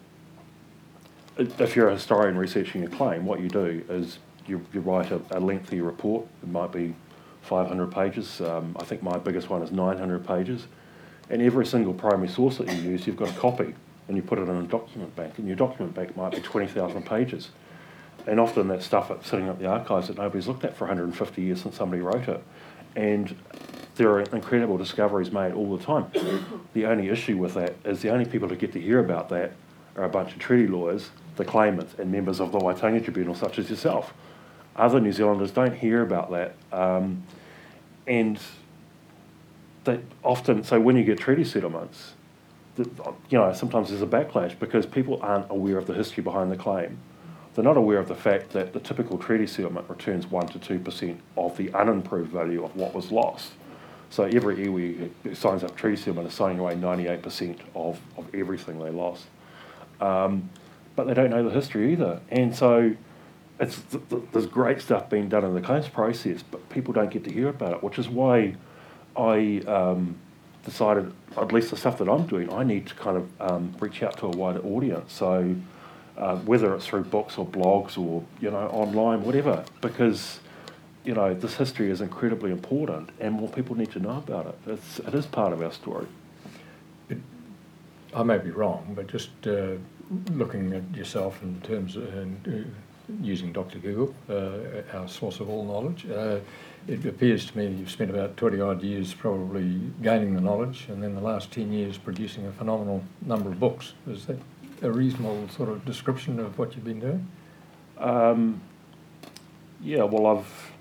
if 1.38 1.76
you're 1.76 1.90
a 1.90 1.94
historian 1.94 2.38
researching 2.38 2.84
a 2.84 2.88
claim, 2.88 3.26
what 3.26 3.40
you 3.40 3.50
do 3.50 3.84
is 3.90 4.20
you, 4.48 4.66
you 4.74 4.82
write 4.82 5.12
a, 5.12 5.22
a 5.32 5.40
lengthy 5.40 5.82
report. 5.82 6.26
It 6.42 6.50
might 6.50 6.72
be 6.72 6.96
500 7.42 7.92
pages. 7.92 8.42
Um, 8.42 8.76
I 8.80 8.84
think 8.84 9.04
my 9.04 9.18
biggest 9.18 9.50
one 9.50 9.62
is 9.62 9.72
900 9.72 10.26
pages. 10.26 10.68
And 11.30 11.42
every 11.42 11.66
single 11.66 11.94
primary 11.94 12.30
source 12.30 12.58
that 12.58 12.68
you 12.68 12.92
use, 12.92 13.06
you've 13.06 13.18
got 13.18 13.30
a 13.30 13.40
copy 13.40 13.74
and 14.08 14.16
you 14.16 14.24
put 14.24 14.40
it 14.40 14.44
in 14.44 14.56
a 14.56 14.64
document 14.64 15.16
bank. 15.16 15.38
And 15.38 15.48
your 15.48 15.58
document 15.58 15.94
bank 15.94 16.16
might 16.16 16.32
be 16.32 16.40
20,000 16.40 17.06
pages. 17.06 17.50
And 18.26 18.40
often 18.40 18.68
that 18.70 18.82
stuff 18.82 19.10
that's 19.10 19.30
sitting 19.30 19.48
at 19.48 19.60
the 19.60 19.68
archives 19.68 20.08
that 20.08 20.18
nobody's 20.18 20.48
looked 20.48 20.64
at 20.64 20.76
for 20.76 20.86
150 20.86 21.42
years 21.42 21.62
since 21.62 21.76
somebody 21.76 22.02
wrote 22.02 22.28
it. 22.28 22.44
And 22.96 23.36
there 23.96 24.10
are 24.12 24.22
incredible 24.22 24.78
discoveries 24.78 25.32
made 25.32 25.54
all 25.54 25.76
the 25.76 25.84
time. 25.84 26.06
the 26.74 26.86
only 26.86 27.10
issue 27.10 27.38
with 27.38 27.54
that 27.56 27.76
is 27.86 28.02
the 28.02 28.10
only 28.10 28.26
people 28.26 28.48
who 28.48 28.56
get 28.56 28.74
to 28.74 28.82
hear 28.82 29.00
about 29.00 29.30
that 29.30 29.54
are 29.98 30.06
a 30.06 30.10
bunch 30.10 30.34
of 30.34 30.40
treaty 30.40 30.68
lawyers, 30.68 31.10
the 31.36 31.46
claimants, 31.46 31.96
and 31.98 32.12
members 32.12 32.40
of 32.40 32.52
the 32.52 32.60
Waitangi 32.60 33.04
Tribunal, 33.04 33.36
such 33.36 33.60
as 33.60 33.70
yourself. 33.70 34.14
Other 34.76 35.00
New 35.00 35.12
Zealanders 35.12 35.52
don't 35.52 35.76
hear 35.76 36.04
about 36.04 36.32
that. 36.32 36.56
Um, 36.72 37.24
and 38.06 38.40
they 39.84 40.00
often, 40.24 40.64
so 40.64 40.80
when 40.80 40.96
you 40.96 41.04
get 41.04 41.18
treaty 41.18 41.44
settlements, 41.44 42.14
the, 42.76 42.84
you 43.30 43.38
know, 43.38 43.52
sometimes 43.54 43.90
there's 43.90 44.04
a 44.04 44.06
backlash 44.06 44.58
because 44.60 44.86
people 44.86 45.20
aren't 45.22 45.50
aware 45.50 45.78
of 45.78 45.88
the 45.88 45.94
history 45.94 46.22
behind 46.22 46.52
the 46.52 46.58
claim. 46.58 47.00
They're 47.56 47.64
not 47.64 47.78
aware 47.78 47.98
of 47.98 48.08
the 48.08 48.16
fact 48.16 48.52
that 48.52 48.74
the 48.74 48.80
typical 48.80 49.18
treaty 49.18 49.48
settlement 49.48 49.90
returns 49.90 50.28
1 50.28 50.48
to 50.50 50.60
2% 50.60 51.18
of 51.38 51.58
the 51.58 51.74
unimproved 51.74 52.32
value 52.32 52.64
of 52.64 52.76
what 52.76 52.94
was 52.94 53.12
lost. 53.12 53.54
So 54.12 54.26
every 54.26 54.58
iwi 54.58 55.36
signs 55.36 55.64
up 55.64 55.76
treaty 55.76 55.98
settlement 55.98 56.28
is 56.28 56.36
signing 56.36 56.60
away 56.60 56.76
98% 56.76 57.58
of, 57.76 58.00
of 58.16 58.36
everything 58.36 58.80
they 58.80 58.92
lost. 58.92 59.26
Um, 60.02 60.50
but 60.96 61.08
they 61.08 61.14
don't 61.14 61.30
know 61.30 61.44
the 61.44 61.54
history 61.54 61.94
either. 61.94 62.20
And 62.30 62.56
so 62.56 62.96
it's 63.60 63.82
th- 63.92 64.04
th- 64.10 64.24
there's 64.32 64.46
great 64.48 64.82
stuff 64.82 65.10
being 65.10 65.30
done 65.30 65.46
in 65.46 65.54
the 65.54 65.62
claims 65.62 65.88
process, 65.88 66.44
but 66.44 66.68
people 66.70 66.94
don't 66.94 67.12
get 67.12 67.24
to 67.26 67.32
hear 67.32 67.50
about 67.50 67.74
it, 67.74 67.84
which 67.84 68.00
is 68.00 68.10
why 68.10 68.56
I 69.16 69.62
um, 69.68 70.18
decided, 70.66 71.14
at 71.38 71.52
least 71.52 71.70
the 71.70 71.78
stuff 71.78 71.98
that 72.00 72.10
I'm 72.10 72.28
doing, 72.28 72.52
I 72.52 72.64
need 72.64 72.88
to 72.88 72.96
kind 72.96 73.18
of 73.18 73.42
um, 73.42 73.76
reach 73.80 74.04
out 74.04 74.18
to 74.20 74.26
a 74.26 74.30
wider 74.30 74.60
audience. 74.60 75.14
So 75.14 75.56
uh, 76.18 76.38
whether 76.38 76.74
it's 76.76 76.88
through 76.88 77.04
books 77.04 77.38
or 77.38 77.46
blogs 77.46 77.98
or 77.98 78.24
you 78.42 78.52
know 78.52 78.68
online, 78.70 79.24
whatever, 79.24 79.64
because 79.82 80.40
you 81.04 81.14
know 81.14 81.34
this 81.34 81.56
history 81.56 81.90
is 81.90 82.02
incredibly 82.02 82.52
important, 82.52 83.10
and 83.20 83.36
more 83.36 83.50
people 83.50 83.76
need 83.76 83.92
to 83.92 84.00
know 84.00 84.18
about 84.18 84.48
it. 84.48 84.58
It's 84.68 85.00
it 85.00 85.14
is 85.14 85.26
part 85.26 85.54
of 85.54 85.62
our 85.62 85.72
story. 85.72 86.08
I 88.18 88.24
may 88.24 88.40
be 88.40 88.50
wrong, 88.50 88.94
but 88.96 89.06
just 89.06 89.30
uh, 89.46 89.74
looking 90.32 90.74
at 90.74 90.98
yourself 90.98 91.40
in 91.44 91.62
terms 91.62 91.96
of 91.96 92.18
uh, 92.18 92.52
using 93.22 93.54
Dr. 93.54 93.78
Google, 93.78 94.16
uh, 94.28 94.98
our 94.98 95.08
source 95.08 95.40
of 95.40 95.50
all 95.50 95.64
knowledge, 95.64 96.08
uh, 96.10 96.40
it 96.88 97.06
appears 97.06 97.46
to 97.46 97.58
me 97.58 97.68
you've 97.68 97.92
spent 97.92 98.10
about 98.10 98.36
20 98.36 98.60
odd 98.60 98.82
years 98.82 99.14
probably 99.14 99.80
gaining 100.02 100.34
the 100.34 100.42
knowledge, 100.42 100.88
and 100.90 101.04
then 101.04 101.14
the 101.14 101.22
last 101.22 101.52
10 101.52 101.72
years 101.72 102.00
producing 102.00 102.48
a 102.48 102.52
phenomenal 102.52 103.04
number 103.22 103.50
of 103.50 103.60
books. 103.60 103.94
Is 104.08 104.26
that 104.26 104.40
a 104.82 104.90
reasonable 104.90 105.48
sort 105.50 105.70
of 105.70 105.86
description 105.86 106.40
of 106.40 106.58
what 106.58 106.74
you've 106.74 106.86
been 106.86 107.00
doing? 107.00 107.28
Um, 108.00 108.62
yeah, 109.80 110.04
well, 110.04 110.38
I've. 110.38 110.72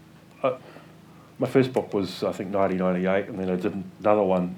Uh, 0.42 0.57
my 1.38 1.46
first 1.46 1.70
book 1.75 1.92
was, 1.92 2.22
I 2.22 2.33
think, 2.33 2.55
1998, 2.55 3.29
and 3.29 3.38
then 3.38 3.51
I 3.51 3.61
did 3.61 3.85
another 4.01 4.22
one 4.22 4.57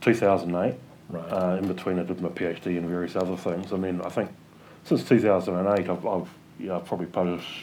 2008. 0.00 0.74
Right. 1.08 1.32
Uh, 1.32 1.56
in 1.56 1.68
between, 1.68 1.98
I 1.98 2.02
did 2.02 2.20
my 2.20 2.28
PhD 2.28 2.76
and 2.78 2.86
various 2.86 3.16
other 3.16 3.36
things. 3.36 3.72
I 3.72 3.76
mean, 3.76 4.00
I 4.02 4.10
think 4.10 4.30
since 4.84 5.04
2008, 5.04 5.88
I've, 5.88 6.06
I've 6.06 6.28
yeah, 6.58 6.76
I've 6.76 6.84
probably 6.84 7.06
published, 7.06 7.62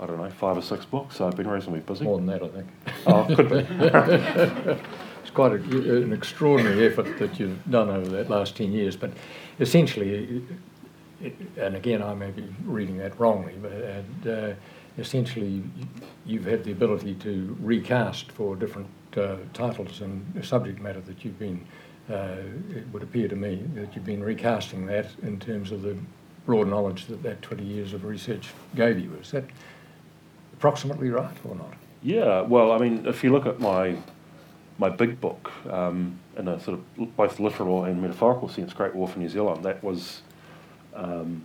I 0.00 0.06
don't 0.06 0.18
know, 0.18 0.30
five 0.30 0.56
or 0.56 0.62
six 0.62 0.84
books, 0.84 1.16
so 1.16 1.26
I've 1.26 1.36
been 1.36 1.48
reasonably 1.48 1.80
busy. 1.80 2.04
More 2.04 2.18
than 2.18 2.26
that, 2.26 2.42
I 2.42 2.48
think. 2.48 2.66
Oh, 3.06 3.24
could 3.34 3.48
be. 3.48 3.56
it's 5.22 5.30
quite 5.32 5.52
a, 5.52 6.02
an 6.02 6.12
extraordinary 6.12 6.86
effort 6.86 7.18
that 7.18 7.38
you've 7.38 7.58
done 7.70 7.90
over 7.90 8.08
that 8.10 8.30
last 8.30 8.56
10 8.56 8.72
years, 8.72 8.96
but 8.96 9.12
essentially, 9.60 10.42
and 11.56 11.76
again, 11.76 12.02
I 12.02 12.14
may 12.14 12.30
be 12.30 12.48
reading 12.64 12.98
that 12.98 13.18
wrongly, 13.18 13.54
but 13.60 13.72
and, 13.72 14.26
uh, 14.26 14.54
essentially, 14.98 15.62
you've 16.24 16.44
had 16.44 16.64
the 16.64 16.72
ability 16.72 17.14
to 17.16 17.56
recast 17.60 18.32
for 18.32 18.56
different 18.56 18.88
uh, 19.16 19.36
titles 19.52 20.00
and 20.00 20.44
subject 20.44 20.80
matter 20.80 21.00
that 21.02 21.24
you've 21.24 21.38
been. 21.38 21.64
Uh, 22.10 22.36
it 22.74 22.86
would 22.92 23.02
appear 23.02 23.28
to 23.28 23.36
me 23.36 23.62
that 23.74 23.94
you've 23.94 24.04
been 24.04 24.22
recasting 24.22 24.84
that 24.86 25.06
in 25.22 25.40
terms 25.40 25.72
of 25.72 25.82
the 25.82 25.96
broad 26.44 26.68
knowledge 26.68 27.06
that 27.06 27.22
that 27.22 27.40
20 27.40 27.64
years 27.64 27.94
of 27.94 28.04
research 28.04 28.50
gave 28.74 28.98
you. 28.98 29.16
Is 29.22 29.30
that 29.30 29.44
approximately 30.52 31.08
right 31.08 31.36
or 31.48 31.54
not? 31.54 31.72
Yeah, 32.02 32.42
well, 32.42 32.72
I 32.72 32.78
mean, 32.78 33.06
if 33.06 33.24
you 33.24 33.32
look 33.32 33.46
at 33.46 33.60
my 33.60 33.96
my 34.76 34.88
big 34.88 35.20
book, 35.20 35.52
um, 35.70 36.18
in 36.36 36.48
a 36.48 36.58
sort 36.60 36.78
of 36.78 37.16
both 37.16 37.38
literal 37.38 37.84
and 37.84 38.02
metaphorical 38.02 38.48
sense, 38.48 38.72
Great 38.72 38.94
War 38.94 39.06
for 39.06 39.20
New 39.20 39.28
Zealand, 39.28 39.64
that 39.64 39.82
was, 39.84 40.22
um, 40.94 41.44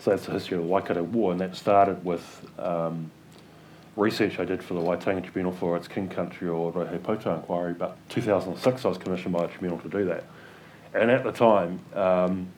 so 0.00 0.10
that's 0.10 0.26
the 0.26 0.32
history 0.32 0.58
of 0.58 0.64
the 0.64 0.68
Waikato 0.68 1.02
War, 1.02 1.32
and 1.32 1.40
that 1.40 1.56
started 1.56 2.04
with 2.04 2.46
um, 2.58 3.10
research 3.98 4.38
I 4.38 4.44
did 4.44 4.62
for 4.62 4.74
the 4.74 4.80
Waitangi 4.80 5.24
Tribunal 5.24 5.52
for 5.52 5.76
its 5.76 5.88
King 5.88 6.08
Country 6.08 6.48
or 6.48 6.72
Rohe 6.72 7.36
inquiry, 7.36 7.74
but 7.74 7.96
2006 8.08 8.84
I 8.84 8.88
was 8.88 8.98
commissioned 8.98 9.32
by 9.34 9.42
the 9.42 9.48
tribunal 9.48 9.78
to 9.78 9.88
do 9.88 10.04
that. 10.06 10.24
And 10.94 11.10
at 11.10 11.24
the 11.24 11.32
time, 11.32 11.80
um, 11.94 12.48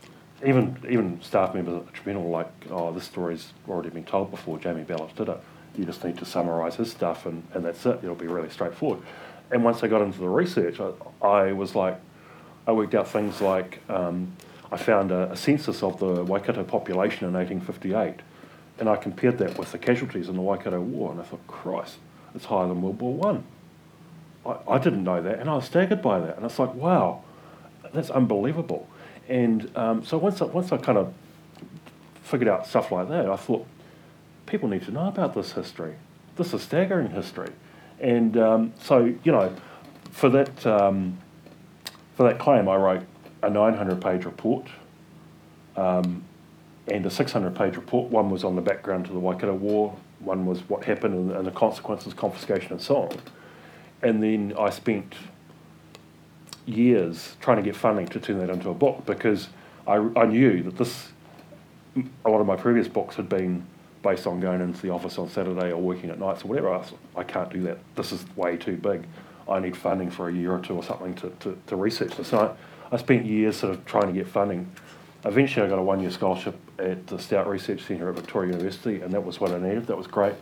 even 0.47 0.79
even 0.89 1.21
staff 1.23 1.55
members 1.55 1.77
at 1.77 1.87
the 1.87 1.93
tribunal 1.93 2.25
were 2.25 2.31
like, 2.31 2.51
oh, 2.71 2.93
this 2.93 3.05
story's 3.05 3.53
already 3.69 3.91
been 3.91 4.05
told 4.05 4.31
before, 4.31 4.59
Jamie 4.59 4.85
Belich 4.85 5.15
did 5.17 5.29
it. 5.29 5.41
You 5.77 5.85
just 5.85 6.05
need 6.05 6.19
to 6.19 6.25
summarise 6.25 6.77
his 6.77 6.91
stuff 6.91 7.27
and, 7.27 7.43
and 7.55 7.65
that's 7.65 7.85
it, 7.87 8.01
it'll 8.03 8.15
be 8.15 8.27
really 8.27 8.51
straightforward 8.51 9.03
and 9.51 9.65
once 9.65 9.83
I 9.83 9.89
got 9.89 10.03
into 10.03 10.19
the 10.19 10.29
research, 10.29 10.81
I, 10.81 10.93
I 11.27 11.53
was 11.53 11.75
like, 11.75 11.99
I 12.67 12.73
worked 12.73 12.95
out 12.95 13.09
things 13.09 13.41
like 13.41 13.81
um, 13.89 14.37
I 14.71 14.77
found 14.77 15.11
a, 15.11 15.33
a, 15.33 15.37
census 15.37 15.83
of 15.83 15.99
the 15.99 16.25
Waikato 16.25 16.63
population 16.63 17.27
in 17.27 17.35
1858, 17.35 18.21
and 18.81 18.89
I 18.89 18.97
compared 18.97 19.39
that 19.39 19.59
with 19.59 19.71
the 19.73 19.79
casualties 19.79 20.29
in 20.29 20.35
the 20.35 20.41
Waikato 20.41 20.81
War, 20.81 21.13
and 21.13 21.21
I 21.21 21.25
thought, 21.25 21.47
Christ, 21.47 21.97
it's 22.35 22.47
higher 22.47 22.67
than 22.67 22.83
World 22.83 23.01
War 23.01 23.15
One. 23.15 23.45
I. 24.45 24.57
I, 24.75 24.79
didn't 24.79 25.05
know 25.05 25.21
that, 25.23 25.39
and 25.39 25.49
I 25.49 25.55
was 25.55 25.67
staggered 25.67 26.01
by 26.01 26.19
that, 26.19 26.37
and 26.37 26.47
it's 26.47 26.59
like, 26.59 26.75
wow, 26.75 27.23
that's 27.93 28.11
unbelievable. 28.11 28.89
And 29.29 29.71
um, 29.77 30.05
so 30.05 30.19
once 30.19 30.41
I, 30.41 30.47
once 30.47 30.73
I 30.73 30.79
kind 30.79 30.99
of 30.99 31.13
figured 32.23 32.49
out 32.49 32.67
stuff 32.67 32.91
like 32.91 33.09
that, 33.11 33.29
I 33.29 33.37
thought, 33.37 33.67
people 34.47 34.69
need 34.69 34.83
to 34.85 34.91
know 34.91 35.07
about 35.07 35.35
this 35.35 35.53
history. 35.53 35.95
This 36.37 36.53
is 36.53 36.63
staggering 36.63 37.11
history. 37.11 37.51
And 38.01 38.37
um, 38.37 38.73
so, 38.83 39.15
you 39.23 39.33
know, 39.33 39.55
for 40.11 40.29
that 40.31 40.67
um, 40.67 41.19
for 42.17 42.25
that 42.25 42.39
claim, 42.39 42.69
I 42.69 42.77
wrote 42.77 43.03
a 43.43 43.51
900-page 43.51 44.25
report 44.25 44.67
um, 45.77 46.25
and 46.91 47.07
a 47.07 47.09
600-page 47.09 47.77
report. 47.77 48.11
One 48.11 48.31
was 48.31 48.45
on 48.45 48.57
the 48.57 48.63
background 48.63 49.07
to 49.07 49.13
the 49.13 49.19
Waikato 49.19 49.55
War. 49.55 49.97
One 50.19 50.45
was 50.45 50.61
what 50.69 50.85
happened 50.85 51.15
and, 51.15 51.33
and 51.33 51.47
the 51.47 51.53
consequences, 51.53 52.13
confiscation, 52.13 52.73
and 52.73 52.81
so 52.81 53.05
on. 53.05 53.19
And 54.03 54.23
then 54.23 54.55
I 54.59 54.71
spent 54.71 55.15
years 56.67 57.37
trying 57.41 57.57
to 57.57 57.63
get 57.63 57.77
funding 57.77 58.07
to 58.09 58.21
turn 58.21 58.39
that 58.39 58.51
into 58.51 58.71
a 58.71 58.75
book 58.75 59.07
because 59.07 59.49
I, 59.87 59.97
I 60.17 60.25
knew 60.27 60.63
that 60.65 60.77
this 60.77 61.09
a 62.25 62.31
lot 62.31 62.41
of 62.41 62.47
my 62.47 62.57
previous 62.57 62.87
books 62.87 63.17
had 63.17 63.29
been 63.29 63.67
based 64.03 64.27
on 64.27 64.41
going 64.41 64.61
into 64.61 64.81
the 64.81 64.91
office 64.91 65.19
on 65.19 65.29
Saturday 65.29 65.73
or 65.73 65.79
working 65.79 66.11
at 66.11 66.19
nights 66.19 66.45
or 66.45 66.49
whatever. 66.49 66.73
I, 66.73 66.85
I 67.17 67.25
can't 67.25 67.51
do 67.51 67.63
that. 67.63 67.79
This 67.97 68.13
is 68.13 68.25
way 68.37 68.57
too 68.57 68.77
big. 68.77 69.07
I 69.49 69.59
need 69.59 69.77
funding 69.77 70.11
for 70.11 70.29
a 70.29 70.33
year 70.33 70.53
or 70.53 70.61
two 70.61 70.75
or 70.75 70.85
something 70.85 71.15
to, 71.17 71.31
to, 71.41 71.59
to 71.67 71.77
research 71.77 72.17
this. 72.17 72.29
So 72.29 72.57
I, 72.93 72.95
I 72.95 72.99
spent 72.99 73.27
years 73.27 73.57
sort 73.57 73.75
of 73.75 73.85
trying 73.85 74.07
to 74.07 74.13
get 74.13 74.29
funding. 74.29 74.71
Eventually, 75.25 75.67
I 75.67 75.69
got 75.69 75.79
a 75.79 75.83
one 75.83 76.01
year 76.01 76.11
scholarship 76.11 76.57
at 76.81 77.07
the 77.07 77.19
Stout 77.19 77.49
Research 77.49 77.83
Centre 77.83 78.09
at 78.09 78.15
Victoria 78.15 78.53
University, 78.53 79.01
and 79.01 79.13
that 79.13 79.25
was 79.25 79.41
what 79.41 79.53
I 79.53 79.59
needed. 79.59 79.87
That 79.87 79.97
was 79.97 80.07
great. 80.07 80.35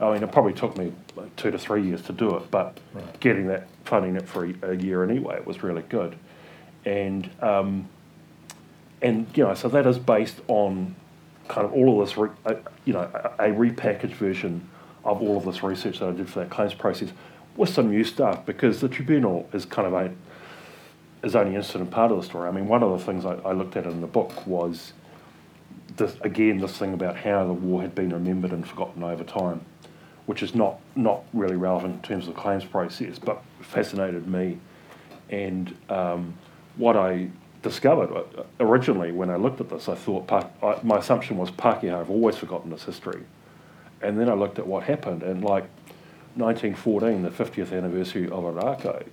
I 0.00 0.12
mean, 0.12 0.22
it 0.22 0.32
probably 0.32 0.52
took 0.52 0.76
me 0.76 0.92
like 1.14 1.34
two 1.36 1.50
to 1.50 1.58
three 1.58 1.84
years 1.84 2.02
to 2.02 2.12
do 2.12 2.36
it, 2.36 2.50
but 2.50 2.78
right. 2.92 3.20
getting 3.20 3.46
that 3.48 3.68
funding 3.84 4.16
it 4.16 4.28
for 4.28 4.44
a, 4.62 4.74
year 4.74 5.04
anyway, 5.04 5.36
it 5.36 5.46
was 5.46 5.62
really 5.62 5.82
good. 5.82 6.16
And 6.84 7.30
um, 7.40 7.88
and 9.00 9.26
you 9.34 9.44
know, 9.44 9.54
so 9.54 9.68
that 9.68 9.86
is 9.86 9.98
based 9.98 10.40
on 10.48 10.96
kind 11.48 11.66
of 11.66 11.72
all 11.72 12.00
of 12.00 12.08
this, 12.08 12.16
re, 12.16 12.30
uh, 12.46 12.54
you 12.84 12.92
know, 12.92 13.00
a, 13.38 13.50
a, 13.50 13.54
repackaged 13.54 14.14
version 14.14 14.68
of 15.04 15.20
all 15.20 15.36
of 15.36 15.44
this 15.44 15.62
research 15.62 15.98
that 15.98 16.08
I 16.08 16.12
did 16.12 16.28
for 16.28 16.40
that 16.40 16.50
claims 16.50 16.74
process 16.74 17.10
with 17.56 17.68
some 17.68 17.90
new 17.90 18.04
stuff 18.04 18.46
because 18.46 18.80
the 18.80 18.88
tribunal 18.88 19.48
is 19.52 19.64
kind 19.64 19.86
of 19.86 19.94
a 19.94 20.12
is 21.22 21.36
only 21.36 21.54
interested 21.54 21.80
in 21.80 21.86
part 21.86 22.10
of 22.10 22.16
the 22.16 22.24
story. 22.24 22.48
I 22.48 22.52
mean, 22.52 22.66
one 22.66 22.82
of 22.82 22.90
the 22.90 23.04
things 23.04 23.24
I, 23.24 23.34
I 23.34 23.52
looked 23.52 23.76
at 23.76 23.86
in 23.86 24.00
the 24.00 24.06
book 24.08 24.46
was 24.46 24.92
this 25.96 26.16
again 26.22 26.58
this 26.58 26.76
thing 26.76 26.94
about 26.94 27.16
how 27.16 27.46
the 27.46 27.52
war 27.52 27.82
had 27.82 27.94
been 27.94 28.10
remembered 28.10 28.52
and 28.52 28.66
forgotten 28.66 29.02
over 29.02 29.24
time, 29.24 29.64
which 30.26 30.42
is 30.42 30.54
not 30.54 30.78
not 30.96 31.24
really 31.32 31.56
relevant 31.56 31.94
in 31.94 32.02
terms 32.02 32.28
of 32.28 32.34
the 32.34 32.40
claims 32.40 32.64
process, 32.64 33.18
but 33.18 33.42
fascinated 33.60 34.26
me. 34.26 34.58
And 35.30 35.74
um, 35.88 36.34
what 36.76 36.96
I 36.96 37.30
discovered. 37.62 38.12
Uh, 38.12 38.42
originally, 38.60 39.12
when 39.12 39.30
I 39.30 39.36
looked 39.36 39.60
at 39.60 39.70
this, 39.70 39.88
I 39.88 39.94
thought 39.94 40.30
I, 40.30 40.78
my 40.82 40.98
assumption 40.98 41.36
was 41.38 41.50
Pākehā 41.50 41.96
have 41.96 42.10
always 42.10 42.36
forgotten 42.36 42.70
this 42.70 42.84
history. 42.84 43.22
And 44.00 44.18
then 44.18 44.28
I 44.28 44.34
looked 44.34 44.58
at 44.58 44.66
what 44.66 44.82
happened, 44.82 45.22
and 45.22 45.44
like 45.44 45.64
1914, 46.34 47.22
the 47.22 47.30
50th 47.30 47.72
anniversary 47.72 48.24
of 48.24 48.42
Ōrākau, 48.42 49.06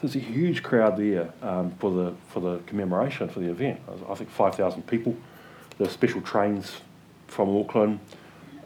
there's 0.00 0.16
a 0.16 0.20
huge 0.20 0.62
crowd 0.62 0.96
there 0.96 1.32
um, 1.42 1.70
for 1.78 1.90
the 1.90 2.14
for 2.28 2.40
the 2.40 2.58
commemoration 2.66 3.28
for 3.28 3.40
the 3.40 3.50
event. 3.50 3.80
I 4.08 4.14
think 4.14 4.30
5,000 4.30 4.86
people. 4.86 5.16
Special 5.88 6.20
trains 6.20 6.80
from 7.26 7.56
Auckland. 7.56 8.00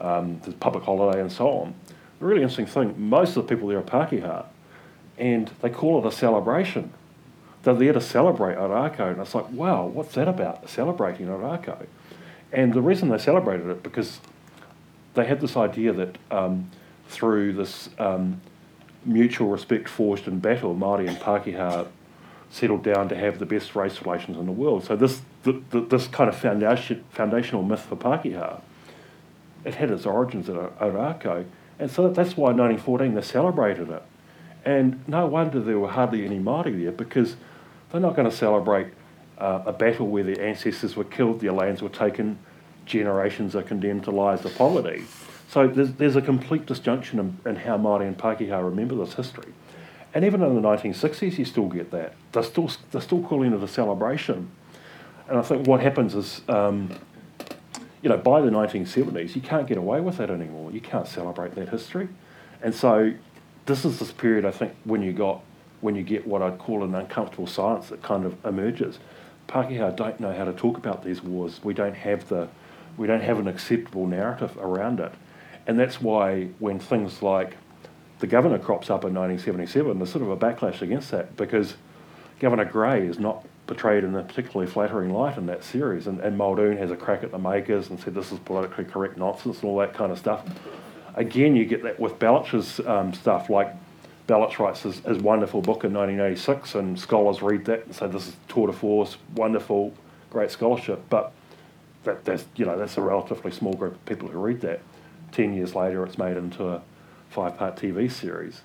Um, 0.00 0.40
public 0.60 0.84
holiday 0.84 1.20
and 1.20 1.32
so 1.32 1.48
on. 1.48 1.74
The 2.18 2.26
really 2.26 2.42
interesting 2.42 2.66
thing, 2.66 2.94
most 2.98 3.36
of 3.36 3.46
the 3.46 3.54
people 3.54 3.68
there 3.68 3.78
are 3.78 3.82
Pākehā, 3.82 4.44
and 5.16 5.50
they 5.62 5.70
call 5.70 6.04
it 6.04 6.06
a 6.06 6.14
celebration 6.14 6.92
they're 7.66 7.74
there 7.74 7.92
to 7.92 8.00
celebrate 8.00 8.56
Ōrākau. 8.56 9.10
And 9.10 9.20
it's 9.20 9.34
like, 9.34 9.50
wow, 9.50 9.86
what's 9.86 10.14
that 10.14 10.28
about, 10.28 10.70
celebrating 10.70 11.26
Ōrākau? 11.26 11.86
And 12.52 12.72
the 12.72 12.80
reason 12.80 13.08
they 13.08 13.18
celebrated 13.18 13.68
it, 13.68 13.82
because 13.82 14.20
they 15.14 15.26
had 15.26 15.40
this 15.40 15.56
idea 15.56 15.92
that 15.92 16.16
um, 16.30 16.70
through 17.08 17.54
this 17.54 17.90
um, 17.98 18.40
mutual 19.04 19.48
respect 19.48 19.88
forged 19.88 20.28
in 20.28 20.38
battle, 20.38 20.76
Māori 20.76 21.08
and 21.08 21.16
Pākehā 21.18 21.88
settled 22.50 22.82
down 22.82 23.08
to 23.08 23.16
have 23.16 23.38
the 23.38 23.46
best 23.46 23.74
race 23.74 24.00
relations 24.02 24.36
in 24.36 24.46
the 24.46 24.52
world. 24.52 24.84
So 24.84 24.96
this, 24.96 25.22
the, 25.42 25.60
the, 25.70 25.80
this 25.80 26.06
kind 26.06 26.28
of 26.28 26.36
foundation, 26.36 27.04
foundational 27.10 27.62
myth 27.62 27.80
for 27.80 27.96
Pākehā, 27.96 28.60
it 29.64 29.74
had 29.74 29.90
its 29.90 30.06
origins 30.06 30.48
at 30.48 30.56
Ōrākau. 30.78 31.44
And 31.78 31.90
so 31.90 32.08
that's 32.08 32.36
why 32.36 32.52
in 32.52 32.58
1914 32.58 33.14
they 33.14 33.22
celebrated 33.22 33.90
it. 33.90 34.02
And 34.64 35.06
no 35.08 35.26
wonder 35.26 35.60
there 35.60 35.78
were 35.78 35.90
hardly 35.90 36.24
any 36.24 36.38
Māori 36.38 36.82
there 36.82 36.92
because 36.92 37.36
they're 37.90 38.00
not 38.00 38.16
going 38.16 38.28
to 38.28 38.36
celebrate 38.36 38.88
uh, 39.38 39.62
a 39.66 39.72
battle 39.72 40.06
where 40.06 40.24
their 40.24 40.40
ancestors 40.40 40.96
were 40.96 41.04
killed, 41.04 41.40
their 41.40 41.52
lands 41.52 41.82
were 41.82 41.88
taken, 41.88 42.38
generations 42.86 43.54
are 43.54 43.62
condemned 43.62 44.04
to 44.04 44.10
lives 44.10 44.44
of 44.44 44.54
poverty. 44.56 45.04
So 45.48 45.68
there's, 45.68 45.92
there's 45.92 46.16
a 46.16 46.22
complete 46.22 46.66
disjunction 46.66 47.18
in, 47.18 47.38
in 47.44 47.56
how 47.56 47.78
Māori 47.78 48.06
and 48.06 48.16
Pākehā 48.16 48.64
remember 48.64 48.94
this 48.96 49.14
history. 49.14 49.52
And 50.16 50.24
even 50.24 50.42
in 50.42 50.54
the 50.54 50.66
1960s, 50.66 51.36
you 51.36 51.44
still 51.44 51.68
get 51.68 51.90
that. 51.90 52.14
They're 52.32 52.42
still, 52.42 52.70
they're 52.90 53.02
still 53.02 53.22
calling 53.22 53.52
it 53.52 53.62
a 53.62 53.68
celebration. 53.68 54.50
And 55.28 55.36
I 55.38 55.42
think 55.42 55.66
what 55.66 55.82
happens 55.82 56.14
is, 56.14 56.40
um, 56.48 56.88
you 58.00 58.08
know, 58.08 58.16
by 58.16 58.40
the 58.40 58.48
1970s, 58.48 59.34
you 59.34 59.42
can't 59.42 59.66
get 59.66 59.76
away 59.76 60.00
with 60.00 60.16
that 60.16 60.30
anymore. 60.30 60.72
You 60.72 60.80
can't 60.80 61.06
celebrate 61.06 61.54
that 61.56 61.68
history. 61.68 62.08
And 62.62 62.74
so 62.74 63.12
this 63.66 63.84
is 63.84 63.98
this 63.98 64.10
period, 64.10 64.46
I 64.46 64.52
think, 64.52 64.74
when 64.84 65.02
you 65.02 65.12
got 65.12 65.42
when 65.82 65.94
you 65.94 66.02
get 66.02 66.26
what 66.26 66.40
I'd 66.40 66.56
call 66.56 66.82
an 66.82 66.94
uncomfortable 66.94 67.46
silence 67.46 67.90
that 67.90 68.02
kind 68.02 68.24
of 68.24 68.42
emerges. 68.46 68.98
Pākehā 69.48 69.94
don't 69.94 70.18
know 70.18 70.32
how 70.32 70.46
to 70.46 70.54
talk 70.54 70.78
about 70.78 71.04
these 71.04 71.22
wars. 71.22 71.60
We 71.62 71.74
don't 71.74 71.94
have 71.94 72.26
the 72.30 72.48
we 72.96 73.06
don't 73.06 73.20
have 73.20 73.38
an 73.38 73.48
acceptable 73.48 74.06
narrative 74.06 74.56
around 74.56 74.98
it. 74.98 75.12
And 75.66 75.78
that's 75.78 76.00
why 76.00 76.46
when 76.58 76.78
things 76.78 77.20
like 77.20 77.58
the 78.18 78.26
governor 78.26 78.58
crops 78.58 78.88
up 78.88 79.04
in 79.04 79.14
1977, 79.14 79.98
there's 79.98 80.10
sort 80.10 80.22
of 80.22 80.30
a 80.30 80.36
backlash 80.36 80.80
against 80.80 81.10
that 81.10 81.36
because 81.36 81.74
Governor 82.40 82.64
Grey 82.64 83.06
is 83.06 83.18
not 83.18 83.44
portrayed 83.66 84.04
in 84.04 84.14
a 84.14 84.22
particularly 84.22 84.70
flattering 84.70 85.12
light 85.12 85.36
in 85.36 85.46
that 85.46 85.64
series. 85.64 86.06
And, 86.06 86.20
and 86.20 86.38
Muldoon 86.38 86.76
has 86.78 86.90
a 86.90 86.96
crack 86.96 87.22
at 87.22 87.30
the 87.30 87.38
makers 87.38 87.90
and 87.90 87.98
said 88.00 88.14
this 88.14 88.32
is 88.32 88.38
politically 88.40 88.84
correct 88.84 89.16
nonsense 89.16 89.56
and 89.60 89.64
all 89.64 89.78
that 89.78 89.94
kind 89.94 90.12
of 90.12 90.18
stuff. 90.18 90.44
Again, 91.14 91.56
you 91.56 91.64
get 91.64 91.82
that 91.82 91.98
with 91.98 92.18
Belich's 92.18 92.80
um, 92.86 93.12
stuff, 93.12 93.50
like 93.50 93.74
Belich 94.26 94.58
writes 94.58 94.82
his, 94.82 95.00
his, 95.00 95.18
wonderful 95.18 95.62
book 95.62 95.84
in 95.84 95.94
1986, 95.94 96.74
and 96.74 96.98
scholars 96.98 97.42
read 97.42 97.64
that 97.66 97.86
and 97.86 97.94
say 97.94 98.06
this 98.08 98.28
is 98.28 98.36
tour 98.48 98.66
de 98.66 98.72
force, 98.72 99.16
wonderful, 99.34 99.94
great 100.30 100.50
scholarship. 100.50 101.02
But 101.08 101.32
that, 102.04 102.24
that's, 102.24 102.44
you 102.56 102.66
know, 102.66 102.76
that's 102.76 102.96
a 102.96 103.02
relatively 103.02 103.50
small 103.50 103.74
group 103.74 103.94
of 103.94 104.04
people 104.04 104.28
who 104.28 104.38
read 104.38 104.60
that. 104.62 104.80
Ten 105.32 105.54
years 105.54 105.74
later, 105.74 106.04
it's 106.04 106.18
made 106.18 106.36
into 106.36 106.68
a 106.68 106.82
five-part 107.30 107.76
TV 107.76 108.10
series. 108.10 108.60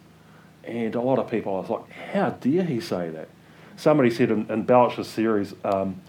And 0.64 0.96
a 0.96 1.02
lot 1.02 1.20
of 1.20 1.30
people, 1.30 1.56
I 1.56 1.60
was 1.60 1.70
like, 1.70 1.90
how 1.92 2.32
dare 2.32 2.64
he 2.64 2.80
say 2.80 3.10
that? 3.10 3.28
Somebody 3.78 4.12
said 4.12 4.30
in, 4.32 4.50
in 4.52 4.66
Belich's 4.66 5.08
series, 5.08 5.56
um, 5.64 6.02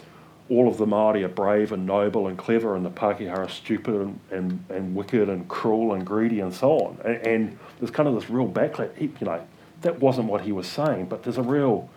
all 0.51 0.69
of 0.69 0.77
the 0.77 0.87
Māori 0.87 1.25
are 1.25 1.29
brave 1.29 1.73
and 1.73 1.87
noble 1.87 2.27
and 2.27 2.37
clever, 2.37 2.77
and 2.77 2.85
the 2.85 2.91
Pākehā 2.91 3.35
are 3.35 3.49
stupid 3.49 3.95
and, 3.95 4.21
and, 4.31 4.65
and 4.69 4.95
wicked 4.95 5.29
and 5.29 5.49
cruel 5.49 5.95
and 5.95 6.05
greedy 6.05 6.41
and 6.41 6.53
so 6.53 6.79
on. 6.79 6.99
And, 7.05 7.27
and 7.27 7.59
there's 7.79 7.91
kind 7.91 8.09
of 8.09 8.15
this 8.15 8.29
real 8.29 8.47
backlash. 8.47 8.95
He, 8.97 9.07
you 9.07 9.27
know, 9.27 9.43
that 9.81 10.01
wasn't 10.01 10.29
what 10.29 10.43
he 10.43 10.53
was 10.53 10.67
saying, 10.67 11.07
but 11.07 11.23
there's 11.23 11.39
a 11.39 11.43
real, 11.43 11.89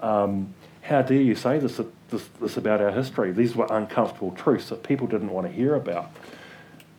um, 0.00 0.52
how 0.82 1.00
dare 1.02 1.22
you 1.22 1.34
say 1.34 1.58
this, 1.58 1.80
this, 2.10 2.28
this 2.40 2.56
about 2.56 2.80
our 2.82 2.90
history? 2.90 3.32
These 3.32 3.54
were 3.56 3.66
uncomfortable 3.70 4.32
truths 4.32 4.68
that 4.68 4.82
people 4.82 5.06
didn't 5.06 5.30
want 5.30 5.46
to 5.46 5.52
hear 5.52 5.74
about. 5.74 6.10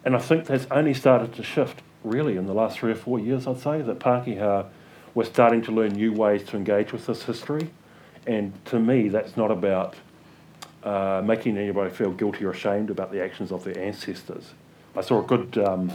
And 0.05 0.15
I 0.15 0.19
think 0.19 0.47
that's 0.47 0.65
only 0.71 0.93
started 0.93 1.33
to 1.35 1.43
shift 1.43 1.81
really 2.03 2.37
in 2.37 2.45
the 2.45 2.53
last 2.53 2.79
three 2.79 2.91
or 2.91 2.95
four 2.95 3.19
years, 3.19 3.47
I'd 3.47 3.59
say, 3.59 3.81
that 3.81 3.99
Pākehā 3.99 4.67
were 5.13 5.25
starting 5.25 5.61
to 5.63 5.71
learn 5.71 5.93
new 5.93 6.11
ways 6.11 6.43
to 6.45 6.57
engage 6.57 6.91
with 6.91 7.05
this 7.05 7.23
history. 7.23 7.69
And 8.25 8.53
to 8.65 8.79
me, 8.79 9.09
that's 9.09 9.37
not 9.37 9.51
about 9.51 9.95
uh, 10.83 11.21
making 11.23 11.57
anybody 11.57 11.89
feel 11.89 12.11
guilty 12.11 12.45
or 12.45 12.51
ashamed 12.51 12.89
about 12.89 13.11
the 13.11 13.23
actions 13.23 13.51
of 13.51 13.63
their 13.63 13.77
ancestors. 13.77 14.53
I 14.95 15.01
saw 15.01 15.23
a 15.23 15.25
good 15.25 15.57
um, 15.57 15.91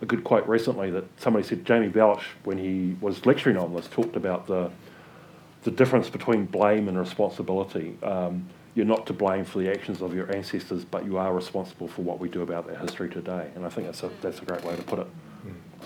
a 0.00 0.06
good 0.06 0.24
quote 0.24 0.46
recently 0.46 0.90
that 0.90 1.04
somebody 1.18 1.46
said 1.46 1.64
Jamie 1.64 1.88
Belich, 1.90 2.22
when 2.44 2.56
he 2.56 2.96
was 3.00 3.26
lecturing 3.26 3.56
on 3.56 3.74
this, 3.74 3.86
talked 3.88 4.16
about 4.16 4.46
the 4.46 4.70
the 5.62 5.70
difference 5.70 6.08
between 6.08 6.46
blame 6.46 6.88
and 6.88 6.98
responsibility. 6.98 7.98
Um, 8.02 8.48
you're 8.74 8.86
not 8.86 9.06
to 9.06 9.12
blame 9.12 9.44
for 9.44 9.58
the 9.58 9.70
actions 9.70 10.00
of 10.00 10.14
your 10.14 10.34
ancestors, 10.34 10.84
but 10.84 11.04
you 11.04 11.18
are 11.18 11.34
responsible 11.34 11.88
for 11.88 12.02
what 12.02 12.18
we 12.20 12.28
do 12.28 12.42
about 12.42 12.66
that 12.68 12.78
history 12.80 13.08
today. 13.08 13.50
And 13.54 13.66
I 13.66 13.68
think 13.68 13.86
that's 13.86 14.02
a 14.02 14.10
that's 14.20 14.40
a 14.40 14.44
great 14.44 14.64
way 14.64 14.76
to 14.76 14.82
put 14.82 14.98
it. 15.00 15.06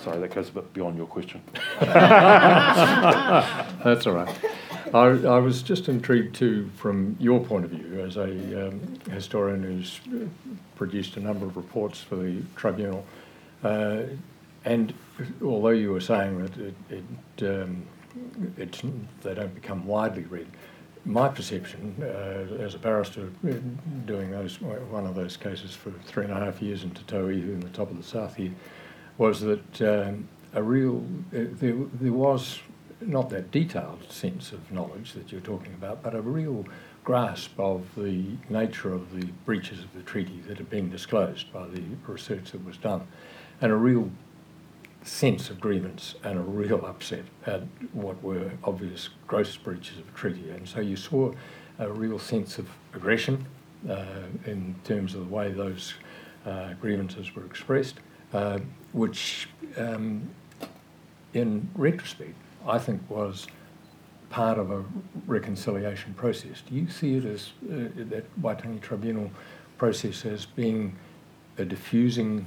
Sorry, 0.03 0.19
that 0.19 0.35
goes 0.35 0.49
a 0.49 0.53
bit 0.53 0.75
beyond 0.75 0.97
your 0.97 1.07
question. 1.07 1.41
that's 1.81 1.97
all 4.07 4.15
right. 4.15 4.37
I, 4.93 5.01
I 5.01 5.39
was 5.39 5.63
just 5.63 5.89
intrigued 5.89 6.35
too, 6.35 6.71
from 6.77 7.17
your 7.19 7.41
point 7.45 7.65
of 7.65 7.71
view, 7.71 8.01
as 8.01 8.17
a 8.17 8.69
um, 8.69 8.81
historian 9.11 9.63
who's 9.63 10.01
produced 10.77 11.17
a 11.17 11.21
number 11.21 11.47
of 11.47 11.57
reports 11.57 12.01
for 12.01 12.17
the 12.17 12.43
tribunal. 12.57 13.07
Uh, 13.63 14.03
and 14.65 14.93
although 15.43 15.71
you 15.71 15.93
were 15.93 16.01
saying 16.01 16.43
that 16.43 16.57
it, 16.59 16.75
it 16.91 17.61
um, 17.63 17.87
they 19.23 19.35
don't 19.35 19.55
become 19.55 19.87
widely 19.87 20.25
read, 20.25 20.47
my 21.05 21.29
perception 21.29 21.95
uh, 22.01 22.63
as 22.63 22.75
a 22.75 22.79
barrister 22.79 23.29
doing 24.07 24.31
those 24.31 24.61
one 24.61 25.07
of 25.07 25.15
those 25.15 25.37
cases 25.37 25.75
for 25.75 25.93
three 26.07 26.25
and 26.25 26.33
a 26.33 26.37
half 26.37 26.63
years 26.63 26.83
in 26.83 26.91
Tauihu 26.91 27.53
in 27.55 27.61
the 27.61 27.69
top 27.69 27.91
of 27.91 27.97
the 27.97 28.03
south 28.03 28.37
here 28.37 28.53
was 29.19 29.41
that 29.41 29.83
um, 29.83 30.29
a 30.55 30.63
real 30.63 31.05
uh, 31.35 31.45
there, 31.59 31.77
there 32.01 32.13
was 32.13 32.61
not 33.01 33.31
that 33.31 33.51
detailed 33.51 34.11
sense 34.11 34.53
of 34.53 34.71
knowledge 34.73 35.13
that 35.13 35.31
you're 35.31 35.41
talking 35.41 35.75
about, 35.75 36.03
but 36.03 36.15
a 36.15 36.21
real 36.21 36.65
grasp 37.03 37.59
of 37.59 37.87
the 37.97 38.25
nature 38.49 38.93
of 38.93 39.15
the 39.15 39.27
breaches 39.45 39.81
of 39.81 39.93
the 39.95 40.03
treaty 40.03 40.41
that 40.49 40.57
had 40.57 40.71
been 40.71 40.91
disclosed 40.91 41.53
by 41.53 41.67
the 41.67 41.83
research 42.07 42.53
that 42.53 42.65
was 42.65 42.77
done, 42.79 43.07
and 43.61 43.71
a 43.71 43.77
real 43.77 44.11
sense 45.05 45.51
of 45.51 45.61
grievance 45.61 46.15
and 46.25 46.39
a 46.39 46.43
real 46.43 46.85
upset 46.87 47.25
at 47.47 47.63
what 47.93 48.21
were 48.23 48.51
obvious 48.65 49.11
gross 49.27 49.57
breaches 49.57 49.99
of 49.99 50.15
treaty. 50.15 50.51
And 50.51 50.67
so 50.67 50.81
you 50.81 50.97
saw 50.97 51.33
a 51.79 51.93
real 51.93 52.19
sense 52.19 52.59
of 52.59 52.69
aggression 52.95 53.47
uh, 53.89 54.05
in 54.47 54.75
terms 54.85 55.15
of 55.15 55.29
the 55.29 55.35
way 55.35 55.53
those 55.53 55.95
uh, 56.47 56.73
grievances 56.81 57.35
were 57.35 57.45
expressed, 57.45 57.97
uh, 58.33 58.59
which, 58.93 59.49
um, 59.77 60.29
in 61.35 61.69
retrospect, 61.75 62.35
I 62.67 62.79
think 62.79 63.03
was 63.11 63.47
part 64.31 64.59
of 64.59 64.71
a 64.71 64.85
reconciliation 65.27 66.15
process. 66.15 66.63
Do 66.67 66.75
you 66.75 66.89
see 66.89 67.17
it 67.17 67.25
as 67.25 67.51
uh, 67.65 67.89
that 68.11 68.25
Waitangi 68.41 68.81
Tribunal 68.81 69.31
process 69.77 70.25
as 70.25 70.47
being 70.47 70.97
a 71.59 71.65
diffusing, 71.65 72.47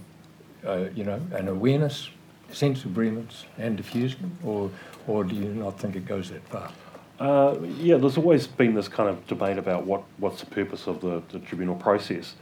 uh, 0.66 0.86
you 0.96 1.04
know, 1.04 1.22
an 1.34 1.48
awareness, 1.48 2.10
sense 2.52 2.84
grievance 2.84 3.46
and 3.58 3.78
diffusing, 3.78 4.38
or, 4.44 4.72
or 5.08 5.24
do 5.24 5.36
you 5.36 5.54
not 5.54 5.80
think 5.80 5.96
it 5.96 6.06
goes 6.06 6.30
that 6.30 6.48
far? 6.50 6.72
Uh, 7.20 7.58
yeah, 7.80 7.98
there's 7.98 8.18
always 8.18 8.46
been 8.46 8.76
this 8.76 8.88
kind 8.88 9.10
of 9.10 9.26
debate 9.28 9.58
about 9.58 9.86
what, 9.86 10.04
what's 10.18 10.40
the 10.40 10.46
purpose 10.46 10.88
of 10.88 11.02
the, 11.02 11.22
the 11.30 11.40
tribunal 11.40 11.76
process. 11.76 12.36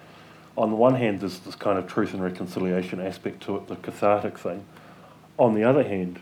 On 0.57 0.69
the 0.69 0.75
one 0.75 0.95
hand, 0.95 1.21
there's 1.21 1.39
this 1.39 1.55
kind 1.55 1.77
of 1.77 1.87
truth 1.87 2.13
and 2.13 2.23
reconciliation 2.23 2.99
aspect 2.99 3.41
to 3.43 3.57
it, 3.57 3.67
the 3.67 3.75
cathartic 3.77 4.37
thing. 4.37 4.65
On 5.37 5.53
the 5.53 5.63
other 5.63 5.83
hand, 5.83 6.19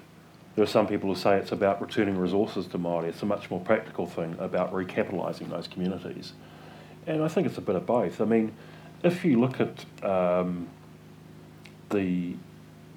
there 0.55 0.63
are 0.63 0.67
some 0.67 0.87
people 0.87 1.09
who 1.09 1.19
say 1.19 1.37
it's 1.37 1.51
about 1.51 1.81
returning 1.81 2.17
resources 2.17 2.67
to 2.67 2.77
Māori. 2.77 3.05
It's 3.05 3.21
a 3.23 3.25
much 3.25 3.49
more 3.49 3.59
practical 3.59 4.05
thing 4.05 4.35
about 4.39 4.71
recapitalising 4.71 5.49
those 5.49 5.67
communities. 5.67 6.33
And 7.07 7.23
I 7.23 7.27
think 7.27 7.47
it's 7.47 7.57
a 7.57 7.61
bit 7.61 7.75
of 7.75 7.85
both. 7.85 8.21
I 8.21 8.25
mean, 8.25 8.53
if 9.03 9.25
you 9.25 9.39
look 9.39 9.59
at 9.59 9.85
um, 10.03 10.67
the 11.89 12.35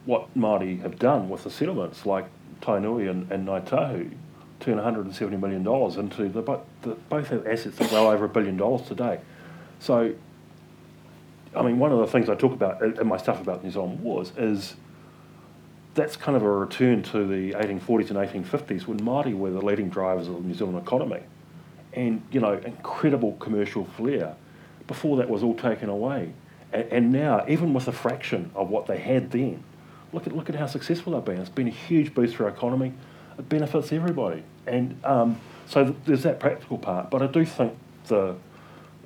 what 0.06 0.34
Māori 0.36 0.80
have 0.82 0.98
done 0.98 1.28
with 1.28 1.44
the 1.44 1.50
settlements 1.50 2.06
like 2.06 2.26
Tainui 2.62 3.10
and, 3.10 3.30
and 3.30 3.46
Ngāi 3.46 3.66
Tahu, 3.66 4.10
turn 4.60 4.78
$170 4.78 5.38
million 5.38 5.66
into 6.00 6.28
the, 6.28 6.60
the 6.82 6.94
both 7.08 7.28
have 7.28 7.46
assets 7.46 7.78
of 7.80 7.92
well 7.92 8.08
over 8.08 8.24
a 8.24 8.28
billion 8.28 8.56
dollars 8.56 8.86
today. 8.88 9.20
So, 9.80 10.14
I 11.54 11.62
mean, 11.62 11.78
one 11.78 11.92
of 11.92 11.98
the 11.98 12.06
things 12.06 12.28
I 12.28 12.34
talk 12.34 12.52
about 12.52 12.80
uh, 12.82 12.92
in 13.00 13.06
my 13.06 13.18
stuff 13.18 13.40
about 13.40 13.62
New 13.62 13.70
Zealand 13.70 14.00
wars 14.00 14.32
is 14.38 14.76
that's 15.94 16.16
kind 16.16 16.36
of 16.36 16.42
a 16.42 16.50
return 16.50 17.02
to 17.02 17.26
the 17.26 17.52
1840s 17.52 18.10
and 18.10 18.44
1850s 18.44 18.86
when 18.86 19.00
Māori 19.00 19.34
were 19.34 19.50
the 19.50 19.62
leading 19.62 19.88
drivers 19.88 20.28
of 20.28 20.34
the 20.34 20.40
New 20.40 20.54
Zealand 20.54 20.78
economy. 20.78 21.22
And, 21.94 22.22
you 22.30 22.40
know, 22.40 22.52
incredible 22.52 23.32
commercial 23.40 23.84
flair. 23.84 24.36
Before 24.86 25.16
that 25.16 25.28
was 25.28 25.42
all 25.42 25.54
taken 25.54 25.88
away. 25.88 26.32
And, 26.72 26.92
and 26.92 27.12
now, 27.12 27.44
even 27.48 27.72
with 27.72 27.88
a 27.88 27.92
fraction 27.92 28.50
of 28.54 28.68
what 28.68 28.86
they 28.86 28.98
had 28.98 29.30
then, 29.30 29.64
look 30.16 30.26
at, 30.26 30.35
look 30.35 30.48
at 30.48 30.55
how 30.55 30.66
successful 30.66 31.12
they've 31.12 31.24
been. 31.24 31.38
It's 31.38 31.50
been 31.50 31.68
a 31.68 31.70
huge 31.70 32.14
boost 32.14 32.37
for 32.37 32.44
our 32.44 32.50
economy. 32.50 32.94
It 33.38 33.48
benefits 33.48 33.92
everybody. 33.92 34.42
And 34.66 34.98
um, 35.05 35.38
so 35.66 35.85
th- 35.85 35.96
there's 36.07 36.22
that 36.22 36.40
practical 36.40 36.79
part, 36.79 37.11
but 37.11 37.22
I 37.22 37.26
do 37.26 37.44
think 37.44 37.76
the 38.07 38.35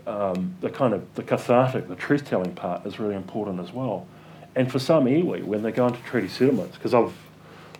um, 0.06 0.56
the 0.60 0.70
kind 0.70 0.94
of 0.94 1.14
the 1.14 1.22
cathartic, 1.22 1.88
the 1.88 1.94
truth 1.94 2.24
telling 2.24 2.54
part 2.54 2.86
is 2.86 2.98
really 2.98 3.14
important 3.14 3.60
as 3.60 3.72
well. 3.72 4.06
And 4.56 4.70
for 4.70 4.78
some 4.78 5.04
iwi, 5.04 5.44
when 5.44 5.62
they 5.62 5.72
go 5.72 5.86
into 5.88 6.00
treaty 6.02 6.28
settlements, 6.28 6.76
because 6.76 6.94
I've 6.94 7.12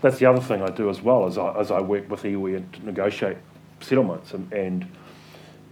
that's 0.00 0.18
the 0.18 0.26
other 0.26 0.40
thing 0.40 0.62
I 0.62 0.70
do 0.70 0.90
as 0.90 1.00
well 1.00 1.26
as 1.26 1.38
I, 1.38 1.58
as 1.58 1.70
I 1.70 1.80
work 1.80 2.10
with 2.10 2.22
iwi 2.24 2.56
and 2.56 2.72
to 2.72 2.84
negotiate 2.84 3.36
settlements 3.80 4.32
and, 4.34 4.52
and 4.52 4.86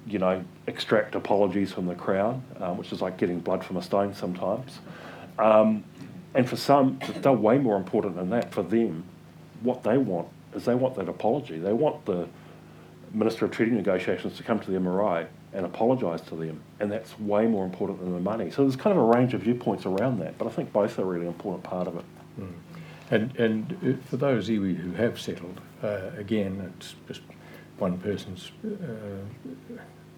you 0.06 0.18
know 0.18 0.44
extract 0.66 1.14
apologies 1.14 1.72
from 1.72 1.86
the 1.86 1.94
crown, 1.94 2.42
um, 2.60 2.76
which 2.78 2.92
is 2.92 3.02
like 3.02 3.16
getting 3.16 3.40
blood 3.40 3.64
from 3.64 3.76
a 3.76 3.82
stone 3.82 4.14
sometimes. 4.14 4.78
Um, 5.38 5.84
and 6.38 6.48
for 6.48 6.56
some, 6.56 7.00
they're 7.16 7.32
way 7.32 7.58
more 7.58 7.76
important 7.76 8.14
than 8.14 8.30
that. 8.30 8.52
For 8.54 8.62
them, 8.62 9.02
what 9.60 9.82
they 9.82 9.98
want 9.98 10.28
is 10.54 10.64
they 10.64 10.74
want 10.76 10.94
that 10.94 11.08
apology. 11.08 11.58
They 11.58 11.72
want 11.72 12.06
the 12.06 12.28
Minister 13.12 13.46
of 13.46 13.50
Treaty 13.50 13.72
Negotiations 13.72 14.36
to 14.36 14.44
come 14.44 14.60
to 14.60 14.70
the 14.70 14.78
marae 14.78 15.26
and 15.52 15.66
apologise 15.66 16.20
to 16.28 16.36
them, 16.36 16.60
and 16.78 16.92
that's 16.92 17.18
way 17.18 17.48
more 17.48 17.64
important 17.64 17.98
than 17.98 18.14
the 18.14 18.20
money. 18.20 18.52
So 18.52 18.62
there's 18.62 18.76
kind 18.76 18.96
of 18.96 19.02
a 19.02 19.06
range 19.06 19.34
of 19.34 19.40
viewpoints 19.40 19.84
around 19.84 20.20
that, 20.20 20.38
but 20.38 20.46
I 20.46 20.50
think 20.50 20.72
both 20.72 20.96
are 21.00 21.02
a 21.02 21.06
really 21.06 21.26
important 21.26 21.64
part 21.64 21.88
of 21.88 21.96
it. 21.96 22.04
Mm. 22.38 22.52
And, 23.10 23.36
and 23.36 23.98
uh, 23.98 24.08
for 24.08 24.16
those 24.16 24.48
iwi 24.48 24.76
who 24.76 24.92
have 24.92 25.20
settled, 25.20 25.60
uh, 25.82 26.10
again, 26.16 26.72
it's 26.76 26.94
just 27.08 27.22
one 27.78 27.98
person's 27.98 28.52
uh, 28.64 29.48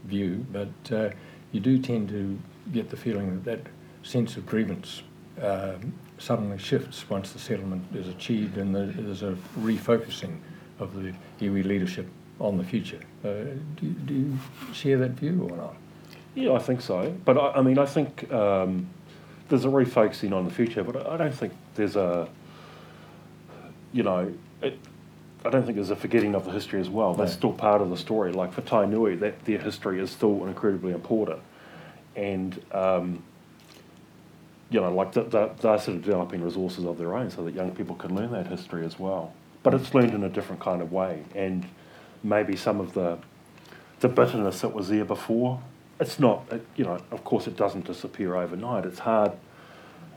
view, 0.05 0.45
but 0.53 0.93
uh, 0.93 1.11
you 1.53 1.61
do 1.61 1.79
tend 1.79 2.11
to 2.11 2.39
get 2.73 2.91
the 2.91 2.97
feeling 2.99 3.31
that 3.31 3.45
that 3.45 3.73
sense 4.03 4.37
of 4.37 4.45
grievance 4.45 5.03
um, 5.43 5.95
suddenly 6.21 6.59
shifts 6.59 7.09
once 7.09 7.33
the 7.33 7.39
settlement 7.39 7.83
is 7.95 8.07
achieved 8.07 8.59
and 8.59 8.75
there's 8.75 9.23
a 9.23 9.37
refocusing 9.59 10.37
of 10.79 10.95
the 10.95 11.13
iwi 11.41 11.65
leadership 11.65 12.07
on 12.39 12.59
the 12.59 12.65
future. 12.65 13.01
Uh, 13.25 13.45
do, 13.77 13.91
do, 14.05 14.15
you 14.15 14.39
share 14.73 14.99
that 14.99 15.13
view 15.13 15.49
or 15.51 15.57
not? 15.57 15.75
Yeah, 16.35 16.53
I 16.53 16.59
think 16.59 16.83
so. 16.83 17.15
But 17.25 17.39
I, 17.39 17.59
I 17.59 17.63
mean, 17.63 17.79
I 17.79 17.87
think 17.87 18.31
um, 18.33 18.87
there's 19.49 19.65
a 19.65 19.69
refocusing 19.69 20.33
on 20.33 20.45
the 20.45 20.51
future, 20.51 20.85
but 20.85 21.07
I 21.07 21.17
don't 21.17 21.35
think 21.35 21.53
there's 21.75 21.97
a, 21.97 22.29
you 23.93 24.03
know, 24.03 24.33
it, 24.63 24.79
I 25.45 25.49
don't 25.49 25.65
think 25.65 25.77
there's 25.77 25.91
a 25.91 25.97
forgetting 25.97 26.35
of 26.35 26.45
the 26.45 26.51
history 26.51 26.81
as 26.81 26.91
well. 26.91 27.15
That's 27.15 27.33
still 27.33 27.53
part 27.53 27.81
of 27.81 27.89
the 27.89 27.97
story. 27.97 28.33
Like 28.33 28.53
for 28.53 28.61
Tainui, 28.61 29.19
that 29.21 29.43
their 29.47 29.59
history 29.59 30.01
is 30.01 30.11
still 30.11 30.47
incredibly 30.47 30.93
important, 30.93 31.41
and 32.15 32.63
um, 32.73 33.23
you 34.71 34.81
know, 34.81 34.93
like 34.93 35.13
they're, 35.13 35.25
they're 35.25 35.79
sort 35.79 35.89
of 35.89 36.03
developing 36.03 36.43
resources 36.43 36.85
of 36.85 36.97
their 36.97 37.15
own 37.15 37.31
so 37.31 37.45
that 37.45 37.55
young 37.55 37.73
people 37.73 37.97
can 37.97 38.15
learn 38.15 38.31
that 38.33 38.47
history 38.47 38.85
as 38.85 38.99
well. 38.99 39.33
But 39.63 39.75
it's 39.75 39.93
learned 39.93 40.15
in 40.15 40.23
a 40.25 40.29
different 40.29 40.63
kind 40.63 40.81
of 40.81 40.93
way, 40.93 41.25
and 41.35 41.67
maybe 42.23 42.57
some 42.57 42.81
of 42.81 42.95
the 42.95 43.19
the 44.01 44.09
bitterness 44.09 44.63
that 44.63 44.73
was 44.73 44.89
there 44.89 45.05
before. 45.05 45.61
It's 45.99 46.19
not, 46.19 46.47
it, 46.51 46.65
you 46.77 46.85
know, 46.85 46.99
of 47.11 47.25
course, 47.25 47.47
it 47.47 47.57
doesn't 47.57 47.85
disappear 47.85 48.35
overnight. 48.35 48.87
It's 48.87 49.01
hard. 49.01 49.33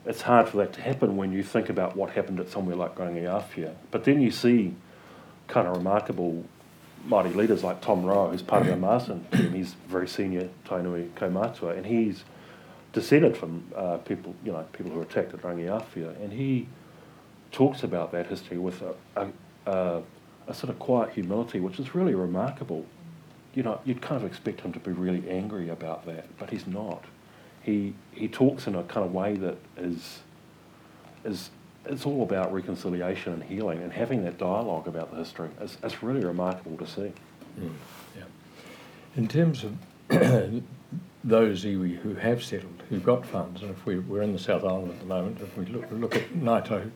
It's 0.06 0.22
hard 0.22 0.48
for 0.50 0.58
that 0.58 0.74
to 0.74 0.82
happen 0.82 1.18
when 1.18 1.34
you 1.34 1.44
think 1.44 1.70
about 1.70 1.96
what 1.96 2.12
happened 2.12 2.39
at 2.39 2.50
somewhere 2.50 2.76
like 2.76 2.96
Rangiaowhia. 2.96 3.74
But 3.92 4.06
then 4.06 4.22
you 4.22 4.32
see 4.32 4.76
kind 5.48 5.68
of 5.68 5.76
remarkable 5.76 6.46
mighty 7.06 7.30
leaders 7.30 7.63
like 7.63 7.82
Tom 7.82 8.06
Roa, 8.06 8.30
who's 8.30 8.42
part 8.42 8.62
of 8.62 8.68
the 8.68 8.74
mm-hmm. 8.74 8.82
Marsden 8.82 9.26
team. 9.32 9.54
He's 9.54 9.74
very 9.88 10.08
senior 10.08 10.50
Tainui 10.66 11.10
Kaumatua, 11.12 11.78
and 11.78 11.86
he's 11.86 12.24
descended 12.94 13.36
from 13.36 13.64
uh, 13.76 13.98
people, 13.98 14.34
you 14.46 14.52
know, 14.52 14.66
people 14.74 14.92
who 14.92 14.98
were 14.98 15.04
attacked 15.04 15.34
at 15.34 15.42
Rangiaowhia, 15.42 16.22
and 16.24 16.32
he 16.32 16.68
talks 17.52 17.84
about 17.84 18.12
that 18.12 18.28
history 18.28 18.58
with 18.58 18.82
a, 18.82 18.94
a, 19.16 19.28
a 19.66 20.04
a 20.48 20.54
sort 20.54 20.70
of 20.70 20.80
quiet 20.80 21.14
humility, 21.14 21.60
which 21.60 21.80
is 21.80 21.96
really 21.96 22.16
remarkable. 22.16 22.86
You 23.54 23.64
know, 23.64 23.80
you'd 23.86 24.02
kind 24.02 24.22
of 24.22 24.28
expect 24.28 24.62
him 24.62 24.74
to 24.74 24.80
be 24.80 24.92
really 24.92 25.30
angry 25.30 25.70
about 25.70 26.06
that, 26.06 26.26
but 26.38 26.50
he's 26.50 26.68
not. 26.68 27.04
He 27.62 27.94
he 28.12 28.28
talks 28.28 28.68
in 28.68 28.76
a 28.76 28.84
kind 28.84 29.06
of 29.06 29.14
way 29.14 29.36
that 29.36 29.58
is 29.78 30.20
is 31.24 31.50
it's 31.86 32.06
all 32.06 32.24
about 32.24 32.54
reconciliation 32.54 33.34
and 33.34 33.44
healing, 33.44 33.82
and 33.82 33.92
having 33.92 34.24
that 34.24 34.38
dialogue 34.38 34.88
about 34.88 35.12
the 35.12 35.18
history 35.18 35.50
is, 35.62 35.78
is 35.84 36.02
really 36.02 36.24
remarkable 36.24 36.78
to 36.78 36.88
see. 36.88 37.12
Mm, 37.60 37.72
yeah. 38.16 38.24
In 39.16 39.28
terms 39.28 39.64
of 39.64 39.74
those 41.24 41.66
iwi 41.66 41.98
who 41.98 42.16
have 42.16 42.44
settled, 42.44 42.83
who've 42.94 43.04
got 43.04 43.26
funds, 43.26 43.62
and 43.62 43.72
if 43.72 43.86
we, 43.86 44.00
we're 44.00 44.22
in 44.22 44.34
the 44.34 44.40
South 44.40 44.64
Island 44.64 44.92
at 44.92 45.00
the 45.00 45.06
moment, 45.06 45.42
if 45.42 45.58
we 45.58 45.66
look, 45.66 45.86
look 45.92 46.16
at 46.16 46.32
Ngāi 46.34 46.66
Tahu, 46.68 46.92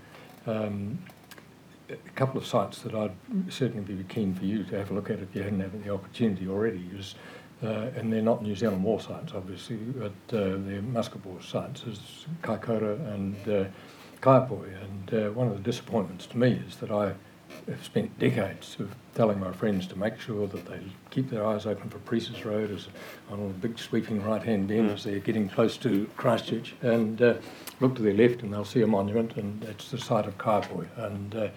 um, 0.46 1.00
a 1.90 1.96
couple 2.16 2.40
of 2.40 2.46
sites 2.46 2.80
that 2.80 2.94
I'd 2.94 3.12
certainly 3.50 3.82
be 3.82 4.04
keen 4.04 4.36
for 4.36 4.46
you 4.46 4.64
to 4.66 4.78
have 4.78 4.92
a 4.92 4.94
look 4.94 5.10
at 5.10 5.20
if 5.20 5.34
you 5.34 5.42
hadn't 5.42 5.62
had 5.62 5.84
the 5.84 5.92
opportunity 5.92 6.48
already 6.48 6.88
is, 6.96 7.16
uh, 7.64 7.90
and 7.96 8.14
they're 8.14 8.22
not 8.22 8.44
New 8.44 8.56
Zealand 8.56 8.84
war 8.84 9.00
sites, 9.00 9.34
obviously, 9.34 9.78
but 9.78 10.12
uh, 10.38 10.58
they're 10.60 10.82
ball 10.82 11.40
sites, 11.42 11.84
is 11.84 12.26
Kaikoura 12.44 12.96
and 13.16 13.36
uh, 13.48 13.66
Kaiapoi. 14.22 14.70
And 14.84 15.14
uh, 15.14 15.32
one 15.32 15.48
of 15.48 15.56
the 15.56 15.64
disappointments 15.64 16.28
to 16.28 16.38
me 16.38 16.62
is 16.68 16.76
that 16.78 16.92
I 16.92 17.14
have 17.68 17.84
spent 17.84 18.18
decades 18.20 18.78
of 18.80 18.96
telling 19.16 19.40
my 19.40 19.52
friends 19.52 19.88
to 19.88 19.98
make 19.98 20.20
sure 20.20 20.48
that 20.48 20.66
they 20.66 20.80
keep 21.10 21.30
their 21.30 21.46
eyes 21.46 21.66
open 21.66 21.90
for 21.90 22.00
Priest's 22.00 22.46
Road 22.46 22.72
as 22.72 22.88
on 23.32 23.40
a 23.40 23.50
big 23.50 23.80
sweeping 23.80 24.24
right-hand 24.24 24.68
bend 24.68 24.90
mm. 24.90 24.94
as 24.94 25.04
they're 25.04 25.20
getting 25.20 25.50
close 25.50 25.78
to 25.78 26.10
Christchurch, 26.18 26.76
and 26.82 27.22
uh, 27.22 27.34
look 27.80 27.96
to 27.96 28.02
their 28.02 28.14
left 28.14 28.42
and 28.42 28.54
they'll 28.54 28.66
see 28.66 28.82
a 28.82 28.88
monument, 28.88 29.36
and 29.38 29.62
that's 29.62 29.92
the 29.92 29.98
site 29.98 30.26
of 30.26 30.38
Kaiapoi. 30.38 30.88
And 30.98 31.36
uh, 31.36 31.48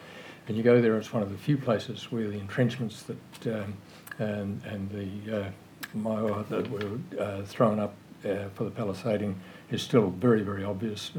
and 0.48 0.56
you 0.56 0.64
go 0.64 0.80
there, 0.80 0.96
it's 0.96 1.12
one 1.12 1.22
of 1.22 1.30
the 1.30 1.38
few 1.38 1.56
places 1.56 2.10
where 2.10 2.28
the 2.28 2.38
entrenchments 2.38 3.04
that 3.04 3.54
um, 3.54 3.74
and, 4.18 4.60
and 4.64 4.90
the 4.90 5.46
uh, 5.46 6.42
that 6.48 6.70
were 6.70 6.98
uh, 7.20 7.42
thrown 7.42 7.78
up 7.78 7.94
uh, 8.24 8.48
for 8.54 8.64
the 8.64 8.70
palisading 8.70 9.34
is 9.70 9.82
still 9.82 10.10
very, 10.10 10.42
very 10.42 10.64
obvious. 10.64 11.12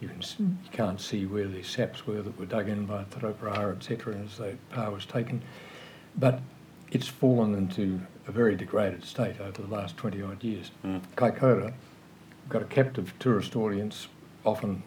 You, 0.00 0.08
can, 0.08 0.20
you 0.38 0.70
can't 0.70 1.00
see 1.00 1.26
where 1.26 1.46
the 1.46 1.62
saps 1.62 2.06
were 2.06 2.20
that 2.20 2.38
were 2.38 2.46
dug 2.46 2.68
in 2.68 2.84
by 2.84 3.04
Te 3.04 3.20
Rauparaha, 3.20 3.76
etc., 3.76 4.16
as 4.16 4.38
the 4.38 4.56
pa 4.70 4.90
was 4.90 5.06
taken. 5.06 5.42
But 6.16 6.40
it's 6.90 7.08
fallen 7.08 7.54
into 7.54 8.00
a 8.26 8.32
very 8.32 8.56
degraded 8.56 9.04
state 9.04 9.40
over 9.40 9.62
the 9.62 9.68
last 9.68 9.96
20 9.96 10.22
odd 10.22 10.42
years. 10.42 10.70
Mm. 10.84 11.02
Kaikoura 11.16 11.72
got 12.48 12.62
a 12.62 12.66
captive 12.66 13.12
tourist 13.18 13.56
audience, 13.56 14.08
often 14.44 14.82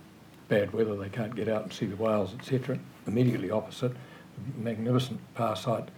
bad 0.48 0.72
weather, 0.74 0.96
they 0.96 1.10
can't 1.10 1.36
get 1.36 1.50
out 1.50 1.63
and 1.63 1.74
see 1.74 1.86
the 1.86 1.96
whales, 1.96 2.34
etc. 2.34 2.80
Immediately 3.06 3.52
opposite, 3.52 3.91
a 3.91 4.60
magnificent 4.60 5.20
pa 5.36 5.54
site, 5.54 5.89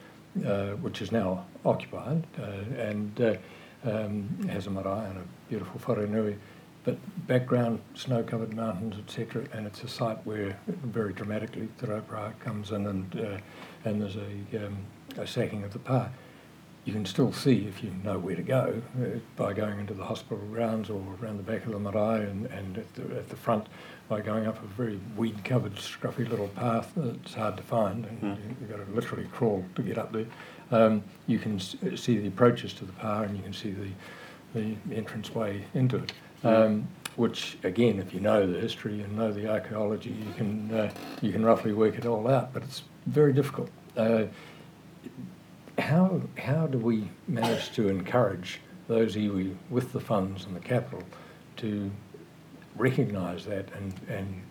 uh, 0.46 0.72
which 0.82 1.02
is 1.02 1.12
now 1.12 1.46
occupied 1.66 2.26
uh, 2.40 2.46
and 2.78 3.22
uh, 3.22 3.36
um, 3.84 4.48
has 4.50 4.68
a 4.68 4.70
marae 4.70 5.06
and 5.10 5.18
a 5.18 5.24
beautiful 5.50 5.80
wharenui. 5.82 6.38
But 6.90 7.28
background, 7.28 7.82
snow-covered 7.94 8.56
mountains, 8.56 8.96
etc., 8.98 9.46
and 9.54 9.68
it's 9.68 9.84
a 9.84 9.88
site 9.88 10.18
where 10.26 10.58
very 10.68 11.14
dramatically 11.14 11.70
Te 11.80 11.86
Rauparaha 11.86 12.40
comes 12.40 12.72
in 12.72 12.88
and, 12.88 13.20
uh, 13.20 13.38
and 13.88 14.02
there's 14.02 14.16
a, 14.16 14.66
um, 14.66 14.78
a 15.16 15.28
sacking 15.28 15.64
of 15.64 15.72
the 15.72 15.78
pa 15.78 16.10
you 16.86 16.94
can 16.94 17.06
still 17.06 17.32
see 17.32 17.68
if 17.68 17.84
you 17.84 17.92
know 18.04 18.18
where 18.18 18.36
to 18.36 18.42
go 18.42 18.82
uh, 19.00 19.20
by 19.36 19.54
going 19.54 19.80
into 19.80 19.94
the 19.94 20.04
hospital 20.04 20.40
grounds 20.48 20.90
or 20.90 21.04
around 21.22 21.38
the 21.38 21.44
back 21.44 21.64
of 21.68 21.74
the 21.74 21.78
marae 21.80 22.24
and, 22.24 22.48
and 22.48 22.80
at, 22.80 22.94
the, 22.96 23.04
at 23.18 23.30
the 23.30 23.36
front 23.36 23.68
by 24.08 24.20
going 24.22 24.48
up 24.48 24.64
a 24.64 24.66
very 24.66 25.00
weed 25.16 25.44
covered, 25.44 25.76
scruffy 25.76 26.28
little 26.28 26.48
path 26.48 26.92
that's 26.96 27.36
hard 27.36 27.56
to 27.58 27.62
find 27.62 28.06
and 28.06 28.22
mm. 28.22 28.38
you've 28.60 28.72
got 28.72 28.84
to 28.84 28.92
literally 28.94 29.28
crawl 29.32 29.64
to 29.76 29.84
get 29.84 30.00
up 30.00 30.12
there. 30.12 30.26
Um, 30.72 31.04
you 31.28 31.38
can 31.38 31.58
s- 31.58 31.76
see 31.96 32.18
the 32.18 32.30
approaches 32.30 32.74
to 32.76 32.86
the 32.86 32.94
pa 32.94 33.22
and 33.22 33.38
you 33.38 33.44
can 33.44 33.54
see 33.54 33.72
the, 33.72 33.90
the 34.60 34.96
entrance 34.96 35.36
way 35.36 35.66
into 35.76 35.98
it. 35.98 36.14
Um, 36.44 36.88
which 37.16 37.58
again, 37.64 38.00
if 38.00 38.14
you 38.14 38.22
know 38.22 38.50
the 38.50 38.60
history 38.60 39.02
and 39.02 39.18
know 39.18 39.32
the 39.32 39.50
archaeology, 39.50 40.12
you 40.12 40.34
can 40.38 40.74
uh, 40.74 40.92
you 41.22 41.32
can 41.34 41.44
roughly 41.44 41.74
work 41.74 41.98
it 41.98 42.06
all 42.06 42.28
out. 42.30 42.54
But 42.54 42.64
it's 42.64 42.84
very 43.08 43.34
difficult. 43.34 43.70
Uh, 43.98 44.26
how, 45.82 46.22
how 46.38 46.68
do 46.68 46.78
we 46.78 47.08
manage 47.28 47.72
to 47.72 47.90
encourage 47.90 48.60
those 48.88 49.16
iwi 49.16 49.56
with 49.70 49.92
the 49.92 50.00
funds 50.00 50.46
and 50.46 50.56
the 50.56 50.60
capital 50.60 51.04
to 51.58 51.92
recognise 52.76 53.46
that 53.46 53.66
and, 53.74 53.94
and, 54.10 54.42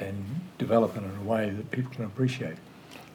and 0.00 0.24
develop 0.58 0.96
it 0.96 1.02
in 1.02 1.16
a 1.16 1.22
way 1.22 1.50
that 1.50 1.70
people 1.70 1.92
can 1.92 2.04
appreciate? 2.04 2.56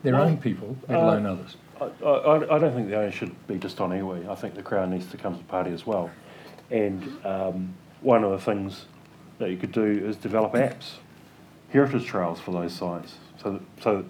Their 0.04 0.14
well, 0.14 0.24
own 0.24 0.38
people, 0.38 0.78
let 0.88 0.98
uh, 0.98 1.04
alone 1.04 1.26
others. 1.26 1.58
I, 1.82 1.86
I, 2.06 2.56
I, 2.56 2.60
don't 2.60 2.74
think 2.74 2.90
the 2.90 2.98
onus 2.98 3.16
should 3.16 3.48
be 3.48 3.58
just 3.58 3.80
on 3.82 3.92
iwi. 3.92 4.30
I 4.30 4.36
think 4.36 4.56
the 4.56 4.64
Crown 4.64 4.90
needs 4.90 5.08
to 5.08 5.18
come 5.18 5.34
to 5.34 5.40
the 5.40 5.46
party 5.46 5.72
as 5.72 5.86
well. 5.86 6.10
And 6.72 7.26
um, 7.26 7.74
one 8.02 8.24
of 8.24 8.32
the 8.32 8.40
things 8.40 8.86
that 9.40 9.50
you 9.50 9.58
could 9.58 9.72
do 9.72 9.84
is 9.84 10.16
develop 10.16 10.54
apps, 10.54 10.96
heritage 11.72 12.06
trails 12.06 12.40
for 12.40 12.52
those 12.52 12.74
sites, 12.74 13.16
so 13.42 13.54
that, 13.54 13.62
so 13.82 13.98
that 13.98 14.06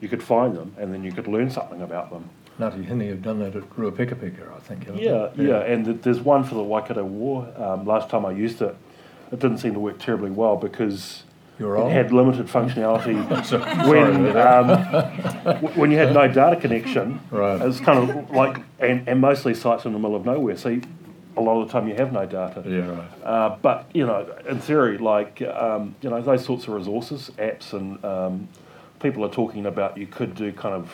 you 0.00 0.08
could 0.08 0.22
find 0.22 0.56
them 0.56 0.74
and 0.78 0.92
then 0.92 1.02
you 1.02 1.10
could 1.10 1.26
learn 1.26 1.50
something 1.50 1.82
about 1.82 2.10
them 2.10 2.30
Ngāti 2.58 2.86
Hine 2.88 3.08
have 3.08 3.22
done 3.22 3.38
that 3.38 3.54
at 3.54 3.62
Ruapekapeka, 3.70 4.52
I 4.54 4.58
think. 4.60 4.86
Yeah, 4.86 5.30
yeah, 5.36 5.42
yeah, 5.42 5.58
and 5.60 6.02
there's 6.02 6.20
one 6.20 6.42
for 6.42 6.56
the 6.56 6.62
Waikato 6.62 7.04
War. 7.04 7.52
Um, 7.56 7.86
last 7.86 8.10
time 8.10 8.26
I 8.26 8.32
used 8.32 8.60
it, 8.60 8.74
it 9.30 9.38
didn't 9.38 9.58
seem 9.58 9.74
to 9.74 9.80
work 9.80 9.98
terribly 9.98 10.30
well 10.30 10.56
because 10.56 11.22
You're 11.58 11.76
it 11.76 11.92
had 11.92 12.12
limited 12.12 12.46
functionality 12.46 13.14
when 13.88 14.36
um, 14.36 15.74
when 15.76 15.92
you 15.92 15.98
had 15.98 16.12
no 16.12 16.26
data 16.26 16.56
connection. 16.56 17.20
Right. 17.30 17.60
It 17.60 17.64
was 17.64 17.80
kind 17.80 18.10
of 18.10 18.30
like, 18.30 18.58
and, 18.80 19.08
and 19.08 19.20
mostly 19.20 19.54
sites 19.54 19.84
in 19.84 19.92
the 19.92 19.98
middle 20.00 20.16
of 20.16 20.24
nowhere. 20.24 20.56
So 20.56 20.70
you, 20.70 20.82
a 21.38 21.40
lot 21.40 21.60
of 21.60 21.68
the 21.68 21.72
time 21.72 21.88
you 21.88 21.94
have 21.94 22.12
no 22.12 22.26
data. 22.26 22.62
Yeah, 22.66 22.88
right. 22.88 23.24
Uh, 23.24 23.56
but 23.62 23.88
you 23.94 24.06
know, 24.06 24.26
in 24.48 24.60
theory, 24.60 24.98
like 24.98 25.40
um, 25.42 25.94
you 26.02 26.10
know, 26.10 26.20
those 26.20 26.44
sorts 26.44 26.64
of 26.64 26.74
resources, 26.74 27.30
apps, 27.38 27.72
and 27.72 28.04
um, 28.04 28.48
people 29.00 29.24
are 29.24 29.30
talking 29.30 29.66
about 29.66 29.96
you 29.96 30.06
could 30.06 30.34
do 30.34 30.52
kind 30.52 30.74
of 30.74 30.90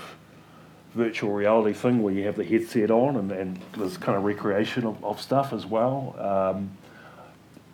virtual 0.95 1.33
reality 1.33 1.73
thing 1.73 2.03
where 2.03 2.15
you 2.15 2.25
have 2.25 2.37
the 2.37 2.45
headset 2.45 2.91
on 2.91 3.17
and, 3.17 3.33
and 3.33 3.59
there's 3.77 3.97
kind 3.97 4.17
of 4.17 4.23
recreation 4.23 4.87
of, 4.87 5.03
of 5.05 5.21
stuff 5.21 5.53
as 5.53 5.67
well. 5.67 6.15
Um, 6.19 6.71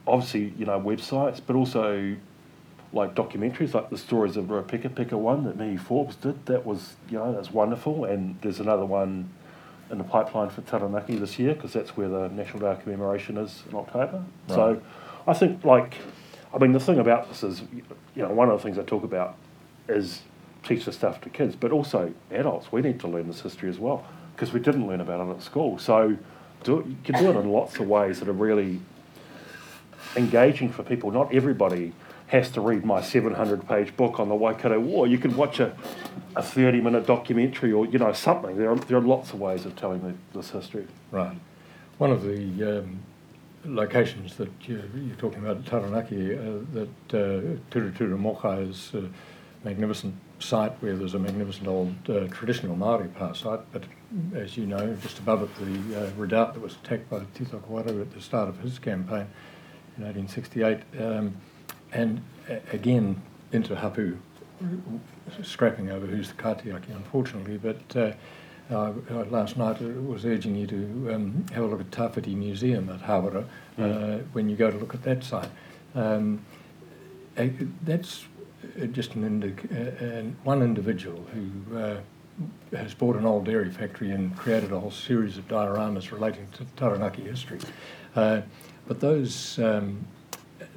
obviously, 0.06 0.54
you 0.56 0.64
know, 0.64 0.80
websites, 0.80 1.40
but 1.46 1.54
also 1.54 2.16
like 2.92 3.14
documentaries, 3.14 3.74
like 3.74 3.90
the 3.90 3.98
stories 3.98 4.36
of 4.36 4.48
the 4.48 4.62
Pika 4.62 4.88
Pika 4.88 5.12
one 5.12 5.44
that 5.44 5.56
Mihi 5.56 5.76
Forbes 5.76 6.16
did. 6.16 6.46
That 6.46 6.64
was, 6.64 6.96
you 7.10 7.18
know, 7.18 7.32
that's 7.32 7.50
wonderful. 7.50 8.04
And 8.04 8.36
there's 8.40 8.58
another 8.58 8.86
one 8.86 9.28
in 9.90 9.98
the 9.98 10.04
pipeline 10.04 10.48
for 10.50 10.62
Taranaki 10.62 11.16
this 11.16 11.38
year 11.38 11.54
because 11.54 11.72
that's 11.72 11.96
where 11.96 12.08
the 12.08 12.28
National 12.28 12.60
Day 12.60 12.70
of 12.72 12.82
commemoration 12.82 13.36
is 13.36 13.62
in 13.68 13.76
October. 13.76 14.24
So 14.48 14.80
I 15.26 15.34
think, 15.34 15.64
like, 15.64 15.96
I 16.54 16.58
mean, 16.58 16.72
the 16.72 16.80
thing 16.80 16.98
about 16.98 17.28
this 17.28 17.42
is, 17.42 17.62
you 17.72 18.22
know, 18.22 18.30
one 18.30 18.48
of 18.48 18.58
the 18.58 18.62
things 18.62 18.78
I 18.78 18.82
talk 18.82 19.04
about 19.04 19.36
is 19.88 20.22
teach 20.62 20.84
the 20.84 20.92
stuff 20.92 21.20
to 21.22 21.30
kids, 21.30 21.56
but 21.56 21.72
also 21.72 22.12
adults. 22.30 22.70
We 22.70 22.82
need 22.82 23.00
to 23.00 23.08
learn 23.08 23.26
this 23.26 23.40
history 23.40 23.68
as 23.68 23.78
well 23.78 24.04
because 24.34 24.52
we 24.52 24.60
didn't 24.60 24.86
learn 24.86 25.00
about 25.00 25.26
it 25.28 25.30
at 25.30 25.42
school. 25.42 25.78
So 25.78 26.16
do 26.62 26.80
it, 26.80 26.86
you 26.86 26.96
can 27.04 27.22
do 27.22 27.30
it 27.30 27.36
in 27.36 27.50
lots 27.50 27.78
of 27.78 27.88
ways 27.88 28.20
that 28.20 28.28
are 28.28 28.32
really 28.32 28.80
engaging 30.16 30.70
for 30.70 30.82
people. 30.82 31.10
Not 31.10 31.34
everybody 31.34 31.92
has 32.30 32.48
to 32.52 32.60
read 32.60 32.84
my 32.84 33.02
700 33.02 33.66
page 33.66 33.96
book 33.96 34.20
on 34.20 34.28
the 34.28 34.36
Waikato 34.36 34.78
War. 34.78 35.06
You 35.08 35.18
can 35.18 35.36
watch 35.36 35.58
a, 35.58 35.76
a 36.36 36.42
30 36.42 36.80
minute 36.80 37.04
documentary 37.04 37.72
or, 37.72 37.86
you 37.86 37.98
know, 37.98 38.12
something. 38.12 38.56
There 38.56 38.70
are, 38.70 38.76
there 38.76 38.98
are 38.98 39.02
lots 39.02 39.32
of 39.32 39.40
ways 39.40 39.66
of 39.66 39.74
telling 39.74 40.00
the, 40.00 40.14
this 40.38 40.50
history. 40.50 40.86
Right. 41.10 41.36
One 41.98 42.12
of 42.12 42.22
the 42.22 42.78
um, 42.78 43.00
locations 43.64 44.36
that 44.36 44.50
you, 44.62 44.80
you're 44.94 45.16
talking 45.16 45.40
about, 45.44 45.66
Taranaki, 45.66 46.34
uh, 46.34 46.60
that 46.72 46.88
uh, 47.08 47.58
Turuturu 47.72 48.16
Mokai 48.16 48.70
is 48.70 48.92
a 48.94 49.08
magnificent 49.64 50.14
site 50.38 50.72
where 50.80 50.96
there's 50.96 51.14
a 51.14 51.18
magnificent 51.18 51.66
old 51.66 51.94
uh, 52.08 52.28
traditional 52.28 52.76
Māori 52.76 53.12
pa 53.12 53.32
site, 53.32 53.60
but 53.72 53.82
as 54.36 54.56
you 54.56 54.66
know, 54.66 54.94
just 55.02 55.18
above 55.18 55.42
it, 55.42 55.50
the 55.58 56.06
uh, 56.06 56.10
redoubt 56.16 56.54
that 56.54 56.60
was 56.60 56.76
attacked 56.84 57.10
by 57.10 57.18
Titokowaru 57.34 58.00
at 58.00 58.14
the 58.14 58.20
start 58.20 58.48
of 58.48 58.58
his 58.60 58.78
campaign 58.78 59.26
in 59.96 60.04
1868. 60.04 60.78
Um, 61.00 61.36
and 61.92 62.22
again, 62.72 63.20
into 63.52 63.74
Hapu, 63.74 64.16
scrapping 65.42 65.90
over 65.90 66.06
who's 66.06 66.28
the 66.28 66.34
Kaitiaki, 66.34 66.90
unfortunately, 66.94 67.58
but 67.58 67.96
uh, 67.96 68.12
uh, 68.70 68.92
uh, 69.10 69.24
last 69.30 69.56
night 69.56 69.80
I 69.80 69.86
was 69.86 70.24
urging 70.24 70.54
you 70.54 70.66
to 70.68 71.14
um, 71.14 71.46
have 71.52 71.64
a 71.64 71.66
look 71.66 71.80
at 71.80 71.90
Tawhiti 71.90 72.36
Museum 72.36 72.88
at 72.88 73.00
Hawera 73.00 73.44
uh, 73.78 74.18
when 74.32 74.48
you 74.48 74.56
go 74.56 74.70
to 74.70 74.76
look 74.76 74.94
at 74.94 75.02
that 75.02 75.24
site. 75.24 75.48
Um, 75.94 76.44
that's 77.82 78.24
uh, 78.80 78.86
just 78.86 79.14
an 79.14 79.24
indic- 79.28 79.72
uh, 79.72 80.04
uh, 80.04 80.22
one 80.44 80.62
individual 80.62 81.24
who 81.32 81.76
uh, 81.76 81.96
has 82.76 82.94
bought 82.94 83.16
an 83.16 83.26
old 83.26 83.44
dairy 83.44 83.70
factory 83.70 84.10
and 84.10 84.36
created 84.36 84.72
a 84.72 84.78
whole 84.78 84.90
series 84.90 85.36
of 85.36 85.48
dioramas 85.48 86.12
relating 86.12 86.46
to 86.52 86.64
Taranaki 86.76 87.22
history. 87.22 87.58
Uh, 88.14 88.42
but 88.86 89.00
those 89.00 89.58
um, 89.58 90.06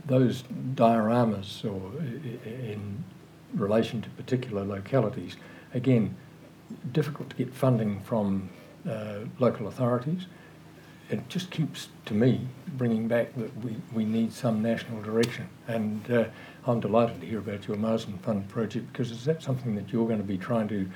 those 0.06 0.44
dioramas, 0.76 1.64
or 1.64 2.00
in 2.46 3.04
relation 3.54 4.02
to 4.02 4.10
particular 4.12 4.64
localities, 4.64 5.38
again, 5.74 6.16
difficult 6.92 7.30
to 7.30 7.36
get 7.36 7.54
funding 7.54 8.02
from 8.02 8.50
uh, 8.90 9.20
local 9.40 9.68
authorities. 9.68 10.26
It 11.10 11.28
just 11.30 11.52
keeps, 11.52 11.90
to 12.06 12.14
me, 12.14 12.48
bringing 12.68 13.08
back 13.08 13.36
that 13.36 13.56
we, 13.64 13.76
we 13.94 14.06
need 14.06 14.34
some 14.34 14.62
national 14.62 15.02
direction. 15.02 15.48
And 15.68 16.10
uh, 16.10 16.26
I'm 16.66 16.80
delighted 16.80 17.22
to 17.22 17.28
hear 17.28 17.40
about 17.40 17.68
your 17.68 17.78
Marsden 17.78 18.18
Fund 18.20 18.48
project 18.50 18.92
because 18.92 19.12
is 19.12 19.26
that 19.26 19.44
something 19.44 19.76
that 19.76 19.92
you're 19.92 20.08
going 20.08 20.20
to 20.20 20.26
be 20.26 20.38
trying 20.38 20.68
to 20.70 20.90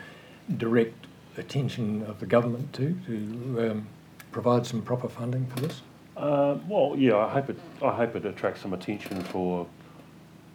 direct 0.58 1.08
attention 1.38 2.04
of 2.04 2.20
the 2.20 2.26
government 2.26 2.74
to, 2.74 2.98
to 3.06 3.72
um, 3.72 3.88
provide 4.32 4.66
some 4.66 4.82
proper 4.82 5.08
funding 5.08 5.46
for 5.48 5.60
this? 5.60 5.82
Uh, 6.18 6.58
well, 6.68 6.96
yeah, 6.98 7.16
I 7.16 7.30
hope 7.30 7.50
it. 7.52 7.60
I 7.82 7.92
hope 7.92 8.16
it 8.16 8.26
attracts 8.26 8.62
some 8.62 8.74
attention 8.74 9.22
for, 9.22 9.68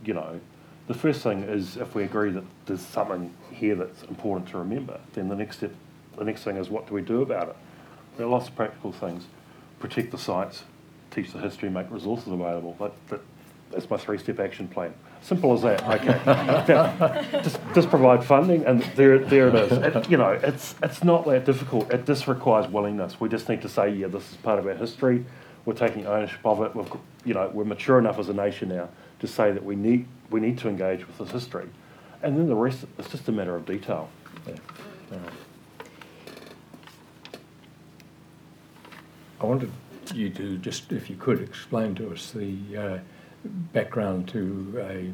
you 0.04 0.12
know, 0.12 0.40
the 0.88 0.94
first 0.94 1.22
thing 1.22 1.44
is 1.44 1.76
if 1.76 1.94
we 1.94 2.02
agree 2.02 2.30
that 2.30 2.42
there's 2.66 2.80
something 2.80 3.32
here 3.52 3.76
that's 3.76 4.02
important 4.04 4.48
to 4.50 4.58
remember, 4.58 4.98
then 5.12 5.28
the 5.28 5.36
next 5.36 5.58
step, 5.58 5.72
the 6.18 6.24
next 6.24 6.42
thing 6.42 6.56
is 6.56 6.68
what 6.68 6.88
do 6.88 6.94
we 6.94 7.02
do 7.02 7.22
about 7.22 7.50
it? 7.50 7.56
There 8.16 8.26
are 8.26 8.28
lots 8.28 8.48
of 8.48 8.56
practical 8.56 8.90
things: 8.90 9.24
protect 9.78 10.10
the 10.10 10.18
sites, 10.18 10.64
teach 11.12 11.32
the 11.32 11.38
history, 11.38 11.70
make 11.70 11.88
resources 11.90 12.26
available. 12.26 12.76
That, 12.80 12.92
that 13.08 13.20
that's 13.70 13.88
my 13.88 13.96
three-step 13.96 14.40
action 14.40 14.66
plan. 14.66 14.92
Simple 15.22 15.54
as 15.54 15.62
that. 15.62 15.82
Okay, 15.88 16.20
Now, 16.26 17.22
just 17.42 17.60
just 17.72 17.88
provide 17.88 18.24
funding, 18.24 18.64
and 18.66 18.82
there 18.96 19.18
there 19.18 19.46
it 19.46 19.54
is. 19.54 19.72
It, 19.72 20.10
you 20.10 20.16
know, 20.16 20.30
it's 20.30 20.74
it's 20.82 21.04
not 21.04 21.24
that 21.26 21.44
difficult. 21.44 21.92
It 21.92 22.04
just 22.04 22.26
requires 22.26 22.66
willingness. 22.66 23.20
We 23.20 23.28
just 23.28 23.48
need 23.48 23.62
to 23.62 23.68
say, 23.68 23.90
yeah, 23.90 24.08
this 24.08 24.28
is 24.28 24.36
part 24.38 24.58
of 24.58 24.66
our 24.66 24.74
history. 24.74 25.24
We're 25.64 25.74
taking 25.74 26.06
ownership 26.06 26.40
of 26.44 26.60
it. 26.62 26.74
We've, 26.74 26.90
you 27.24 27.34
know, 27.34 27.50
we're 27.52 27.64
mature 27.64 27.98
enough 27.98 28.18
as 28.18 28.28
a 28.28 28.34
nation 28.34 28.68
now 28.68 28.88
to 29.20 29.26
say 29.26 29.52
that 29.52 29.64
we 29.64 29.76
need 29.76 30.06
we 30.30 30.40
need 30.40 30.58
to 30.58 30.68
engage 30.68 31.06
with 31.06 31.18
this 31.18 31.30
history, 31.30 31.68
and 32.22 32.36
then 32.36 32.48
the 32.48 32.54
rest 32.54 32.84
it's 32.98 33.10
just 33.10 33.28
a 33.28 33.32
matter 33.32 33.54
of 33.54 33.66
detail. 33.66 34.08
Yeah. 34.46 34.54
I 39.42 39.46
wanted 39.46 39.72
you 40.14 40.30
to 40.30 40.56
just, 40.58 40.92
if 40.92 41.10
you 41.10 41.16
could, 41.16 41.40
explain 41.40 41.96
to 41.96 42.12
us 42.12 42.30
the 42.30 42.56
uh, 42.76 42.98
background 43.72 44.28
to 44.28 44.74
a, 44.78 45.12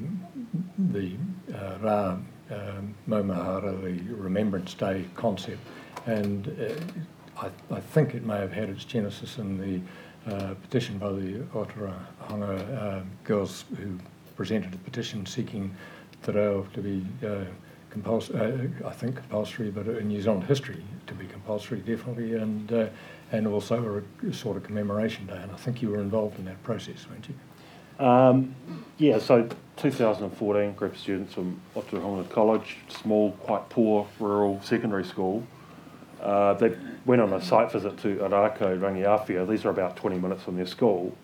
the 0.92 1.16
uh, 1.54 1.78
Ra 1.80 2.18
um, 2.50 2.94
Maumahara, 3.08 3.82
the 3.82 4.14
Remembrance 4.14 4.74
Day 4.74 5.06
concept. 5.14 5.60
And 6.04 6.48
uh, 6.60 7.46
I, 7.46 7.74
I 7.74 7.80
think 7.80 8.14
it 8.14 8.24
may 8.24 8.36
have 8.36 8.52
had 8.52 8.68
its 8.68 8.84
genesis 8.84 9.38
in 9.38 9.58
the 9.58 9.80
uh, 10.28 10.54
petition 10.54 10.98
by 10.98 11.10
the 11.10 11.38
Otorohanga 11.54 13.00
uh, 13.00 13.00
girls 13.24 13.64
who 13.76 13.98
presented 14.36 14.74
a 14.74 14.78
petition 14.78 15.24
seeking 15.26 15.74
Te 16.22 16.32
Reo 16.32 16.66
to 16.74 16.80
be 16.80 17.04
uh, 17.26 17.44
compuls- 17.90 18.30
uh, 18.30 18.68
I 18.86 18.90
think 18.92 19.16
compulsory, 19.16 19.70
but 19.70 19.86
in 19.86 20.08
New 20.08 20.20
Zealand 20.20 20.44
history 20.44 20.82
to 21.06 21.14
be 21.14 21.26
compulsory, 21.26 21.80
definitely, 21.80 22.34
and 22.34 22.72
uh, 22.72 22.86
and 23.32 23.46
also 23.46 24.02
a 24.26 24.32
sort 24.32 24.56
of 24.56 24.62
commemoration 24.62 25.26
day. 25.26 25.36
And 25.36 25.50
I 25.52 25.56
think 25.56 25.82
you 25.82 25.90
were 25.90 26.00
involved 26.00 26.38
in 26.38 26.44
that 26.46 26.62
process, 26.62 27.06
weren't 27.10 27.28
you? 27.28 28.04
Um, 28.04 28.54
yeah, 28.96 29.18
so 29.18 29.48
2014, 29.76 30.72
group 30.74 30.92
of 30.92 30.98
students 30.98 31.34
from 31.34 31.60
Otorohanga 31.74 32.28
College, 32.30 32.78
small, 32.88 33.32
quite 33.32 33.68
poor 33.68 34.06
rural 34.20 34.60
secondary 34.62 35.04
school. 35.04 35.42
Uh, 36.20 36.54
they 36.54 36.76
went 37.04 37.22
on 37.22 37.32
a 37.32 37.40
site 37.40 37.72
visit 37.72 37.96
to 37.98 38.16
Ōrākau 38.16 38.78
Rangiaowhia. 38.78 39.48
These 39.48 39.64
are 39.64 39.70
about 39.70 39.96
20 39.96 40.18
minutes 40.18 40.42
from 40.42 40.56
their 40.56 40.66
school. 40.66 41.16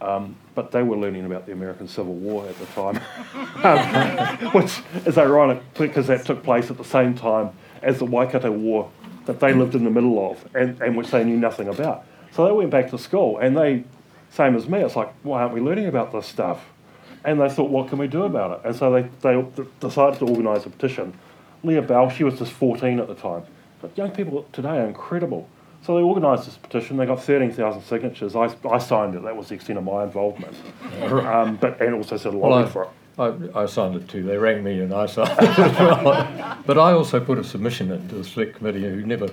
Um, 0.00 0.36
but 0.54 0.70
they 0.70 0.82
were 0.82 0.96
learning 0.96 1.26
about 1.26 1.46
the 1.46 1.52
American 1.52 1.86
Civil 1.86 2.14
War 2.14 2.46
at 2.46 2.58
the 2.58 2.66
time, 2.66 3.00
um, 3.64 4.52
which 4.52 4.80
is 5.06 5.18
ironic 5.18 5.62
because 5.74 6.06
that 6.06 6.24
took 6.24 6.42
place 6.42 6.70
at 6.70 6.78
the 6.78 6.84
same 6.84 7.14
time 7.14 7.50
as 7.82 7.98
the 7.98 8.06
Waikato 8.06 8.50
War 8.50 8.90
that 9.26 9.40
they 9.40 9.52
lived 9.52 9.74
in 9.74 9.84
the 9.84 9.90
middle 9.90 10.30
of 10.30 10.48
and, 10.54 10.80
and 10.80 10.96
which 10.96 11.10
they 11.10 11.22
knew 11.22 11.36
nothing 11.36 11.68
about. 11.68 12.04
So 12.32 12.46
they 12.46 12.52
went 12.52 12.70
back 12.70 12.90
to 12.90 12.98
school 12.98 13.38
and 13.38 13.56
they, 13.56 13.84
same 14.30 14.56
as 14.56 14.68
me, 14.68 14.80
it's 14.80 14.96
like, 14.96 15.12
why 15.22 15.42
aren't 15.42 15.54
we 15.54 15.60
learning 15.60 15.86
about 15.86 16.12
this 16.12 16.26
stuff? 16.26 16.64
And 17.24 17.40
they 17.40 17.50
thought, 17.50 17.70
what 17.70 17.88
can 17.88 17.98
we 17.98 18.06
do 18.06 18.22
about 18.22 18.60
it? 18.60 18.66
And 18.68 18.74
so 18.74 18.90
they, 18.92 19.02
they 19.20 19.44
decided 19.80 20.18
to 20.20 20.26
organise 20.26 20.64
a 20.64 20.70
petition. 20.70 21.12
Leah 21.62 21.82
Bell, 21.82 22.08
she 22.08 22.24
was 22.24 22.38
just 22.38 22.52
14 22.52 22.98
at 22.98 23.08
the 23.08 23.14
time. 23.14 23.42
But 23.80 23.96
young 23.96 24.10
people 24.10 24.46
today 24.52 24.78
are 24.78 24.86
incredible. 24.86 25.48
So 25.82 25.96
they 25.96 26.02
organised 26.02 26.44
this 26.44 26.56
petition. 26.58 26.98
They 26.98 27.06
got 27.06 27.22
13,000 27.22 27.82
signatures. 27.82 28.36
I, 28.36 28.54
I 28.68 28.78
signed 28.78 29.14
it. 29.14 29.22
That 29.22 29.34
was 29.36 29.48
the 29.48 29.54
extent 29.54 29.78
of 29.78 29.84
my 29.84 30.04
involvement. 30.04 30.54
Um, 31.10 31.56
but 31.56 31.80
and 31.80 31.94
also 31.94 32.16
said 32.16 32.34
a 32.34 32.36
Well, 32.36 32.50
lobby 32.50 32.70
for 32.70 32.84
it. 32.84 32.90
I, 33.18 33.62
I 33.62 33.66
signed 33.66 33.94
it 33.96 34.08
too. 34.08 34.22
They 34.22 34.36
rang 34.36 34.62
me 34.62 34.80
and 34.80 34.92
I 34.92 35.06
signed 35.06 35.30
it 35.30 35.58
as 35.58 35.78
well. 35.78 36.58
But 36.66 36.78
I 36.78 36.92
also 36.92 37.20
put 37.20 37.38
a 37.38 37.44
submission 37.44 37.90
into 37.90 38.16
the 38.16 38.24
select 38.24 38.56
committee 38.56 38.82
who 38.82 39.04
never 39.04 39.28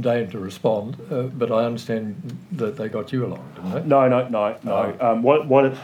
deigned 0.00 0.30
to 0.32 0.38
respond. 0.38 0.96
Uh, 1.10 1.22
but 1.22 1.50
I 1.50 1.64
understand 1.64 2.38
that 2.52 2.76
they 2.76 2.88
got 2.88 3.12
you 3.12 3.24
along, 3.26 3.44
didn't 3.56 3.72
they? 3.72 3.82
No, 3.88 4.08
no, 4.08 4.28
no, 4.28 4.56
no. 4.62 4.96
Um, 5.00 5.22
what 5.22 5.46
what 5.46 5.64
it, 5.66 5.78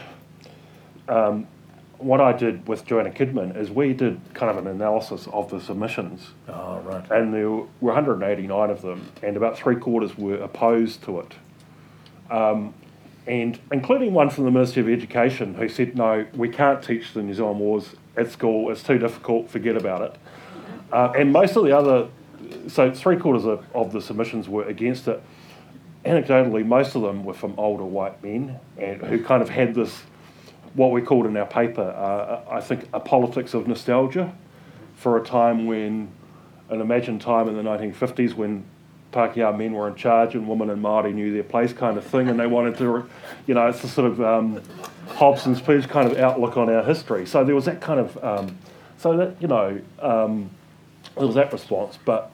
um, 1.09 1.47
what 2.03 2.21
I 2.21 2.33
did 2.33 2.67
with 2.67 2.85
Joanna 2.85 3.11
Kidman 3.11 3.55
is 3.57 3.71
we 3.71 3.93
did 3.93 4.19
kind 4.33 4.49
of 4.51 4.57
an 4.57 4.67
analysis 4.67 5.27
of 5.31 5.49
the 5.49 5.59
submissions, 5.59 6.31
Oh, 6.47 6.79
right. 6.81 7.09
and 7.11 7.33
there 7.33 7.49
were 7.49 7.65
189 7.79 8.69
of 8.69 8.81
them, 8.81 9.09
and 9.21 9.37
about 9.37 9.57
three 9.57 9.75
quarters 9.75 10.17
were 10.17 10.35
opposed 10.35 11.03
to 11.03 11.19
it. 11.21 11.33
Um, 12.29 12.73
and 13.25 13.59
including 13.71 14.13
one 14.13 14.29
from 14.29 14.43
the 14.45 14.51
Ministry 14.51 14.81
of 14.81 14.89
Education 14.89 15.53
who 15.53 15.69
said, 15.69 15.95
no, 15.95 16.25
we 16.35 16.49
can't 16.49 16.83
teach 16.83 17.13
the 17.13 17.23
New 17.23 17.33
Zealand 17.33 17.59
Wars 17.59 17.95
at 18.17 18.29
school, 18.31 18.69
it's 18.71 18.83
too 18.83 18.97
difficult, 18.97 19.49
forget 19.49 19.77
about 19.77 20.01
it. 20.01 20.15
Uh, 20.91 21.11
and 21.17 21.31
most 21.31 21.55
of 21.55 21.63
the 21.63 21.75
other, 21.75 22.09
so 22.67 22.91
three 22.93 23.17
quarters 23.17 23.45
of, 23.45 23.65
of 23.73 23.91
the 23.93 24.01
submissions 24.01 24.47
were 24.49 24.63
against 24.65 25.07
it. 25.07 25.21
Anecdotally, 26.05 26.65
most 26.65 26.95
of 26.95 27.01
them 27.01 27.23
were 27.23 27.33
from 27.33 27.53
older 27.57 27.85
white 27.85 28.21
men 28.21 28.59
and 28.77 29.01
who 29.01 29.23
kind 29.23 29.41
of 29.41 29.47
had 29.49 29.73
this, 29.73 30.03
what 30.73 30.91
we 30.91 31.01
called 31.01 31.25
in 31.25 31.37
our 31.37 31.45
paper, 31.45 31.81
uh, 31.81 32.41
I 32.49 32.61
think, 32.61 32.87
a 32.93 32.99
politics 32.99 33.53
of 33.53 33.67
nostalgia 33.67 34.33
for 34.95 35.17
a 35.17 35.23
time 35.23 35.65
when, 35.65 36.09
an 36.69 36.81
imagined 36.81 37.21
time 37.21 37.47
in 37.47 37.55
the 37.55 37.61
1950s 37.61 38.33
when 38.33 38.63
Pākehā 39.11 39.55
men 39.55 39.73
were 39.73 39.87
in 39.87 39.95
charge 39.95 40.33
and 40.33 40.47
women 40.47 40.69
and 40.69 40.83
Māori 40.83 41.13
knew 41.13 41.31
their 41.31 41.43
place 41.43 41.71
kind 41.71 41.97
of 41.97 42.03
thing, 42.03 42.27
and 42.27 42.39
they 42.39 42.47
wanted 42.47 42.77
to, 42.79 43.07
you 43.45 43.53
know, 43.53 43.67
it's 43.67 43.83
a 43.83 43.87
sort 43.87 44.11
of 44.11 44.21
um, 44.21 44.61
Hobson's 45.09 45.61
Pledge 45.61 45.87
kind 45.87 46.11
of 46.11 46.17
outlook 46.17 46.57
on 46.57 46.69
our 46.69 46.83
history. 46.83 47.25
So 47.25 47.43
there 47.43 47.55
was 47.55 47.65
that 47.65 47.79
kind 47.79 47.99
of, 47.99 48.23
um, 48.23 48.57
so 48.97 49.15
that, 49.17 49.39
you 49.39 49.47
know, 49.47 49.79
um, 49.99 50.49
there 51.15 51.27
was 51.27 51.35
that 51.35 51.53
response. 51.53 51.99
But 52.03 52.31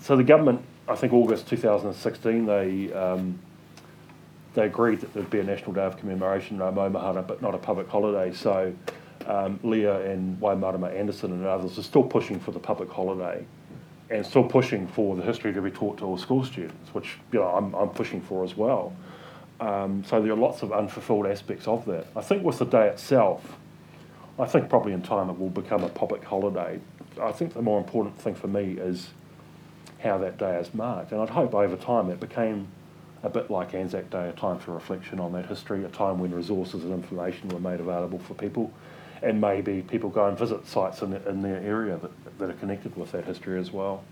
so 0.00 0.16
the 0.16 0.24
government, 0.24 0.62
I 0.88 0.94
think 0.94 1.12
August 1.12 1.48
2016, 1.48 2.46
they 2.46 2.92
um, 2.92 3.40
they 4.56 4.64
agreed 4.64 5.00
that 5.02 5.12
there'd 5.12 5.30
be 5.30 5.38
a 5.38 5.44
national 5.44 5.72
day 5.72 5.84
of 5.84 5.98
commemoration, 5.98 6.56
no 6.58 6.72
Maumahara, 6.72 7.24
but 7.24 7.42
not 7.42 7.54
a 7.54 7.58
public 7.58 7.88
holiday. 7.88 8.32
So 8.34 8.74
um, 9.26 9.60
Leah 9.62 10.10
and 10.10 10.40
Waimarama 10.40 10.92
Anderson 10.96 11.30
and 11.32 11.44
others 11.44 11.78
are 11.78 11.82
still 11.82 12.02
pushing 12.02 12.40
for 12.40 12.52
the 12.52 12.58
public 12.58 12.90
holiday 12.90 13.44
and 14.08 14.24
still 14.24 14.44
pushing 14.44 14.86
for 14.86 15.14
the 15.14 15.22
history 15.22 15.52
to 15.52 15.60
be 15.60 15.70
taught 15.70 15.98
to 15.98 16.06
all 16.06 16.16
school 16.16 16.42
students, 16.42 16.94
which 16.94 17.18
you 17.32 17.38
know 17.38 17.46
I'm, 17.48 17.74
I'm 17.74 17.90
pushing 17.90 18.22
for 18.22 18.44
as 18.44 18.56
well. 18.56 18.96
Um, 19.60 20.02
so 20.04 20.22
there 20.22 20.32
are 20.32 20.36
lots 20.36 20.62
of 20.62 20.72
unfulfilled 20.72 21.26
aspects 21.26 21.68
of 21.68 21.84
that. 21.86 22.06
I 22.16 22.22
think 22.22 22.42
with 22.42 22.58
the 22.58 22.66
day 22.66 22.88
itself, 22.88 23.58
I 24.38 24.46
think 24.46 24.70
probably 24.70 24.92
in 24.92 25.02
time 25.02 25.28
it 25.28 25.38
will 25.38 25.50
become 25.50 25.84
a 25.84 25.88
public 25.88 26.24
holiday. 26.24 26.80
I 27.20 27.32
think 27.32 27.52
the 27.52 27.62
more 27.62 27.78
important 27.78 28.18
thing 28.18 28.34
for 28.34 28.48
me 28.48 28.76
is 28.78 29.10
how 29.98 30.16
that 30.18 30.38
day 30.38 30.58
is 30.58 30.72
marked, 30.72 31.12
and 31.12 31.20
I'd 31.20 31.30
hope 31.30 31.54
over 31.54 31.76
time 31.76 32.08
it 32.10 32.20
became 32.20 32.68
a 33.26 33.28
bit 33.28 33.50
like 33.50 33.74
Anzac 33.74 34.08
Day, 34.10 34.28
a 34.28 34.32
time 34.32 34.58
for 34.58 34.72
reflection 34.72 35.18
on 35.18 35.32
that 35.32 35.46
history, 35.46 35.84
a 35.84 35.88
time 35.88 36.20
when 36.20 36.32
resources 36.32 36.84
and 36.84 36.92
information 36.92 37.48
were 37.48 37.58
made 37.58 37.80
available 37.80 38.20
for 38.20 38.34
people 38.34 38.72
and 39.22 39.40
maybe 39.40 39.82
people 39.82 40.10
go 40.10 40.28
and 40.28 40.38
visit 40.38 40.66
sites 40.66 41.02
in, 41.02 41.12
in 41.14 41.42
their 41.42 41.60
area 41.60 41.96
that, 41.96 42.38
that 42.38 42.50
are 42.50 42.54
connected 42.54 42.94
with 42.96 43.12
that 43.12 43.24
history 43.24 43.58
as 43.58 43.72
well. 43.72 44.04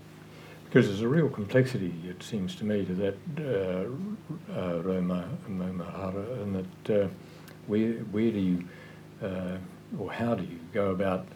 Because 0.65 0.87
there's 0.87 1.01
a 1.01 1.07
real 1.07 1.29
complexity, 1.29 1.93
it 2.07 2.21
seems 2.21 2.55
to 2.55 2.65
me, 2.65 2.85
to 2.85 2.93
that 2.95 3.17
uh, 3.39 4.59
uh, 4.59 4.81
Roma 4.81 5.29
Maumahara, 5.49 6.41
and 6.41 6.67
that 6.85 7.03
uh, 7.03 7.07
where, 7.67 7.93
where 8.11 8.31
do 8.31 8.39
you, 8.39 8.63
uh, 9.23 9.57
or 9.97 10.11
how 10.11 10.35
do 10.35 10.43
you 10.43 10.59
go 10.73 10.89
about 10.91 11.27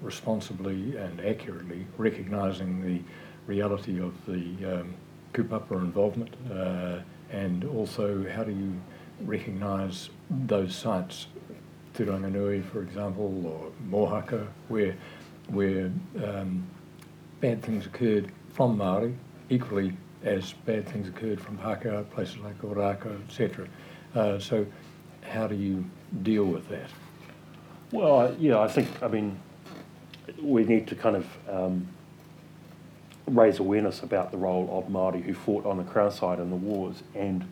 responsibly 0.00 0.96
and 0.96 1.20
accurately 1.20 1.86
recognising 1.96 2.82
the 2.82 3.00
reality 3.46 4.00
of 4.00 4.14
the 4.26 4.80
um, 4.80 4.94
kupapa 5.32 5.72
involvement, 5.72 6.34
uh, 6.50 6.98
and 7.32 7.64
also 7.64 8.26
how 8.34 8.44
do 8.44 8.52
you 8.52 8.80
recognise 9.24 10.10
those 10.30 10.74
sites 10.74 11.26
Turanganui, 11.94 12.64
for 12.64 12.82
example, 12.82 13.46
or 13.46 13.72
Mohaka, 13.90 14.46
where 14.68 14.96
where 15.48 15.90
um, 16.24 16.66
bad 17.40 17.62
things 17.62 17.86
occurred 17.86 18.30
from 18.52 18.76
Maori, 18.76 19.14
equally 19.48 19.96
as 20.22 20.52
bad 20.64 20.86
things 20.88 21.08
occurred 21.08 21.40
from 21.40 21.56
Pākehā, 21.58 22.08
places 22.10 22.36
like 22.38 22.60
Ōrākau, 22.60 23.24
etc. 23.26 23.66
Uh, 24.14 24.38
so, 24.38 24.66
how 25.22 25.46
do 25.46 25.54
you 25.54 25.84
deal 26.22 26.44
with 26.44 26.68
that? 26.68 26.90
Well, 27.90 28.36
yeah, 28.38 28.60
I 28.60 28.68
think 28.68 28.88
I 29.02 29.08
mean 29.08 29.38
we 30.42 30.64
need 30.64 30.86
to 30.88 30.94
kind 30.94 31.16
of 31.16 31.26
um, 31.48 31.88
raise 33.28 33.58
awareness 33.58 34.02
about 34.02 34.30
the 34.30 34.36
role 34.38 34.68
of 34.72 34.90
Maori 34.90 35.22
who 35.22 35.34
fought 35.34 35.66
on 35.66 35.76
the 35.76 35.84
Crown 35.84 36.10
side 36.10 36.38
in 36.38 36.50
the 36.50 36.56
wars 36.56 37.02
and 37.14 37.46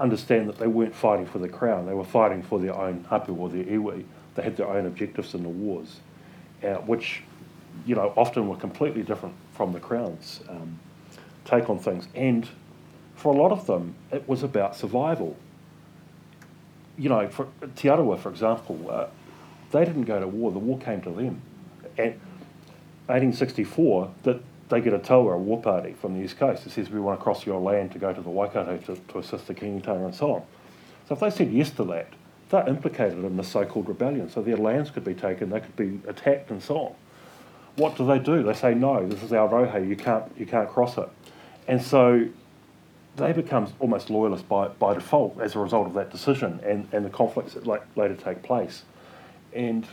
understand 0.00 0.48
that 0.48 0.58
they 0.58 0.66
weren't 0.66 0.94
fighting 0.94 1.26
for 1.26 1.38
the 1.38 1.48
crown, 1.48 1.86
they 1.86 1.94
were 1.94 2.04
fighting 2.04 2.42
for 2.42 2.58
their 2.58 2.74
own 2.74 3.04
hapu 3.08 3.34
or 3.34 3.48
their 3.48 3.64
iwi. 3.64 4.04
They 4.34 4.42
had 4.42 4.56
their 4.56 4.68
own 4.68 4.86
objectives 4.86 5.34
in 5.34 5.42
the 5.42 5.48
wars, 5.48 6.00
uh, 6.62 6.74
which, 6.76 7.22
you 7.86 7.94
know, 7.94 8.12
often 8.16 8.48
were 8.48 8.56
completely 8.56 9.02
different 9.02 9.34
from 9.52 9.72
the 9.72 9.80
crown's 9.80 10.40
um, 10.48 10.78
take 11.44 11.70
on 11.70 11.78
things. 11.78 12.08
And 12.14 12.48
for 13.14 13.34
a 13.34 13.36
lot 13.36 13.52
of 13.52 13.66
them, 13.66 13.94
it 14.10 14.28
was 14.28 14.42
about 14.42 14.74
survival. 14.74 15.36
You 16.98 17.08
know, 17.08 17.28
for 17.28 17.48
Te 17.76 17.88
Arawa, 17.88 18.18
for 18.18 18.30
example, 18.30 18.90
uh, 18.90 19.06
they 19.70 19.84
didn't 19.84 20.04
go 20.04 20.18
to 20.18 20.26
war, 20.26 20.50
the 20.50 20.58
war 20.58 20.78
came 20.78 21.00
to 21.02 21.10
them. 21.10 21.40
And 21.96 22.14
1864, 23.06 24.10
that 24.24 24.40
they 24.72 24.80
get 24.80 24.94
a 24.94 24.98
toa, 24.98 25.34
a 25.34 25.38
war 25.38 25.60
party 25.60 25.92
from 25.92 26.14
the 26.14 26.24
East 26.24 26.38
Coast 26.38 26.64
that 26.64 26.70
says 26.70 26.88
we 26.88 26.98
want 26.98 27.20
to 27.20 27.22
cross 27.22 27.44
your 27.44 27.60
land 27.60 27.92
to 27.92 27.98
go 27.98 28.10
to 28.10 28.22
the 28.22 28.30
Waikato 28.30 28.78
to, 28.78 28.96
to 28.96 29.18
assist 29.18 29.46
the 29.46 29.54
Kingitanga 29.54 30.06
and 30.06 30.14
so 30.14 30.32
on. 30.32 30.42
So 31.06 31.14
if 31.14 31.20
they 31.20 31.28
said 31.28 31.52
yes 31.52 31.70
to 31.72 31.84
that, 31.84 32.08
they're 32.48 32.66
implicated 32.66 33.22
in 33.22 33.36
the 33.36 33.44
so-called 33.44 33.86
rebellion. 33.86 34.30
So 34.30 34.40
their 34.40 34.56
lands 34.56 34.90
could 34.90 35.04
be 35.04 35.12
taken, 35.12 35.50
they 35.50 35.60
could 35.60 35.76
be 35.76 36.00
attacked 36.08 36.50
and 36.50 36.62
so 36.62 36.78
on. 36.78 36.94
What 37.76 37.96
do 37.98 38.06
they 38.06 38.18
do? 38.18 38.42
They 38.42 38.54
say, 38.54 38.74
no, 38.74 39.06
this 39.06 39.22
is 39.22 39.32
our 39.34 39.46
rohe, 39.46 39.86
you 39.86 39.94
can't, 39.94 40.24
you 40.38 40.46
can't 40.46 40.70
cross 40.70 40.96
it. 40.96 41.08
And 41.68 41.82
so 41.82 42.26
they 43.16 43.32
become 43.34 43.70
almost 43.78 44.08
loyalists 44.08 44.46
by, 44.48 44.68
by 44.68 44.94
default 44.94 45.38
as 45.38 45.54
a 45.54 45.58
result 45.58 45.86
of 45.86 45.92
that 45.94 46.10
decision 46.10 46.60
and, 46.64 46.88
and 46.92 47.04
the 47.04 47.10
conflicts 47.10 47.52
that 47.52 47.66
later 47.66 48.14
take 48.14 48.42
place. 48.42 48.84
And 49.52 49.86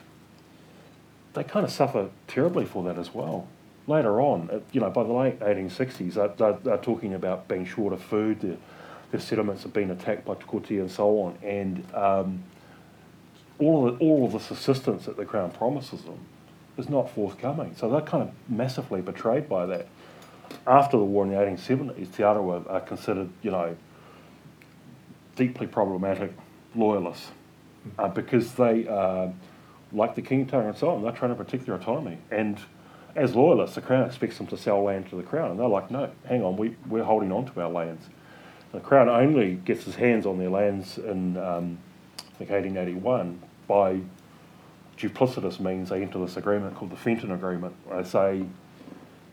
they 1.34 1.44
kind 1.44 1.66
of 1.66 1.72
suffer 1.72 2.10
terribly 2.28 2.64
for 2.64 2.82
that 2.86 2.98
as 2.98 3.14
well 3.14 3.46
later 3.90 4.22
on, 4.22 4.50
uh, 4.52 4.60
you 4.72 4.80
know, 4.80 4.90
by 4.90 5.04
the 5.04 5.12
late 5.12 5.40
1860s, 5.40 6.14
they're, 6.14 6.28
they're, 6.30 6.58
they're 6.64 6.78
talking 6.78 7.14
about 7.14 7.48
being 7.48 7.66
short 7.66 7.92
of 7.92 8.02
food, 8.02 8.40
the, 8.42 8.56
the 9.12 9.20
settlements 9.20 9.64
have 9.64 9.74
been 9.74 9.90
attacked 9.90 10.26
by 10.26 10.36
Te 10.36 10.44
Kooti 10.44 10.80
and 10.80 10.92
so 10.92 11.20
on, 11.22 11.38
and 11.44 11.84
um, 11.96 12.44
all, 13.58 13.88
of 13.88 13.98
the, 13.98 14.06
all 14.06 14.26
of 14.26 14.32
this 14.32 14.52
assistance 14.52 15.06
that 15.06 15.18
the 15.18 15.26
Crown 15.26 15.52
promises 15.52 16.04
them 16.04 16.20
is 16.78 16.88
not 16.88 17.10
forthcoming. 17.10 17.76
So 17.76 17.90
they're 17.90 18.02
kind 18.02 18.24
of 18.24 18.32
massively 18.48 19.02
betrayed 19.02 19.50
by 19.50 19.66
that. 19.66 19.88
After 20.66 20.98
the 20.98 21.04
war 21.04 21.26
in 21.26 21.32
the 21.32 21.38
1870s, 21.38 22.16
Te 22.16 22.24
Arawa 22.24 22.70
are 22.70 22.82
considered, 22.82 23.30
you 23.42 23.52
know, 23.52 23.76
deeply 25.36 25.68
problematic 25.68 26.34
loyalists 26.76 27.30
uh, 27.98 28.08
because 28.08 28.54
they, 28.54 28.88
uh, 28.88 29.30
like 29.92 30.16
the 30.16 30.22
King 30.22 30.48
and 30.52 30.78
so 30.78 30.90
on, 30.90 31.02
they're 31.02 31.12
trying 31.12 31.36
to 31.36 31.44
protect 31.44 31.66
their 31.66 31.76
autonomy. 31.76 32.18
And 32.30 32.60
as 33.20 33.36
loyalists, 33.36 33.76
the 33.76 33.82
Crown 33.82 34.06
expects 34.06 34.38
them 34.38 34.48
to 34.48 34.58
sell 34.58 34.82
land 34.82 35.10
to 35.10 35.18
the 35.18 35.24
Crown, 35.24 35.52
and 35.52 35.60
they're 35.60 35.68
like, 35.68 35.92
no, 35.92 36.10
hang 36.26 36.42
on, 36.42 36.56
we, 36.56 36.76
we're 36.88 37.04
holding 37.04 37.32
on 37.32 37.46
to 37.46 37.62
our 37.62 37.70
lands. 37.70 38.06
The 38.72 38.80
Crown 38.80 39.10
only 39.10 39.56
gets 39.56 39.86
its 39.88 39.98
hands 39.98 40.26
on 40.26 40.38
their 40.38 40.50
lands 40.50 40.98
in, 40.98 41.36
um, 41.38 41.78
I 42.18 42.38
think, 42.38 42.50
1881 42.52 43.42
by 43.68 44.00
duplicitous 44.98 45.60
means. 45.60 45.90
They 45.90 46.02
enter 46.02 46.20
this 46.20 46.38
agreement 46.38 46.76
called 46.76 46.92
the 46.92 46.98
Fenton 46.98 47.32
Agreement. 47.32 47.76
They 47.92 48.04
say, 48.04 48.46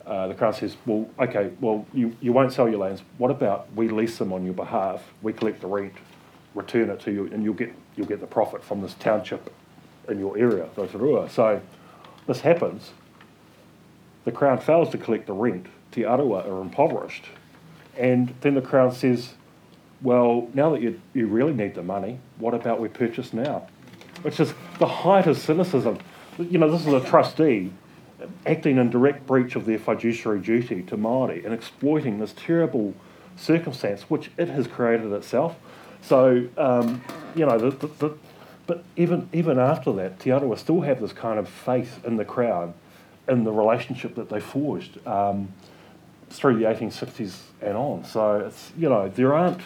uh, 0.04 0.28
the 0.28 0.34
Crown 0.34 0.54
says, 0.54 0.76
well, 0.84 1.08
okay, 1.20 1.52
well, 1.60 1.86
you, 1.92 2.16
you 2.20 2.32
won't 2.32 2.52
sell 2.52 2.68
your 2.68 2.78
lands. 2.78 3.02
What 3.18 3.30
about 3.30 3.72
we 3.74 3.88
lease 3.88 4.18
them 4.18 4.32
on 4.32 4.44
your 4.44 4.54
behalf? 4.54 5.02
We 5.22 5.32
collect 5.32 5.60
the 5.60 5.68
rent, 5.68 5.94
return 6.54 6.90
it 6.90 7.00
to 7.00 7.12
you, 7.12 7.26
and 7.32 7.44
you'll 7.44 7.54
get, 7.54 7.72
you'll 7.96 8.06
get 8.06 8.20
the 8.20 8.26
profit 8.26 8.64
from 8.64 8.80
this 8.80 8.94
township 8.94 9.52
in 10.08 10.18
your 10.18 10.36
area, 10.38 10.68
Rotorua. 10.76 11.28
So 11.28 11.60
this 12.26 12.40
happens 12.40 12.92
the 14.26 14.32
Crown 14.32 14.58
fails 14.58 14.90
to 14.90 14.98
collect 14.98 15.28
the 15.28 15.32
rent, 15.32 15.66
Te 15.92 16.02
Arawa 16.02 16.46
are 16.46 16.60
impoverished. 16.60 17.26
And 17.96 18.34
then 18.40 18.54
the 18.54 18.60
Crown 18.60 18.92
says, 18.92 19.34
well, 20.02 20.50
now 20.52 20.70
that 20.70 20.82
you, 20.82 21.00
you 21.14 21.28
really 21.28 21.54
need 21.54 21.76
the 21.76 21.82
money, 21.84 22.18
what 22.38 22.52
about 22.52 22.80
we 22.80 22.88
purchase 22.88 23.32
now? 23.32 23.68
Which 24.22 24.40
is 24.40 24.52
the 24.80 24.86
height 24.86 25.28
of 25.28 25.38
cynicism. 25.38 25.98
You 26.38 26.58
know, 26.58 26.68
this 26.68 26.84
is 26.86 26.92
a 26.92 27.00
trustee 27.00 27.70
acting 28.44 28.78
in 28.78 28.90
direct 28.90 29.28
breach 29.28 29.54
of 29.54 29.64
their 29.64 29.78
fiduciary 29.78 30.40
duty 30.40 30.82
to 30.82 30.96
Māori 30.96 31.44
and 31.44 31.54
exploiting 31.54 32.18
this 32.18 32.34
terrible 32.36 32.94
circumstance 33.36 34.02
which 34.10 34.32
it 34.36 34.48
has 34.48 34.66
created 34.66 35.12
itself. 35.12 35.54
So, 36.02 36.48
um, 36.58 37.00
you 37.36 37.46
know, 37.46 37.58
the, 37.58 37.70
the, 37.70 37.86
the, 37.86 38.18
but 38.66 38.82
even, 38.96 39.28
even 39.32 39.60
after 39.60 39.92
that, 39.92 40.18
Te 40.18 40.30
Arawa 40.30 40.58
still 40.58 40.80
have 40.80 41.00
this 41.00 41.12
kind 41.12 41.38
of 41.38 41.48
faith 41.48 42.04
in 42.04 42.16
the 42.16 42.24
Crown 42.24 42.74
in 43.28 43.44
the 43.44 43.52
relationship 43.52 44.14
that 44.14 44.28
they 44.28 44.40
forged 44.40 45.04
um, 45.06 45.52
through 46.30 46.58
the 46.58 46.64
1860s 46.64 47.38
and 47.60 47.76
on. 47.76 48.04
So 48.04 48.36
it's 48.40 48.72
you 48.76 48.88
know 48.88 49.08
there 49.08 49.34
aren't. 49.34 49.60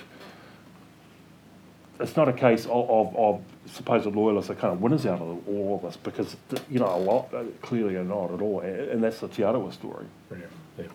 It's 1.98 2.16
not 2.16 2.30
a 2.30 2.32
case 2.32 2.64
of, 2.64 2.88
of, 2.88 3.16
of 3.16 3.42
supposed 3.66 4.06
loyalists 4.06 4.50
are 4.50 4.54
kind 4.54 4.72
of 4.72 4.80
winners 4.80 5.04
out 5.04 5.20
of 5.20 5.46
all 5.46 5.76
of 5.76 5.82
this 5.82 5.98
because 5.98 6.36
you 6.70 6.78
know 6.78 6.94
a 6.94 6.96
lot 6.96 7.32
uh, 7.34 7.44
clearly 7.60 7.96
are 7.96 8.04
not 8.04 8.32
at 8.32 8.40
all, 8.40 8.60
and 8.60 9.02
that's 9.02 9.20
the 9.20 9.28
Te 9.28 9.42
Arawa 9.42 9.72
story. 9.72 10.06
Yeah. 10.30 10.86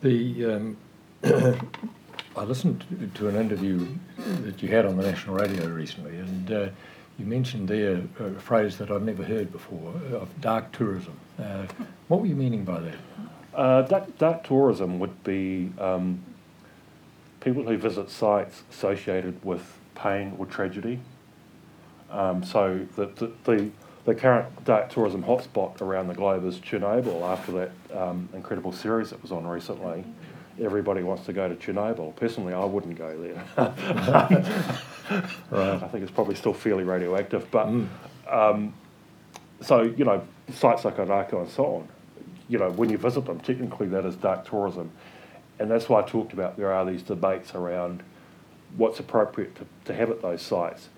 The 0.00 0.44
um, 0.46 0.76
I 2.34 2.44
listened 2.44 2.84
to 3.14 3.28
an 3.28 3.36
interview 3.36 3.86
that 4.40 4.62
you 4.62 4.68
had 4.68 4.86
on 4.86 4.96
the 4.96 5.02
national 5.02 5.36
radio 5.36 5.68
recently, 5.68 6.16
and 6.16 6.50
uh, 6.50 6.68
you 7.22 7.28
mentioned 7.28 7.68
there 7.68 8.02
a 8.18 8.40
phrase 8.40 8.78
that 8.78 8.90
I've 8.90 9.02
never 9.02 9.22
heard 9.22 9.52
before 9.52 9.94
of 10.12 10.28
dark 10.40 10.72
tourism. 10.72 11.16
Uh, 11.38 11.66
what 12.08 12.20
were 12.20 12.26
you 12.26 12.34
meaning 12.34 12.64
by 12.64 12.80
that? 12.80 12.94
Uh, 13.54 13.82
dark, 13.82 14.18
dark 14.18 14.42
tourism 14.42 14.98
would 14.98 15.22
be 15.22 15.70
um, 15.78 16.20
people 17.40 17.62
who 17.62 17.76
visit 17.76 18.10
sites 18.10 18.64
associated 18.72 19.42
with 19.44 19.62
pain 19.94 20.34
or 20.36 20.46
tragedy. 20.46 20.98
Um, 22.10 22.42
so 22.42 22.86
the, 22.96 23.06
the, 23.06 23.32
the, 23.44 23.70
the, 24.04 24.14
current 24.14 24.64
dark 24.64 24.90
tourism 24.90 25.22
hotspot 25.22 25.80
around 25.80 26.08
the 26.08 26.14
globe 26.14 26.44
is 26.44 26.58
Chernobyl 26.58 27.22
after 27.22 27.52
that 27.52 27.70
um, 27.96 28.28
incredible 28.34 28.72
series 28.72 29.10
that 29.10 29.22
was 29.22 29.30
on 29.30 29.46
recently. 29.46 30.04
Everybody 30.60 31.02
wants 31.02 31.24
to 31.26 31.32
go 31.32 31.48
to 31.48 31.54
Chernobyl. 31.54 32.14
Personally, 32.16 32.52
I 32.52 32.64
wouldn't 32.64 32.96
go 32.96 33.16
there. 33.20 33.44
right. 35.50 35.82
I 35.82 35.88
think 35.88 36.02
it's 36.02 36.12
probably 36.12 36.34
still 36.34 36.54
fairly 36.54 36.84
radioactive. 36.84 37.50
But 37.50 37.66
mm. 37.68 37.86
Um, 38.30 38.74
so, 39.60 39.82
you 39.82 40.04
know, 40.04 40.22
sites 40.52 40.84
like 40.84 40.96
Ōrākau 40.96 41.42
and 41.42 41.50
so 41.50 41.64
on, 41.64 41.88
you 42.48 42.58
know, 42.58 42.70
when 42.70 42.90
you 42.90 42.98
visit 42.98 43.24
them, 43.26 43.40
technically 43.40 43.86
that 43.88 44.04
is 44.04 44.16
dark 44.16 44.48
tourism. 44.48 44.90
And 45.58 45.70
that's 45.70 45.88
why 45.88 46.00
I 46.00 46.02
talked 46.02 46.32
about 46.32 46.56
there 46.56 46.72
are 46.72 46.84
these 46.84 47.02
debates 47.02 47.54
around 47.54 48.02
what's 48.76 48.98
appropriate 48.98 49.54
to, 49.56 49.66
to 49.84 49.94
have 49.94 50.10
at 50.10 50.22
those 50.22 50.42
sites 50.42 50.88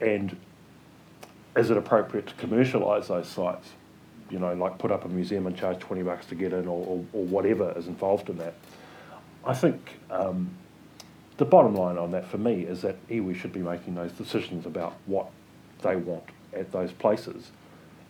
and 0.00 0.36
is 1.56 1.70
it 1.70 1.76
appropriate 1.76 2.26
to 2.26 2.34
commercialise 2.34 3.06
those 3.06 3.28
sites? 3.28 3.70
You 4.34 4.40
know, 4.40 4.52
like 4.52 4.78
put 4.78 4.90
up 4.90 5.04
a 5.04 5.08
museum 5.08 5.46
and 5.46 5.56
charge 5.56 5.78
20 5.78 6.02
bucks 6.02 6.26
to 6.26 6.34
get 6.34 6.52
in 6.52 6.66
or, 6.66 6.84
or, 6.84 7.04
or 7.12 7.24
whatever 7.26 7.72
is 7.76 7.86
involved 7.86 8.28
in 8.28 8.38
that. 8.38 8.54
I 9.44 9.54
think 9.54 10.00
um, 10.10 10.50
the 11.36 11.44
bottom 11.44 11.76
line 11.76 11.98
on 11.98 12.10
that 12.10 12.26
for 12.26 12.38
me 12.38 12.62
is 12.62 12.82
that 12.82 12.96
iwi 13.06 13.36
should 13.36 13.52
be 13.52 13.60
making 13.60 13.94
those 13.94 14.10
decisions 14.10 14.66
about 14.66 14.94
what 15.06 15.30
they 15.82 15.94
want 15.94 16.24
at 16.52 16.72
those 16.72 16.90
places. 16.90 17.52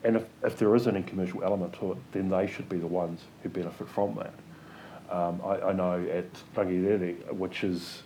And 0.03 0.17
if, 0.17 0.25
if 0.43 0.57
there 0.57 0.75
is 0.75 0.87
any 0.87 1.03
commercial 1.03 1.45
element 1.45 1.75
to 1.81 1.93
it, 1.93 1.99
then 2.13 2.31
they 2.31 2.47
should 2.47 2.71
be 2.71 2.79
the 2.79 2.87
ones 2.87 3.21
who 3.43 3.51
benefit 3.51 3.87
from 3.91 4.15
that. 4.15 5.15
Um, 5.15 5.43
I, 5.45 5.61
I, 5.61 5.73
know 5.75 6.03
at 6.11 6.33
Rangiriri, 6.57 7.35
which 7.35 7.65
is 7.65 8.03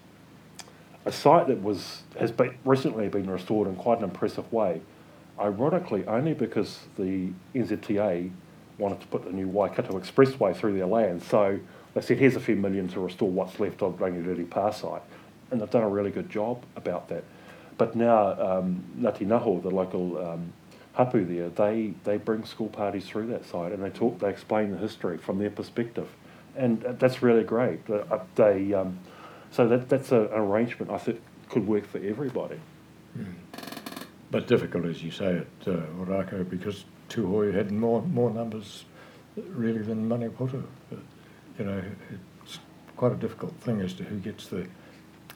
a 1.05 1.13
site 1.13 1.47
that 1.47 1.63
was 1.63 2.03
has 2.19 2.33
been, 2.33 2.59
recently 2.65 3.07
been 3.07 3.31
restored 3.31 3.69
in 3.69 3.77
quite 3.77 3.99
an 3.99 4.05
impressive 4.05 4.53
way, 4.53 4.81
ironically 5.41 6.07
only 6.07 6.35
because 6.35 6.81
the 6.97 7.31
NZTA 7.55 8.31
wanted 8.79 9.01
to 9.01 9.07
put 9.09 9.25
the 9.25 9.33
new 9.33 9.49
Waikato 9.49 9.99
Expressway 9.99 10.57
through 10.57 10.77
their 10.77 10.87
land. 10.87 11.23
So 11.23 11.59
they 11.95 12.01
said, 12.01 12.19
here's 12.19 12.37
a 12.37 12.41
few 12.41 12.57
million 12.57 12.89
to 12.89 13.01
restore 13.01 13.31
what's 13.31 13.59
left 13.59 13.83
of 13.83 13.99
Rangiriri 13.99 14.49
Pa 14.49 14.71
site. 14.71 15.03
And 15.51 15.61
they've 15.61 15.71
done 15.71 15.83
a 15.83 15.89
really 15.89 16.11
good 16.11 16.31
job 16.31 16.63
about 16.77 17.09
that. 17.09 17.25
But 17.77 17.97
now 17.97 18.33
um, 18.41 18.85
Ngati 18.99 19.27
Naho, 19.27 19.63
the 19.63 19.71
local 19.71 20.19
um, 20.19 20.53
hapu 20.95 21.25
there, 21.25 21.49
they, 21.49 21.95
they 22.05 22.17
bring 22.17 22.45
school 22.45 22.69
parties 22.69 23.07
through 23.07 23.29
that 23.29 23.47
site 23.47 23.73
and 23.73 23.83
they 23.83 23.91
talk, 23.91 24.19
they 24.19 24.29
explain 24.29 24.73
the 24.73 24.79
history 24.79 25.19
from 25.19 25.39
their 25.39 25.51
perspective 25.51 26.09
and 26.59 26.83
that's 26.99 27.23
really 27.23 27.45
great. 27.45 27.81
Uh, 27.89 28.19
they, 28.35 28.75
um, 28.75 28.99
so 29.51 29.67
that, 29.69 29.89
that's 29.89 30.13
a, 30.13 30.23
an 30.23 30.41
arrangement 30.41 30.91
I 30.91 30.99
think 30.99 31.21
could 31.49 31.67
work 31.67 31.87
for 31.87 31.99
everybody. 31.99 32.61
Mm. 33.17 33.33
But 34.31 34.47
difficult, 34.47 34.85
as 34.85 35.03
you 35.03 35.11
say, 35.11 35.39
at 35.39 35.69
uh, 35.69 35.81
Ōrākau 35.99 36.49
because 36.49 36.85
Tūhoe 37.09 37.55
had 37.55 37.71
more 37.71 38.03
more 38.03 38.31
numbers 38.31 38.85
really 39.37 39.83
than 39.83 40.09
Maniapoto. 40.09 40.63
You 41.59 41.65
know, 41.65 41.83
it's 42.45 42.59
quite 42.97 43.13
a 43.13 43.17
difficult 43.17 43.55
thing 43.61 43.81
as 43.81 43.95
to 43.95 44.05
who 44.05 44.19
gets 44.19 44.49
the 44.49 44.67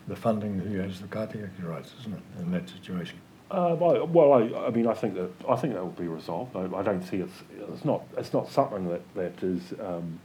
the 0.08 0.16
funding, 0.16 0.58
who 0.58 0.78
has 0.78 1.00
the 1.00 1.06
kaitiaki 1.06 1.64
rights, 1.64 1.94
isn't 2.00 2.12
it, 2.12 2.22
in 2.40 2.50
that 2.50 2.68
situation? 2.68 3.18
Uh, 3.50 3.76
well, 3.78 4.06
well 4.06 4.32
I, 4.32 4.66
I, 4.66 4.70
mean, 4.70 4.86
I 4.86 4.94
think 4.94 5.14
that 5.14 5.30
I 5.48 5.56
think 5.56 5.74
that 5.74 5.82
will 5.82 5.90
be 5.90 6.08
resolved. 6.08 6.56
I, 6.56 6.64
I, 6.74 6.82
don't 6.82 7.02
see 7.02 7.18
it's 7.18 7.42
it's 7.70 7.84
not 7.84 8.02
it's 8.16 8.32
not 8.32 8.50
something 8.50 8.88
that 8.88 9.02
that 9.14 9.42
is 9.42 9.74
um, 9.80 10.18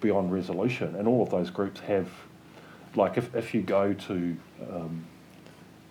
beyond 0.00 0.32
resolution. 0.32 0.96
And 0.96 1.06
all 1.08 1.22
of 1.22 1.30
those 1.30 1.50
groups 1.50 1.80
have, 1.80 2.08
like 2.96 3.16
if, 3.16 3.34
if 3.34 3.54
you 3.54 3.62
go 3.62 3.94
to 3.94 4.36
um, 4.70 5.06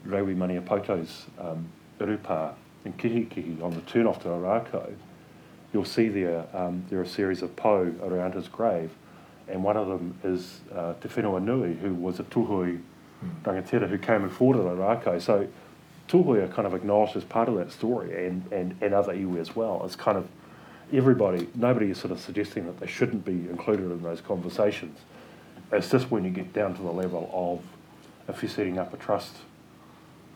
Rewi 0.08 0.36
Maniapoto's 0.36 1.26
um, 1.40 1.68
Urupa 2.00 2.54
in 2.86 2.94
Kihikihi 2.94 3.62
on 3.62 3.74
the 3.74 3.82
turn 3.82 4.08
off 4.08 4.22
to 4.24 4.30
Ōrākau, 4.30 4.94
you'll 5.72 5.86
see 5.86 6.10
there 6.10 6.46
um, 6.54 6.86
there 6.90 7.00
are 7.00 7.04
a 7.04 7.08
series 7.08 7.42
of 7.42 7.56
po 7.56 7.94
around 8.04 8.34
his 8.34 8.48
grave, 8.48 8.92
and 9.48 9.64
one 9.64 9.78
of 9.78 9.88
them 9.88 10.18
is 10.24 10.60
uh, 10.74 10.94
Te 11.02 11.08
Whenua 11.08 11.42
Nui, 11.42 11.74
who 11.76 11.94
was 11.94 12.20
a 12.20 12.24
Tūhoe 12.24 12.82
rangatira 13.44 13.88
who 13.88 13.98
came 13.98 14.24
and 14.24 14.32
fought 14.32 14.56
at 14.58 14.64
Ōrākau. 14.64 15.22
So 15.22 15.48
Tūhoe 16.10 16.44
are 16.44 16.48
kind 16.48 16.68
of 16.68 16.74
acknowledged 16.74 17.16
as 17.16 17.24
part 17.24 17.48
of 17.48 17.56
that 17.56 17.72
story, 17.72 18.28
and, 18.28 18.52
and, 18.52 18.76
and 18.82 18.94
other 18.94 19.14
iwi 19.14 19.40
as 19.40 19.56
well. 19.56 19.82
It's 19.86 19.96
kind 19.96 20.18
of 20.18 20.28
everybody, 20.92 21.48
nobody 21.56 21.92
is 21.92 21.98
sort 21.98 22.12
of 22.12 22.20
suggesting 22.20 22.66
that 22.66 22.80
they 22.80 22.88
shouldn't 22.88 23.24
be 23.24 23.32
included 23.50 23.86
in 23.86 24.04
those 24.04 24.22
conversations. 24.22 25.00
It's 25.72 25.90
just 25.90 26.12
when 26.12 26.24
you 26.24 26.30
get 26.30 26.54
down 26.54 26.76
to 26.76 26.82
the 26.82 26.92
level 26.92 27.30
of 27.34 28.34
if 28.34 28.44
you're 28.44 28.50
setting 28.50 28.78
up 28.78 28.94
a 28.94 28.98
trust 28.98 29.34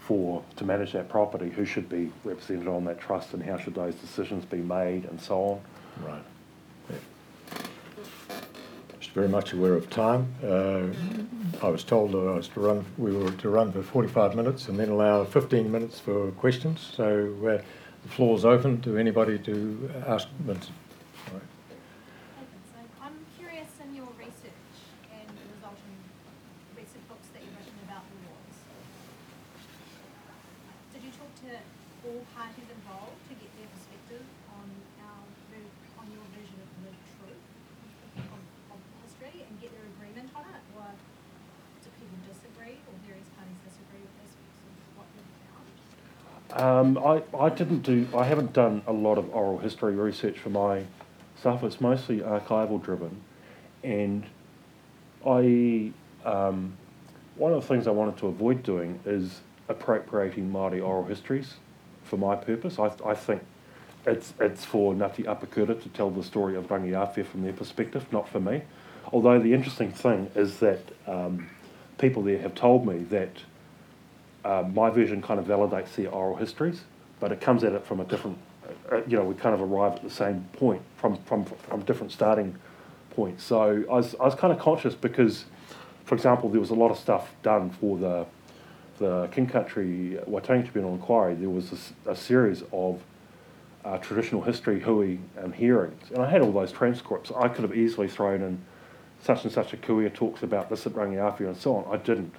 for 0.08 0.44
to 0.56 0.66
manage 0.66 0.94
that 0.94 1.10
property, 1.10 1.50
who 1.50 1.66
should 1.66 1.90
be 1.90 2.12
represented 2.24 2.68
on 2.68 2.86
that 2.86 3.00
trust 3.00 3.34
and 3.34 3.44
how 3.44 3.58
should 3.58 3.76
those 3.76 3.96
decisions 3.96 4.46
be 4.46 4.58
made 4.58 5.06
and 5.06 5.20
so 5.20 5.42
on. 5.42 5.62
Right. 6.06 6.24
Yeah. 6.90 7.58
Just 9.00 9.12
very 9.12 9.28
much 9.28 9.54
aware 9.54 9.74
of 9.74 9.90
time. 9.90 10.34
Uh, 10.44 10.88
I 11.62 11.70
was 11.70 11.84
told 11.84 12.14
that 12.14 12.20
I 12.20 12.36
was 12.36 12.48
to 12.50 12.60
run. 12.60 12.86
We 12.98 13.12
were 13.16 13.32
to 13.32 13.50
run 13.50 13.72
for 13.72 13.84
45 13.84 14.36
minutes 14.36 14.70
and 14.70 14.80
then 14.80 14.90
allow 14.90 15.24
15 15.26 15.72
minutes 15.72 16.00
for 16.00 16.32
questions. 16.32 16.92
So. 16.96 17.36
Uh, 17.46 17.62
the 18.08 18.14
floor 18.16 18.38
is 18.38 18.46
open 18.46 18.80
to 18.88 18.96
anybody 18.96 19.38
to 19.40 19.92
ask 20.08 20.32
Vincent. 20.48 20.72
I'm 23.04 23.20
curious 23.36 23.68
in 23.84 23.92
your 23.92 24.08
research 24.16 24.64
and 25.12 25.28
the 25.28 25.44
resulting 25.52 26.00
recent 26.72 27.04
books 27.12 27.28
that 27.36 27.44
you've 27.44 27.52
written 27.60 27.76
about 27.84 28.08
the 28.08 28.16
wars. 28.32 28.58
Did 30.96 31.04
you 31.04 31.12
talk 31.20 31.28
to 31.52 31.52
all 32.08 32.24
parties 32.32 32.72
involved 32.72 33.20
to 33.28 33.36
get 33.36 33.52
their 33.60 33.68
perspective 33.76 34.24
on 34.56 34.72
our 35.04 35.28
on 36.00 36.08
your 36.08 36.24
version 36.32 36.64
of 36.64 36.72
the 36.88 36.94
truth 37.20 37.44
of, 38.24 38.40
of 38.72 38.80
history 39.04 39.44
and 39.44 39.52
get 39.60 39.76
their 39.76 39.84
agreement 40.00 40.32
on 40.32 40.48
it, 40.48 40.64
or 40.80 40.88
do 41.84 41.92
people 42.00 42.16
disagree, 42.24 42.80
or 42.88 42.96
various 43.04 43.28
parties 43.36 43.60
disagree 43.68 44.00
with 44.00 44.16
aspects 44.24 44.64
of 44.64 44.72
what 44.96 45.08
you've 45.12 45.28
found? 45.44 45.68
Um, 46.88 46.98
I, 46.98 47.22
I 47.38 47.50
didn't 47.50 47.82
do, 47.82 48.08
I 48.16 48.24
haven't 48.24 48.54
done 48.54 48.82
a 48.88 48.94
lot 48.94 49.18
of 49.18 49.34
oral 49.36 49.58
history 49.58 49.96
research 49.96 50.40
for 50.40 50.50
my 50.50 50.84
stuff. 51.38 51.62
It's 51.64 51.82
mostly 51.82 52.20
archival 52.20 52.82
driven. 52.82 53.22
And 53.84 54.26
I, 55.26 55.92
um, 56.24 56.78
one 57.36 57.52
of 57.52 57.62
the 57.62 57.68
things 57.68 57.88
I 57.88 57.92
wanted 57.92 58.18
to 58.20 58.28
avoid 58.28 58.64
doing 58.64 59.02
is 59.06 59.42
appropriating 59.68 60.50
Māori 60.50 60.82
oral 60.82 61.04
histories 61.04 61.56
for 62.04 62.16
my 62.16 62.38
purpose. 62.38 62.80
I, 62.80 62.92
I 63.06 63.16
think 63.16 63.44
it's, 64.06 64.34
it's 64.40 64.64
for 64.64 64.94
Ngati 64.94 65.26
Apakura 65.26 65.82
to 65.82 65.90
tell 65.90 66.10
the 66.10 66.24
story 66.24 66.56
of 66.56 66.68
Rangiaowhia 66.68 67.26
from 67.26 67.44
their 67.44 67.54
perspective, 67.54 68.06
not 68.14 68.30
for 68.30 68.40
me. 68.40 68.62
Although 69.12 69.40
the 69.40 69.54
interesting 69.54 69.92
thing 69.92 70.32
is 70.36 70.60
that 70.60 70.80
um, 71.06 71.50
people 71.98 72.24
there 72.24 72.40
have 72.40 72.56
told 72.56 72.88
me 72.88 73.00
that 73.10 73.44
uh, 74.48 74.64
my 74.74 74.90
version 74.90 75.22
kind 75.22 75.40
of 75.42 75.46
validates 75.46 75.94
the 75.96 76.08
oral 76.08 76.38
histories, 76.38 76.82
but 77.20 77.34
it 77.34 77.42
comes 77.42 77.66
at 77.66 77.74
it 77.74 77.86
from 77.86 78.00
a 78.00 78.06
different, 78.06 78.38
uh, 78.90 79.02
you 79.06 79.18
know, 79.18 79.24
we 79.26 79.36
kind 79.36 79.54
of 79.54 79.62
arrive 79.62 79.94
at 79.96 80.04
the 80.04 80.10
same 80.10 80.48
point 80.54 80.82
from, 80.96 81.18
from, 81.24 81.44
from 81.44 81.82
different 81.82 82.14
starting 82.14 82.56
points. 83.12 83.44
So 83.44 83.84
I 83.92 83.96
was, 83.96 84.16
I 84.16 84.24
was 84.24 84.36
kind 84.36 84.54
of 84.54 84.60
conscious 84.60 84.96
because, 84.96 85.46
for 86.06 86.16
example, 86.16 86.50
there 86.50 86.62
was 86.62 86.70
a 86.70 86.76
lot 86.76 86.92
of 86.92 86.98
stuff 86.98 87.34
done 87.44 87.72
for 87.72 87.98
the, 87.98 88.26
the 89.00 89.28
King 89.34 89.48
Country 89.48 90.18
Waitangi 90.26 90.64
Tribunal 90.64 90.94
Inquiry. 90.94 91.36
There 91.36 91.50
was 91.50 91.94
a, 92.06 92.12
a 92.12 92.16
series 92.16 92.64
of 92.72 93.02
uh, 93.84 93.98
traditional 93.98 94.42
history 94.44 94.80
hui 94.80 95.18
um, 95.44 95.52
hearings, 95.52 96.10
and 96.12 96.20
I 96.20 96.30
had 96.30 96.42
all 96.42 96.54
those 96.54 96.72
transcripts. 96.72 97.32
I 97.36 97.50
could 97.50 97.64
have 97.64 97.76
easily 97.76 98.08
thrown 98.08 98.42
in 98.42 98.62
such 99.22 99.44
and 99.44 99.52
such 99.52 99.74
a 99.74 99.78
kuia 99.78 100.14
talks 100.14 100.42
about 100.42 100.70
this 100.70 100.86
at 100.86 100.94
Rangiaowhia 100.94 101.48
and 101.48 101.58
so 101.58 101.76
on. 101.76 101.94
I 101.94 101.98
didn't. 102.02 102.34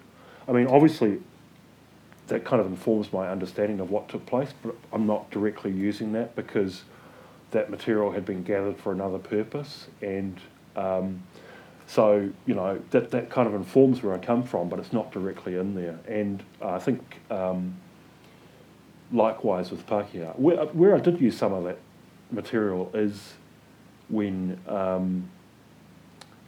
I 0.47 0.53
mean, 0.53 0.69
obviously, 0.69 1.21
that 2.29 2.45
kind 2.45 2.61
of 2.61 2.67
informs 2.67 3.13
my 3.13 3.29
understanding 3.29 3.81
of 3.81 3.91
what 3.91 4.09
took 4.09 4.25
place, 4.27 4.51
but 4.63 4.75
I'm 4.93 5.07
not 5.07 5.31
directly 5.31 5.73
using 5.73 6.13
that 6.13 6.37
because 6.37 6.85
that 7.51 7.71
material 7.71 8.13
had 8.13 8.25
been 8.25 8.43
gathered 8.43 8.79
for 8.79 8.93
another 8.93 9.19
purpose. 9.19 9.89
And 10.03 10.39
um, 10.77 11.23
so, 11.87 12.31
you 12.47 12.55
know, 12.55 12.81
that, 12.91 13.11
that 13.11 13.31
kind 13.31 13.49
of 13.49 13.55
informs 13.55 14.03
where 14.03 14.15
I 14.15 14.19
come 14.19 14.43
from, 14.43 14.69
but 14.69 14.79
it's 14.79 14.93
not 14.93 15.11
directly 15.11 15.57
in 15.57 15.75
there. 15.75 15.99
And 16.07 16.43
I 16.61 16.79
think 16.79 17.21
um, 17.31 17.77
likewise 19.11 19.71
with 19.71 19.87
Pākehā. 19.87 20.39
Where, 20.39 20.67
where 20.67 20.95
I 20.95 21.01
did 21.01 21.21
use 21.21 21.37
some 21.37 21.55
of 21.55 21.65
that 21.65 21.79
material 22.31 22.91
is 22.93 23.35
when 24.09 24.61
um, 24.67 25.31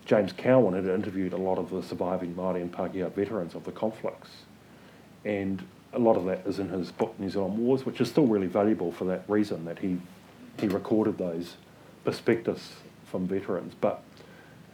James 0.05 0.33
Cowan 0.33 0.75
had 0.75 0.87
interviewed 0.87 1.33
a 1.33 1.39
lot 1.39 1.57
of 1.57 1.71
the 1.71 1.83
surviving 1.83 2.35
Māori 2.35 2.61
and 2.61 2.73
Pākehā 2.73 3.11
veterans 3.13 3.55
of 3.55 3.65
the 3.65 3.73
conflicts. 3.73 4.31
And 5.25 5.63
a 5.93 5.99
lot 5.99 6.17
of 6.17 6.25
that 6.27 6.47
is 6.47 6.59
in 6.59 6.69
his 6.69 6.93
book, 6.93 7.19
New 7.19 7.29
Zealand 7.29 7.59
Wars, 7.59 7.85
which 7.85 8.01
is 8.01 8.09
still 8.09 8.27
really 8.27 8.47
valuable 8.47 8.93
for 8.93 9.05
that 9.07 9.25
reason, 9.29 9.65
that 9.65 9.79
he, 9.79 9.99
he 10.59 10.69
recorded 10.69 11.19
those 11.19 11.57
perspectives 12.05 12.73
from 13.07 13.27
veterans. 13.27 13.75
But 13.81 14.03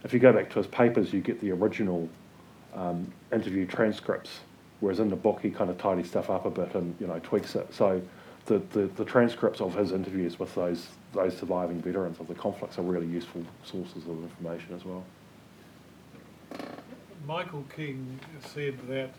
if 0.04 0.12
you 0.12 0.18
go 0.18 0.32
back 0.32 0.50
to 0.50 0.56
his 0.56 0.66
papers, 0.66 1.12
you 1.12 1.20
get 1.20 1.40
the 1.40 1.50
original 1.52 2.08
um, 2.74 3.10
interview 3.32 3.66
transcripts, 3.66 4.40
whereas 4.80 5.00
in 5.00 5.08
the 5.08 5.16
book 5.16 5.40
he 5.40 5.50
kind 5.50 5.70
of 5.70 5.78
tidies 5.78 6.08
stuff 6.08 6.30
up 6.30 6.44
a 6.44 6.50
bit 6.50 6.74
and 6.74 6.94
you 7.00 7.06
know 7.06 7.18
tweaks 7.20 7.56
it. 7.56 7.72
So 7.72 8.00
the, 8.44 8.58
the, 8.72 8.86
the 8.96 9.04
transcripts 9.04 9.60
of 9.60 9.74
his 9.74 9.92
interviews 9.92 10.38
with 10.38 10.54
those 10.54 10.88
those 11.12 11.36
surviving 11.36 11.80
veterans 11.80 12.20
of 12.20 12.28
the 12.28 12.34
conflicts 12.34 12.78
are 12.78 12.82
really 12.82 13.06
useful 13.06 13.42
sources 13.64 14.04
of 14.04 14.22
information 14.22 14.74
as 14.74 14.84
well. 14.84 15.04
Michael 17.26 17.64
King 17.74 18.20
said 18.44 18.78
that 18.88 19.10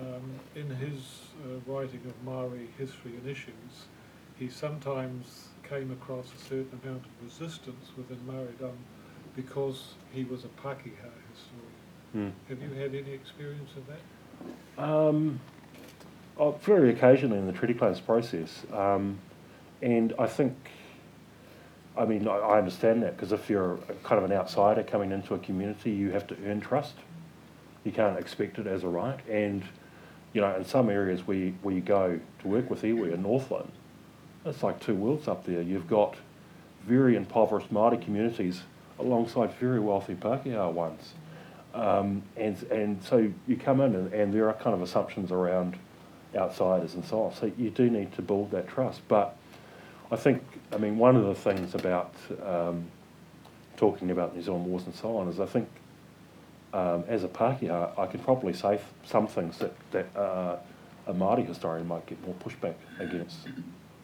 um, 0.00 0.40
in 0.54 0.68
his 0.76 1.00
uh, 1.44 1.70
writing 1.70 2.00
of 2.06 2.24
Maori 2.24 2.68
history 2.78 3.12
and 3.16 3.26
issues, 3.26 3.86
he 4.38 4.48
sometimes 4.48 5.48
came 5.68 5.90
across 5.92 6.26
a 6.34 6.38
certain 6.38 6.80
amount 6.82 7.04
of 7.04 7.10
resistance 7.22 7.90
within 7.96 8.18
Maoridom 8.28 8.74
because 9.36 9.94
he 10.12 10.24
was 10.24 10.44
a 10.44 10.48
Pākehā 10.48 11.10
historian. 11.32 11.74
Mm. 12.14 12.32
Have 12.48 12.62
you 12.62 12.70
had 12.80 12.94
any 12.94 13.12
experience 13.12 13.70
of 13.76 13.86
that? 13.86 14.82
Um, 14.82 15.40
oh, 16.38 16.52
very 16.62 16.90
occasionally 16.90 17.38
in 17.38 17.46
the 17.46 17.52
treaty 17.52 17.74
claims 17.74 18.00
process, 18.00 18.64
um, 18.72 19.18
and 19.82 20.12
I 20.18 20.26
think, 20.26 20.54
I 21.96 22.04
mean, 22.04 22.28
I, 22.28 22.36
I 22.36 22.58
understand 22.58 23.02
that 23.02 23.16
because 23.16 23.32
if 23.32 23.50
you're 23.50 23.78
kind 24.02 24.22
of 24.22 24.30
an 24.30 24.36
outsider 24.36 24.82
coming 24.82 25.12
into 25.12 25.34
a 25.34 25.38
community, 25.38 25.90
you 25.90 26.10
have 26.10 26.26
to 26.28 26.36
earn 26.46 26.60
trust. 26.60 26.94
You 27.84 27.92
can't 27.92 28.18
expect 28.18 28.58
it 28.58 28.66
as 28.66 28.82
a 28.82 28.88
right, 28.88 29.20
and 29.28 29.62
you 30.32 30.40
know, 30.40 30.54
in 30.56 30.64
some 30.64 30.90
areas 30.90 31.26
where 31.26 31.36
you, 31.36 31.54
where 31.62 31.74
you 31.74 31.80
go 31.80 32.18
to 32.40 32.48
work 32.48 32.68
with 32.68 32.82
iwi 32.82 33.14
in 33.14 33.22
Northland, 33.22 33.70
it's 34.44 34.62
like 34.62 34.80
two 34.80 34.94
worlds 34.94 35.28
up 35.28 35.46
there. 35.46 35.62
You've 35.62 35.88
got 35.88 36.16
very 36.86 37.16
impoverished 37.16 37.72
Māori 37.72 38.02
communities 38.02 38.62
alongside 38.98 39.54
very 39.54 39.80
wealthy 39.80 40.14
Pākehā 40.14 40.70
ones. 40.72 41.14
Um, 41.72 42.22
and, 42.36 42.62
and 42.64 43.02
so 43.02 43.32
you 43.46 43.56
come 43.56 43.80
in 43.80 43.94
and, 43.94 44.12
and 44.12 44.32
there 44.32 44.48
are 44.48 44.54
kind 44.54 44.74
of 44.74 44.82
assumptions 44.82 45.32
around 45.32 45.76
outsiders 46.36 46.94
and 46.94 47.04
so 47.04 47.22
on. 47.22 47.34
So 47.34 47.50
you 47.56 47.70
do 47.70 47.88
need 47.90 48.12
to 48.14 48.22
build 48.22 48.50
that 48.50 48.68
trust. 48.68 49.00
But 49.08 49.36
I 50.10 50.16
think, 50.16 50.42
I 50.72 50.76
mean, 50.76 50.98
one 50.98 51.16
of 51.16 51.24
the 51.24 51.34
things 51.34 51.74
about 51.74 52.14
um, 52.44 52.86
talking 53.76 54.10
about 54.10 54.36
New 54.36 54.42
Zealand 54.42 54.66
wars 54.66 54.84
and 54.84 54.94
so 54.94 55.16
on 55.16 55.28
is 55.28 55.40
I 55.40 55.46
think 55.46 55.68
um, 56.74 57.04
as 57.06 57.22
a 57.22 57.28
Pākehā, 57.28 57.96
I 57.96 58.06
can 58.06 58.18
probably 58.18 58.52
say 58.52 58.80
some 59.06 59.28
things 59.28 59.58
that, 59.58 59.72
that 59.92 60.16
uh, 60.16 60.56
a 61.06 61.14
Māori 61.14 61.46
historian 61.46 61.86
might 61.86 62.04
get 62.06 62.20
more 62.26 62.34
pushback 62.44 62.74
against. 62.98 63.36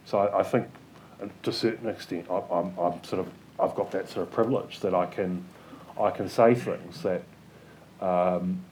So 0.05 0.19
I, 0.19 0.39
I 0.39 0.43
think, 0.45 0.69
uh, 1.21 1.27
to 1.43 1.51
a 1.51 1.53
certain 1.53 1.89
extent, 1.89 2.27
I, 2.31 2.41
I'm, 2.51 2.79
I'm 2.79 3.03
sort 3.03 3.27
of, 3.27 3.29
I've 3.59 3.75
got 3.75 3.91
that 3.91 4.09
sort 4.09 4.27
of 4.27 4.33
privilege 4.33 4.79
that 4.81 4.95
I 4.95 5.07
can, 5.07 5.45
I 6.01 6.13
can 6.13 6.29
say 6.29 6.55
things 6.55 7.03
that 7.03 7.23
um, 8.01 8.63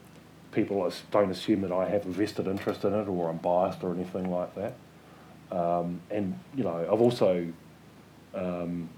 people 0.53 0.91
don't 1.11 1.29
assume 1.29 1.61
that 1.61 1.73
I 1.73 1.89
have 1.89 2.05
a 2.05 2.09
vested 2.09 2.47
interest 2.47 2.85
in 2.85 2.93
it 2.93 3.07
or 3.09 3.29
I'm 3.29 3.37
biased 3.37 3.83
or 3.83 3.93
anything 3.93 4.31
like 4.31 4.55
that. 4.55 4.75
Um, 5.51 5.99
and 6.09 6.39
you 6.55 6.63
know, 6.63 6.87
I've 6.89 7.01
also, 7.01 7.51
um, 8.33 8.89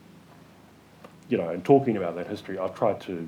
you 1.28 1.40
know, 1.40 1.50
in 1.50 1.64
talking 1.64 1.98
about 1.98 2.16
that 2.18 2.28
history, 2.28 2.60
I've 2.60 2.76
tried 2.76 3.02
to 3.02 3.28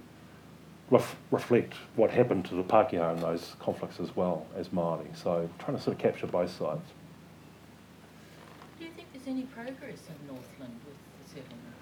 ref- 0.89 1.15
reflect 1.31 1.73
what 1.95 2.11
happened 2.11 2.45
to 2.45 2.55
the 2.55 2.63
Pākehā 2.63 3.15
in 3.15 3.21
those 3.21 3.55
conflicts 3.59 3.99
as 3.99 4.15
well 4.15 4.45
as 4.55 4.69
Māori. 4.69 5.15
So 5.15 5.49
trying 5.59 5.77
to 5.77 5.83
sort 5.83 5.95
of 5.95 6.01
capture 6.01 6.27
both 6.27 6.51
sides. 6.51 6.81
Do 8.79 8.85
you 8.85 8.91
think 8.91 9.07
there's 9.13 9.27
any 9.27 9.43
progress 9.43 9.99
in 10.07 10.27
Northland 10.27 10.79
with 10.85 10.95
the 11.23 11.29
settlements? 11.29 11.73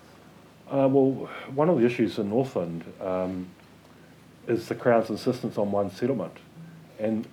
Uh, 0.69 0.87
well, 0.87 1.29
one 1.53 1.69
of 1.69 1.79
the 1.79 1.85
issues 1.85 2.17
in 2.17 2.29
Northland 2.29 2.83
um, 3.01 3.47
is 4.47 4.67
the 4.67 4.75
Crown's 4.75 5.09
insistence 5.09 5.57
on 5.57 5.71
one 5.71 5.91
settlement. 5.91 6.37
And 6.99 7.27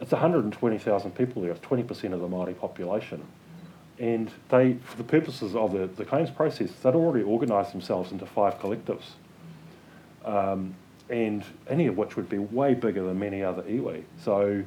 it's 0.00 0.12
120,000 0.12 1.14
people 1.14 1.42
there, 1.42 1.50
it's 1.50 1.60
20% 1.60 2.12
of 2.12 2.20
the 2.20 2.28
Māori 2.28 2.56
population. 2.56 3.24
And 3.98 4.30
they, 4.50 4.74
for 4.74 4.96
the 4.98 5.04
purposes 5.04 5.56
of 5.56 5.72
the, 5.72 5.86
the 5.86 6.04
claims 6.04 6.30
process, 6.30 6.70
they'd 6.82 6.94
already 6.94 7.24
organised 7.24 7.72
themselves 7.72 8.12
into 8.12 8.26
five 8.26 8.58
collectives. 8.58 9.04
Um, 10.24 10.74
and 11.08 11.44
any 11.68 11.86
of 11.86 11.96
which 11.96 12.16
would 12.16 12.28
be 12.28 12.38
way 12.38 12.74
bigger 12.74 13.04
than 13.04 13.18
many 13.18 13.42
other 13.42 13.62
iwi. 13.62 14.02
So 14.22 14.64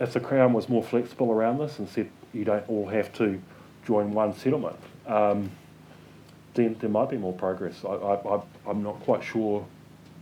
if 0.00 0.12
the 0.12 0.20
Crown 0.20 0.52
was 0.52 0.68
more 0.68 0.82
flexible 0.82 1.30
around 1.30 1.58
this 1.58 1.78
and 1.78 1.88
said 1.88 2.10
you 2.32 2.44
don't 2.44 2.68
all 2.68 2.86
have 2.86 3.12
to 3.14 3.40
join 3.86 4.12
one 4.12 4.34
settlement, 4.34 4.76
um, 5.06 5.50
then 6.54 6.76
there 6.80 6.90
might 6.90 7.10
be 7.10 7.16
more 7.16 7.32
progress. 7.32 7.84
I, 7.84 7.92
I, 7.92 8.40
I'm 8.66 8.82
not 8.82 9.00
quite 9.00 9.22
sure 9.22 9.64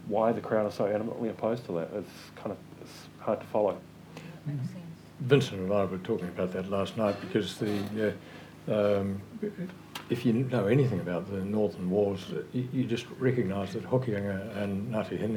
why 0.06 0.32
the 0.32 0.40
Crown 0.40 0.66
is 0.66 0.74
so 0.74 0.84
adamantly 0.84 1.30
opposed 1.30 1.64
to 1.66 1.72
that. 1.72 1.88
It's 1.94 2.10
kind 2.36 2.52
of 2.52 2.58
it's 2.82 3.08
hard 3.20 3.40
to 3.40 3.46
follow. 3.46 3.78
Vincent 5.20 5.60
and 5.60 5.72
I 5.72 5.84
were 5.84 5.98
talking 5.98 6.28
about 6.28 6.52
that 6.52 6.70
last 6.70 6.96
night 6.96 7.16
because 7.20 7.56
the 7.56 8.14
uh, 8.68 9.00
um, 9.00 9.20
if 10.10 10.26
you 10.26 10.32
know 10.32 10.66
anything 10.66 11.00
about 11.00 11.30
the 11.30 11.38
Northern 11.38 11.90
Wars, 11.90 12.20
you, 12.52 12.68
you 12.72 12.84
just 12.84 13.06
recognise 13.18 13.72
that 13.72 13.84
Hokianga 13.84 14.56
and 14.56 14.92
Ngāti 14.92 15.18
Hine 15.20 15.36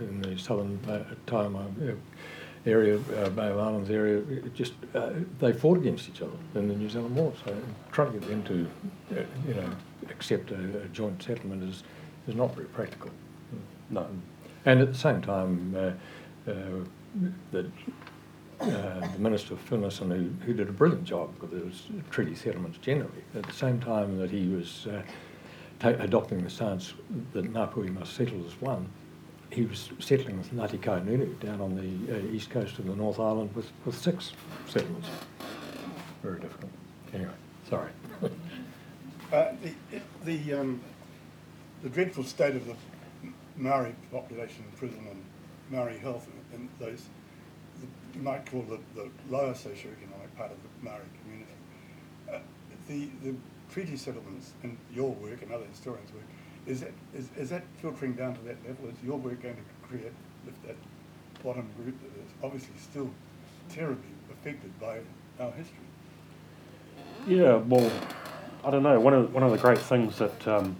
in 0.00 0.20
the 0.20 0.38
southern 0.38 0.78
uh, 0.88 1.04
Taima 1.26 1.96
area, 2.66 2.96
uh, 2.96 3.28
Bay 3.30 3.48
of 3.48 3.58
Islands 3.58 3.90
area, 3.90 4.22
just 4.54 4.74
uh, 4.94 5.10
they 5.40 5.52
fought 5.52 5.78
against 5.78 6.08
each 6.08 6.22
other 6.22 6.36
in 6.54 6.68
the 6.68 6.74
New 6.74 6.88
Zealand 6.88 7.16
War. 7.16 7.32
So 7.44 7.56
trying 7.90 8.12
to 8.12 8.18
get 8.18 8.28
them 8.28 8.42
to, 8.44 9.18
uh, 9.18 9.24
you 9.46 9.54
know, 9.54 9.70
accept 10.10 10.50
a, 10.50 10.82
a, 10.82 10.88
joint 10.88 11.22
settlement 11.22 11.62
is 11.64 11.82
is 12.28 12.34
not 12.34 12.54
very 12.54 12.68
practical. 12.68 13.10
No. 13.90 14.06
And 14.64 14.80
at 14.80 14.92
the 14.92 14.98
same 14.98 15.20
time, 15.20 15.74
uh, 15.76 16.50
uh, 16.50 16.84
the 17.50 17.70
uh, 18.62 19.08
the 19.12 19.18
Minister 19.18 19.54
of 19.54 19.60
Finlayson, 19.60 20.10
who, 20.10 20.44
who 20.44 20.54
did 20.54 20.68
a 20.68 20.72
brilliant 20.72 21.04
job 21.04 21.34
with 21.40 21.52
his 21.52 21.86
treaty 22.10 22.34
settlements 22.34 22.78
generally, 22.78 23.22
at 23.34 23.44
the 23.44 23.52
same 23.52 23.80
time 23.80 24.18
that 24.18 24.30
he 24.30 24.48
was 24.48 24.86
uh, 24.86 25.02
ta- 25.78 25.96
adopting 26.00 26.42
the 26.42 26.50
stance 26.50 26.94
that 27.32 27.52
Ngāpuhi 27.52 27.92
must 27.92 28.14
settle 28.14 28.44
as 28.46 28.60
one, 28.60 28.88
he 29.50 29.66
was 29.66 29.90
settling 29.98 30.38
with 30.38 30.52
Ngāti 30.52 30.78
Kahungunu 30.78 31.38
down 31.40 31.60
on 31.60 31.74
the 31.76 32.16
uh, 32.16 32.32
east 32.32 32.50
coast 32.50 32.78
of 32.78 32.86
the 32.86 32.96
North 32.96 33.20
Island 33.20 33.54
with, 33.54 33.70
with 33.84 33.96
six 33.96 34.32
settlements. 34.66 35.08
Very 36.22 36.40
difficult. 36.40 36.70
Anyway, 37.12 37.32
sorry. 37.68 37.90
Uh, 39.32 39.54
the 39.62 40.00
the, 40.26 40.52
um, 40.52 40.78
the 41.82 41.88
dreadful 41.88 42.22
state 42.22 42.54
of 42.54 42.66
the 42.66 42.76
Maori 43.56 43.94
population 44.10 44.62
in 44.70 44.76
prison 44.76 45.06
and 45.10 45.22
Maori 45.70 45.96
health 45.96 46.28
and, 46.52 46.60
and 46.60 46.68
those 46.78 47.06
you 48.14 48.22
might 48.22 48.44
call 48.50 48.62
the, 48.62 48.78
the 48.94 49.08
lower 49.30 49.52
socioeconomic 49.52 50.34
part 50.36 50.50
of 50.50 50.58
the 50.62 50.68
Maori 50.84 51.02
community. 51.22 51.52
Uh, 52.32 52.38
the, 52.88 53.08
the 53.22 53.34
treaty 53.70 53.96
settlements 53.96 54.52
and 54.62 54.76
your 54.94 55.10
work 55.12 55.42
and 55.42 55.52
other 55.52 55.64
historians' 55.66 56.12
work, 56.12 56.24
is 56.66 56.80
that, 56.80 56.92
is, 57.14 57.28
is 57.36 57.50
that 57.50 57.62
filtering 57.80 58.12
down 58.12 58.34
to 58.34 58.40
that 58.42 58.56
level? 58.66 58.86
Is 58.88 58.94
your 59.04 59.18
work 59.18 59.42
going 59.42 59.56
to 59.56 59.88
create 59.88 60.12
that 60.66 60.76
bottom 61.42 61.68
group 61.76 61.94
that 62.02 62.20
is 62.20 62.30
obviously 62.42 62.74
still 62.78 63.10
terribly 63.68 64.10
affected 64.30 64.78
by 64.80 65.00
our 65.40 65.50
history? 65.52 65.76
Yeah, 67.26 67.56
well, 67.56 67.90
I 68.64 68.70
don't 68.70 68.82
know. 68.82 68.98
One 69.00 69.14
of, 69.14 69.32
one 69.32 69.42
of 69.42 69.50
the 69.50 69.58
great 69.58 69.78
things 69.78 70.18
that 70.18 70.48
um, 70.48 70.76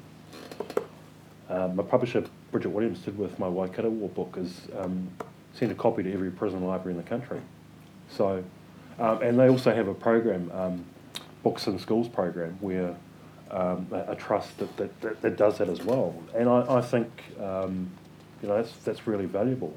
uh, 1.49 1.69
my 1.69 1.83
publisher, 1.83 2.25
Bridget 2.51 2.71
Williams, 2.71 3.01
did 3.01 3.17
with 3.19 3.39
my 3.39 3.49
Waikato 3.49 3.89
War 3.89 4.09
book 4.09 4.37
is 4.39 4.69
um, 4.77 5.09
send 5.55 5.73
a 5.73 5.75
copy 5.75 6.03
to 6.03 6.13
every 6.13 6.31
prison 6.31 6.65
library 6.67 6.97
in 6.97 7.03
the 7.03 7.09
country. 7.09 7.41
So, 8.09 8.45
um, 8.99 9.23
and 9.23 9.39
they 9.39 9.49
also 9.49 9.75
have 9.75 9.89
a 9.89 9.95
program, 9.95 10.51
um, 10.53 10.85
Books 11.43 11.67
in 11.67 11.79
Schools 11.79 12.09
program, 12.09 12.57
where 12.61 12.95
um, 13.51 13.87
a, 13.93 14.15
trust 14.15 14.59
that, 14.59 14.77
that, 14.77 15.01
that, 15.01 15.23
that, 15.23 15.37
does 15.37 15.59
that 15.59 15.69
as 15.69 15.83
well. 15.83 16.15
And 16.35 16.49
I, 16.49 16.77
I 16.77 16.81
think, 16.81 17.09
um, 17.41 17.91
you 18.43 18.49
know, 18.49 18.57
that's, 18.57 18.73
that's 18.79 19.07
really 19.07 19.27
valuable. 19.27 19.77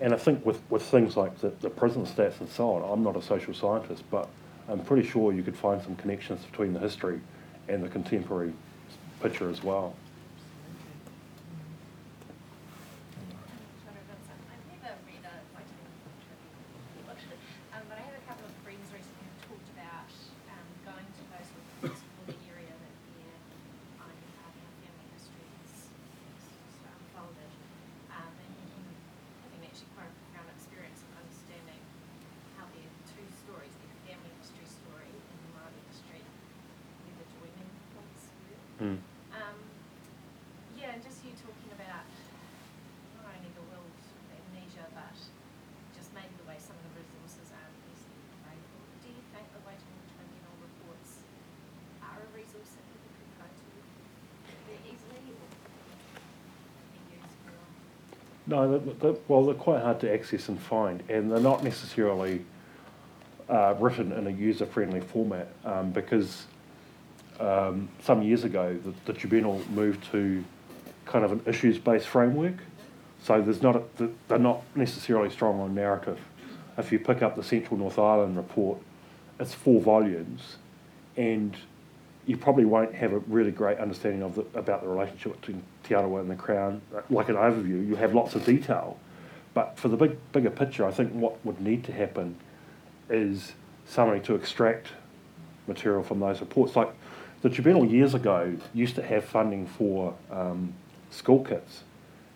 And 0.00 0.12
I 0.12 0.16
think 0.16 0.44
with, 0.44 0.60
with 0.70 0.82
things 0.82 1.16
like 1.16 1.38
the, 1.38 1.50
the 1.60 1.70
prison 1.70 2.04
stats 2.04 2.40
and 2.40 2.48
so 2.48 2.72
on, 2.72 2.90
I'm 2.90 3.04
not 3.04 3.16
a 3.16 3.22
social 3.22 3.54
scientist, 3.54 4.02
but 4.10 4.28
I'm 4.68 4.80
pretty 4.80 5.06
sure 5.06 5.32
you 5.32 5.42
could 5.42 5.56
find 5.56 5.80
some 5.82 5.94
connections 5.96 6.44
between 6.44 6.72
the 6.72 6.80
history 6.80 7.20
and 7.68 7.82
the 7.82 7.88
contemporary 7.88 8.52
picture 9.20 9.48
as 9.48 9.62
well. 9.62 9.94
No, 58.46 58.82
well, 59.28 59.44
they're 59.44 59.54
quite 59.54 59.82
hard 59.82 60.00
to 60.00 60.12
access 60.12 60.48
and 60.48 60.60
find, 60.60 61.02
and 61.08 61.30
they're 61.30 61.38
not 61.38 61.62
necessarily 61.62 62.44
uh, 63.48 63.74
written 63.78 64.12
in 64.12 64.26
a 64.26 64.30
user-friendly 64.30 65.00
format 65.00 65.48
um, 65.64 65.90
because 65.90 66.46
um, 67.38 67.88
some 68.02 68.22
years 68.22 68.44
ago 68.44 68.76
the, 68.84 68.92
the 69.04 69.12
tribunal 69.12 69.62
moved 69.70 70.04
to 70.10 70.44
kind 71.04 71.24
of 71.24 71.32
an 71.32 71.42
issues-based 71.46 72.06
framework. 72.06 72.54
So 73.22 73.40
there's 73.40 73.62
not 73.62 73.76
a, 73.76 74.10
they're 74.26 74.38
not 74.38 74.62
necessarily 74.74 75.30
strong 75.30 75.60
on 75.60 75.74
narrative. 75.74 76.18
If 76.76 76.90
you 76.90 76.98
pick 76.98 77.22
up 77.22 77.36
the 77.36 77.44
Central 77.44 77.78
North 77.78 77.98
Island 77.98 78.36
report, 78.36 78.78
it's 79.38 79.54
four 79.54 79.80
volumes, 79.80 80.56
and 81.16 81.56
you 82.26 82.36
probably 82.36 82.64
won't 82.64 82.94
have 82.94 83.12
a 83.12 83.18
really 83.20 83.50
great 83.50 83.78
understanding 83.78 84.22
of 84.22 84.34
the, 84.36 84.46
about 84.58 84.82
the 84.82 84.88
relationship 84.88 85.40
between 85.40 85.62
Te 85.82 85.94
Arawa 85.94 86.20
and 86.20 86.30
the 86.30 86.36
Crown. 86.36 86.80
Like 87.10 87.28
an 87.28 87.34
overview, 87.36 87.86
you 87.86 87.96
have 87.96 88.14
lots 88.14 88.34
of 88.34 88.44
detail, 88.44 88.98
but 89.54 89.78
for 89.78 89.88
the 89.88 89.96
big 89.96 90.16
bigger 90.32 90.50
picture, 90.50 90.86
I 90.86 90.92
think 90.92 91.12
what 91.12 91.44
would 91.44 91.60
need 91.60 91.84
to 91.84 91.92
happen 91.92 92.36
is 93.10 93.52
somebody 93.86 94.20
to 94.20 94.34
extract 94.34 94.88
material 95.66 96.02
from 96.02 96.20
those 96.20 96.40
reports. 96.40 96.76
Like 96.76 96.92
the 97.42 97.50
tribunal 97.50 97.84
years 97.84 98.14
ago 98.14 98.56
used 98.72 98.94
to 98.96 99.02
have 99.02 99.24
funding 99.24 99.66
for 99.66 100.14
um, 100.30 100.74
school 101.10 101.44
kits, 101.44 101.82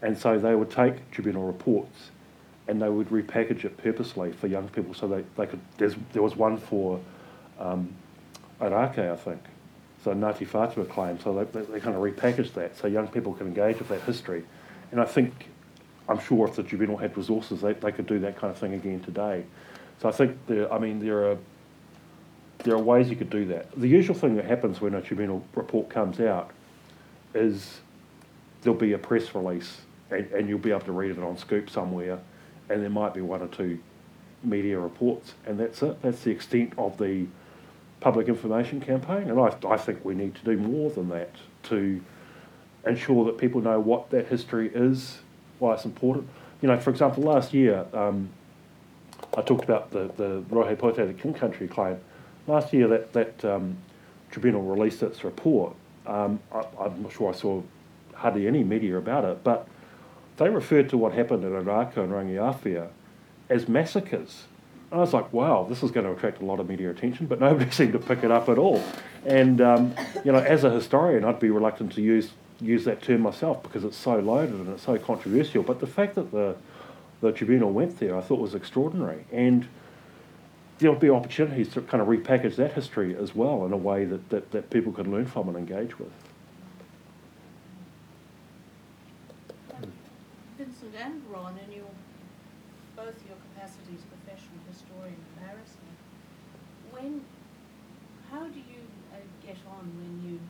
and 0.03 0.19
so 0.19 0.39
they 0.39 0.55
would 0.55 0.71
take 0.71 1.11
tribunal 1.11 1.47
reports 1.47 2.11
and 2.69 2.83
they 2.83 2.89
would 2.89 3.09
repackage 3.11 3.65
it 3.65 3.77
purposely 3.77 4.33
for 4.33 4.49
young 4.49 4.69
people 4.69 4.93
so 4.93 5.07
they, 5.07 5.25
they 5.37 5.47
could. 5.47 5.61
there 5.79 6.23
was 6.23 6.35
one 6.37 6.59
for 6.59 7.01
um, 7.59 7.95
Orakei, 8.61 9.13
I 9.13 9.17
think, 9.17 9.41
so 10.07 10.15
Ngāti 10.15 10.47
Whātua 10.47 10.89
claim, 10.89 11.19
so 11.19 11.35
they, 11.35 11.45
they, 11.59 11.67
they, 11.67 11.81
kind 11.81 11.97
of 11.97 12.03
repackaged 12.03 12.53
that 12.53 12.77
so 12.77 12.87
young 12.87 13.09
people 13.09 13.35
can 13.35 13.49
engage 13.49 13.81
with 13.81 13.89
that 13.89 14.03
history. 14.03 14.45
And 14.93 15.01
I 15.01 15.05
think, 15.05 15.49
I'm 16.09 16.21
sure 16.21 16.47
if 16.47 16.55
the 16.55 16.63
tribunal 16.63 16.97
had 16.97 17.17
resources, 17.17 17.61
they, 17.61 17.73
they 17.73 17.91
could 17.91 18.07
do 18.07 18.21
that 18.21 18.39
kind 18.39 18.53
of 18.53 18.57
thing 18.57 18.75
again 18.75 19.01
today. 19.01 19.45
So 20.01 20.09
I 20.09 20.13
think 20.13 20.39
there, 20.47 20.73
I 20.73 20.79
mean, 20.79 21.01
there 21.01 21.29
are 21.29 21.39
there 22.59 22.75
are 22.75 22.83
ways 22.83 23.11
you 23.11 23.17
could 23.17 23.31
do 23.31 23.47
that. 23.47 23.69
The 23.77 23.89
usual 23.89 24.15
thing 24.15 24.37
that 24.37 24.45
happens 24.45 24.81
when 24.81 24.95
a 24.95 25.03
tribunal 25.03 25.45
report 25.57 25.89
comes 25.89 26.21
out 26.21 26.53
is 27.35 27.81
there'll 28.63 28.79
be 28.79 28.93
a 28.93 28.99
press 28.99 29.35
release 29.35 29.81
and, 30.11 30.31
and 30.31 30.49
you'll 30.49 30.61
be 30.61 30.71
able 30.71 30.83
to 30.83 30.93
read 30.93 31.11
it 31.11 31.19
on 31.19 31.37
Scoop 31.37 31.69
somewhere, 31.69 32.21
and 32.69 32.81
there 32.81 32.91
might 32.91 33.13
be 33.13 33.23
one 33.23 33.43
or 33.43 33.49
two 33.49 33.81
media 34.45 34.79
reports, 34.79 35.35
and 35.47 35.59
that's 35.59 35.83
it. 35.83 36.01
That's 36.01 36.23
the 36.23 36.31
extent 36.31 36.75
of 36.79 36.97
the 36.97 37.27
public 38.01 38.29
information 38.29 38.81
campaign, 38.81 39.31
and 39.31 39.41
I, 39.41 39.57
I 39.69 39.77
think 39.77 40.05
we 40.05 40.15
need 40.15 40.35
to 40.37 40.45
do 40.45 40.57
more 40.57 40.91
than 40.91 41.09
that 41.11 41.35
to 41.65 42.01
ensure 42.87 43.25
that 43.25 43.39
people 43.39 43.61
know 43.61 43.81
what 43.81 44.11
that 44.11 44.29
history 44.29 44.71
is, 44.73 45.19
why 45.59 45.75
it's 45.75 45.85
important. 45.85 46.29
You 46.63 46.69
know, 46.69 46.79
for 46.79 46.91
example, 46.91 47.23
last 47.23 47.53
year 47.53 47.87
um, 47.93 48.29
I 49.37 49.43
talked 49.43 49.65
about 49.65 49.91
the, 49.91 50.11
the 50.17 50.43
Rohe 50.51 50.77
Potae, 50.77 51.07
the 51.07 51.15
King 51.15 51.35
Country 51.35 51.69
claim. 51.69 51.99
Last 52.47 52.73
year, 52.73 52.87
that, 52.89 53.13
that 53.13 53.45
um, 53.45 53.77
tribunal 54.31 54.63
released 54.63 55.03
its 55.03 55.25
report. 55.25 55.75
Um, 56.07 56.41
I, 56.53 56.87
am 56.87 57.03
not 57.03 57.13
sure 57.13 57.33
I 57.33 57.37
saw 57.37 57.63
hardly 58.15 58.47
any 58.47 58.63
media 58.63 58.97
about 58.97 59.25
it, 59.25 59.43
but 59.43 59.69
they 60.37 60.49
referred 60.49 60.89
to 60.91 60.99
what 60.99 61.13
happened 61.13 61.45
in 61.45 61.51
Ōrākau 61.51 61.99
and 61.99 62.13
Rangiaowhia 62.13 62.89
as 63.49 63.69
massacres. 63.69 64.45
And 64.91 65.01
I 65.01 65.03
was 65.03 65.13
like, 65.13 65.33
wow, 65.33 65.67
this 65.69 65.83
is 65.83 65.91
going 65.91 66.07
to 66.07 66.13
attract 66.13 66.41
a 66.41 66.45
lot 66.45 66.61
of 66.61 66.69
media 66.69 66.91
attention, 66.91 67.27
but 67.27 67.41
nobody 67.49 67.71
seemed 67.71 67.93
to 67.93 67.99
pick 67.99 68.23
it 68.25 68.31
up 68.31 68.49
at 68.49 68.59
all. 68.59 68.83
And, 69.25 69.61
um, 69.61 69.95
you 70.25 70.33
know, 70.33 70.39
as 70.39 70.65
a 70.65 70.71
historian, 70.71 71.25
I'd 71.25 71.41
be 71.41 71.51
reluctant 71.51 71.93
to 71.95 72.03
use, 72.03 72.31
use 72.61 72.85
that 72.85 73.03
term 73.03 73.23
myself 73.23 73.63
because 73.63 73.85
it's 73.85 73.97
so 73.97 74.19
loaded 74.19 74.55
and 74.55 74.69
it's 74.69 74.85
so 74.85 74.99
controversial. 74.99 75.63
But 75.63 75.81
the 75.81 75.87
fact 75.87 76.15
that 76.15 76.31
the, 76.31 76.57
the 77.21 77.33
tribunal 77.33 77.73
went 77.73 77.99
there, 77.99 78.17
I 78.17 78.21
thought 78.21 78.39
was 78.39 78.55
extraordinary. 78.55 79.25
And 79.33 79.67
there'll 80.79 80.97
be 80.97 81.11
opportunities 81.11 81.71
to 81.71 81.81
kind 81.81 82.03
of 82.03 82.09
repackage 82.09 82.57
that 82.57 82.75
history 82.75 83.17
as 83.17 83.35
well 83.35 83.65
in 83.65 83.73
a 83.73 83.77
way 83.77 84.05
that, 84.05 84.29
that, 84.29 84.51
that 84.53 84.71
people 84.71 84.93
can 84.93 85.11
learn 85.11 85.27
from 85.27 85.49
and 85.49 85.57
engage 85.57 85.99
with. 85.99 86.13
Vincent 90.59 90.95
and 90.97 91.23
Ron, 91.31 91.59
in 91.67 91.73
your 91.73 91.91
both 92.97 93.21
your 93.29 93.37
capacities, 93.53 94.01
professional 94.09 94.57
historian 94.69 95.21
comparison, 95.37 95.85
when 96.91 97.21
how 98.33 98.49
do 98.49 98.59
you 98.59 98.83
uh, 99.13 99.21
get 99.45 99.57
on 99.69 99.85
when 100.01 100.17
you 100.25 100.41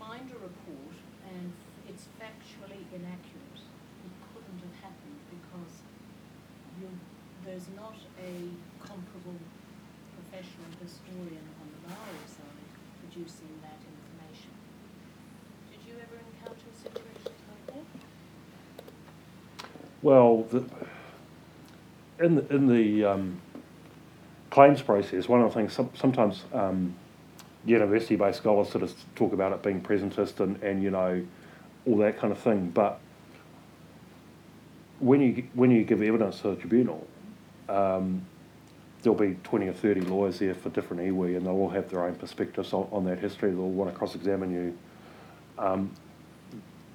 find 0.00 0.24
a 0.32 0.38
report 0.40 0.96
and 1.28 1.52
it's 1.88 2.08
factually 2.16 2.80
inaccurate? 2.96 3.60
It 4.04 4.12
couldn't 4.32 4.60
have 4.64 4.88
happened 4.88 5.20
because 5.28 5.84
there's 7.60 7.76
not 7.76 7.94
a 8.18 8.86
comparable 8.86 9.36
professional 10.16 10.70
historian 10.82 11.44
on 11.60 11.68
the 11.72 11.88
Maori 11.88 12.24
side 12.26 12.70
producing 13.02 13.48
that 13.62 13.76
information. 13.84 14.50
Did 15.70 15.80
you 15.86 15.94
ever 16.00 16.16
encounter 16.32 16.70
situations 16.74 17.36
like 17.48 17.66
that? 17.74 18.84
Well, 20.02 20.44
the, 20.44 20.64
in 22.24 22.36
the, 22.36 22.54
in 22.54 22.66
the 22.66 23.04
um, 23.04 23.40
claims 24.48 24.80
process, 24.80 25.28
one 25.28 25.42
of 25.42 25.52
the 25.52 25.54
things 25.54 25.74
some, 25.74 25.90
sometimes 25.94 26.44
um, 26.54 26.94
university-based 27.66 28.38
scholars 28.38 28.70
sort 28.70 28.84
of 28.84 28.94
talk 29.14 29.34
about 29.34 29.52
it 29.52 29.62
being 29.62 29.82
presentist 29.82 30.40
and, 30.40 30.62
and 30.62 30.82
you 30.82 30.90
know 30.90 31.22
all 31.86 31.98
that 31.98 32.18
kind 32.18 32.32
of 32.32 32.38
thing, 32.38 32.70
but 32.70 33.00
when 35.00 35.20
you 35.20 35.44
when 35.54 35.70
you 35.70 35.82
give 35.82 36.02
evidence 36.02 36.40
to 36.40 36.50
the 36.50 36.56
tribunal, 36.56 37.06
um, 37.70 38.26
there'll 39.02 39.18
be 39.18 39.36
20 39.44 39.68
or 39.68 39.72
30 39.72 40.02
lawyers 40.02 40.38
there 40.38 40.54
for 40.54 40.68
different 40.70 41.02
iwi 41.02 41.36
and 41.36 41.46
they'll 41.46 41.54
all 41.54 41.70
have 41.70 41.88
their 41.88 42.04
own 42.04 42.14
perspectives 42.16 42.72
on, 42.72 42.88
on 42.92 43.04
that 43.04 43.18
history. 43.18 43.50
They'll 43.50 43.70
want 43.70 43.90
to 43.90 43.96
cross-examine 43.96 44.52
you. 44.52 44.78
Um, 45.58 45.94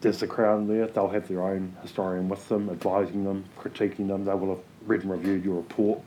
there's 0.01 0.19
the 0.19 0.27
Crown 0.27 0.67
there. 0.67 0.87
They'll 0.87 1.09
have 1.09 1.27
their 1.27 1.41
own 1.41 1.75
historian 1.81 2.29
with 2.29 2.47
them, 2.47 2.69
advising 2.69 3.23
them, 3.23 3.45
critiquing 3.57 4.07
them. 4.07 4.25
They 4.25 4.33
will 4.33 4.55
have 4.55 4.63
read 4.85 5.01
and 5.01 5.11
reviewed 5.11 5.43
your 5.43 5.55
report. 5.55 6.01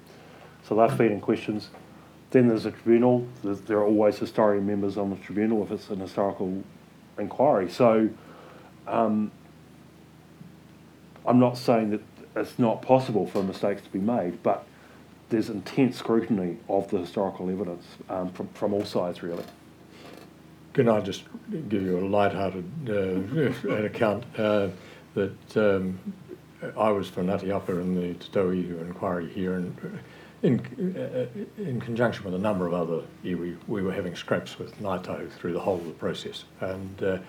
So 0.69 0.77
they're 0.77 0.89
feeding 0.89 1.21
questions. 1.21 1.71
Then 2.31 2.47
there's 2.47 2.67
a 2.67 2.71
tribunal. 2.71 3.27
There's, 3.43 3.61
there 3.63 3.79
are 3.79 3.87
always 3.87 4.19
historian 4.19 4.67
members 4.67 4.99
on 4.99 5.11
the 5.11 5.17
tribunal 5.17 5.63
if 5.65 5.71
it's 5.73 5.89
an 5.89 6.01
historical 6.01 6.63
inquiry. 7.19 7.71
So 7.71 8.09
um, 8.87 9.33
I'm 11.27 11.39
not 11.41 11.57
saying 11.57 11.91
that 11.91 12.03
it's 12.41 12.59
not 12.59 12.83
possible 12.83 13.27
for 13.27 13.43
mistakes 13.43 13.83
to 13.83 13.91
be 13.91 13.99
made, 13.99 14.43
but 14.43 14.67
there's 15.29 15.51
intense 15.51 15.97
scrutiny 15.97 16.57
of 16.69 16.91
the 16.91 16.99
historical 16.99 17.51
evidence 17.51 17.85
um, 18.09 18.31
from, 18.33 18.49
from 18.49 18.73
all 18.73 18.85
sides, 18.85 19.23
really. 19.23 19.45
Can 20.73 20.89
I 20.89 21.01
just 21.01 21.25
give 21.69 21.83
you 21.83 21.99
a 21.99 22.07
light-hearted 22.07 22.65
uh, 22.89 23.69
account 23.85 24.25
uh, 24.39 24.69
that 25.15 25.57
um, 25.57 25.99
I 26.77 26.91
was 26.91 27.09
for 27.09 27.23
Ngāti 27.23 27.51
Apa 27.51 27.79
in 27.79 27.95
the 27.95 28.15
Te 28.15 28.71
inquiry 28.81 29.29
here, 29.29 29.55
and 29.55 30.01
in, 30.43 30.61
uh, 30.97 31.27
in 31.61 31.81
conjunction 31.81 32.25
with 32.25 32.35
a 32.35 32.39
number 32.39 32.67
of 32.67 32.75
other 32.75 33.03
iwi, 33.25 33.57
we 33.67 33.83
were 33.83 33.93
having 33.93 34.15
scraps 34.15 34.59
with 34.59 34.79
Ngāi 34.81 35.31
through 35.33 35.53
the 35.53 35.61
whole 35.61 35.79
of 35.79 35.87
the 35.87 35.93
process. 35.93 36.45
And 36.61 37.23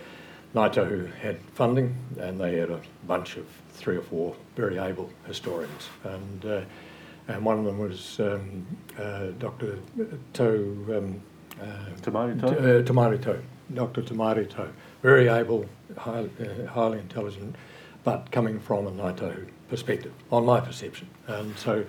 Ngāi 0.56 1.14
had 1.16 1.40
funding, 1.54 1.96
and 2.20 2.40
they 2.40 2.58
had 2.58 2.72
a 2.72 2.82
bunch 3.06 3.38
of 3.38 3.46
three 3.74 3.98
or 3.98 4.02
four 4.02 4.36
very 4.56 4.78
able 4.78 5.10
historians. 5.26 5.90
And 6.04 6.46
uh, 6.46 6.62
and 7.28 7.46
one 7.46 7.60
of 7.60 7.66
them 7.66 7.78
was 7.78 8.20
um, 8.20 8.66
uh, 8.98 9.28
Dr. 9.38 9.78
Tau 10.34 10.46
um, 10.48 11.22
uh, 11.62 11.66
Te 12.02 12.12
Maire 12.12 12.36
Tau. 12.36 12.48
Uh, 12.48 12.82
Te 12.82 12.94
Maire 12.94 13.18
Tau, 13.18 13.36
Dr. 13.74 14.02
Te 14.02 14.16
Maire 14.16 14.46
Tau, 14.46 14.68
very 15.04 15.28
able, 15.28 15.70
high, 15.96 16.28
uh, 16.42 16.66
highly 16.68 16.98
intelligent, 16.98 17.56
but 18.04 18.32
coming 18.32 18.60
from 18.60 18.88
a 18.88 18.92
Ngāi 18.92 19.48
perspective, 19.70 20.12
on 20.32 20.46
my 20.46 20.60
perception. 20.60 21.08
And 21.28 21.56
so 21.58 21.86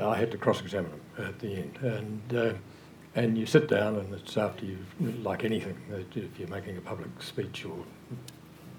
I 0.00 0.16
had 0.16 0.30
to 0.30 0.38
cross-examine 0.38 0.92
him 0.92 1.26
at 1.26 1.38
the 1.40 1.56
end. 1.56 1.78
And 1.82 2.36
uh, 2.36 2.52
and 3.18 3.36
you 3.36 3.46
sit 3.46 3.68
down, 3.68 3.96
and 3.96 4.14
it's 4.14 4.36
after 4.36 4.64
you, 4.64 4.78
like 5.22 5.44
anything, 5.44 5.76
if 6.14 6.38
you're 6.38 6.48
making 6.48 6.76
a 6.76 6.80
public 6.80 7.08
speech 7.20 7.64
or 7.64 7.76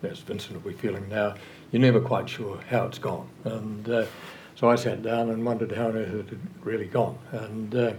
as 0.01 0.19
Vincent 0.19 0.63
will 0.63 0.71
be 0.71 0.77
feeling 0.77 1.07
now, 1.09 1.35
you're 1.71 1.81
never 1.81 1.99
quite 1.99 2.29
sure 2.29 2.57
how 2.69 2.85
it's 2.85 2.99
gone. 2.99 3.27
And 3.43 3.89
uh, 3.89 4.05
so 4.55 4.69
I 4.69 4.75
sat 4.75 5.03
down 5.03 5.29
and 5.29 5.45
wondered 5.45 5.73
how 5.73 5.87
on 5.87 5.97
earth 5.97 6.13
it 6.13 6.29
had 6.29 6.39
really 6.61 6.85
gone. 6.85 7.17
And 7.33 7.75
uh, 7.75 7.93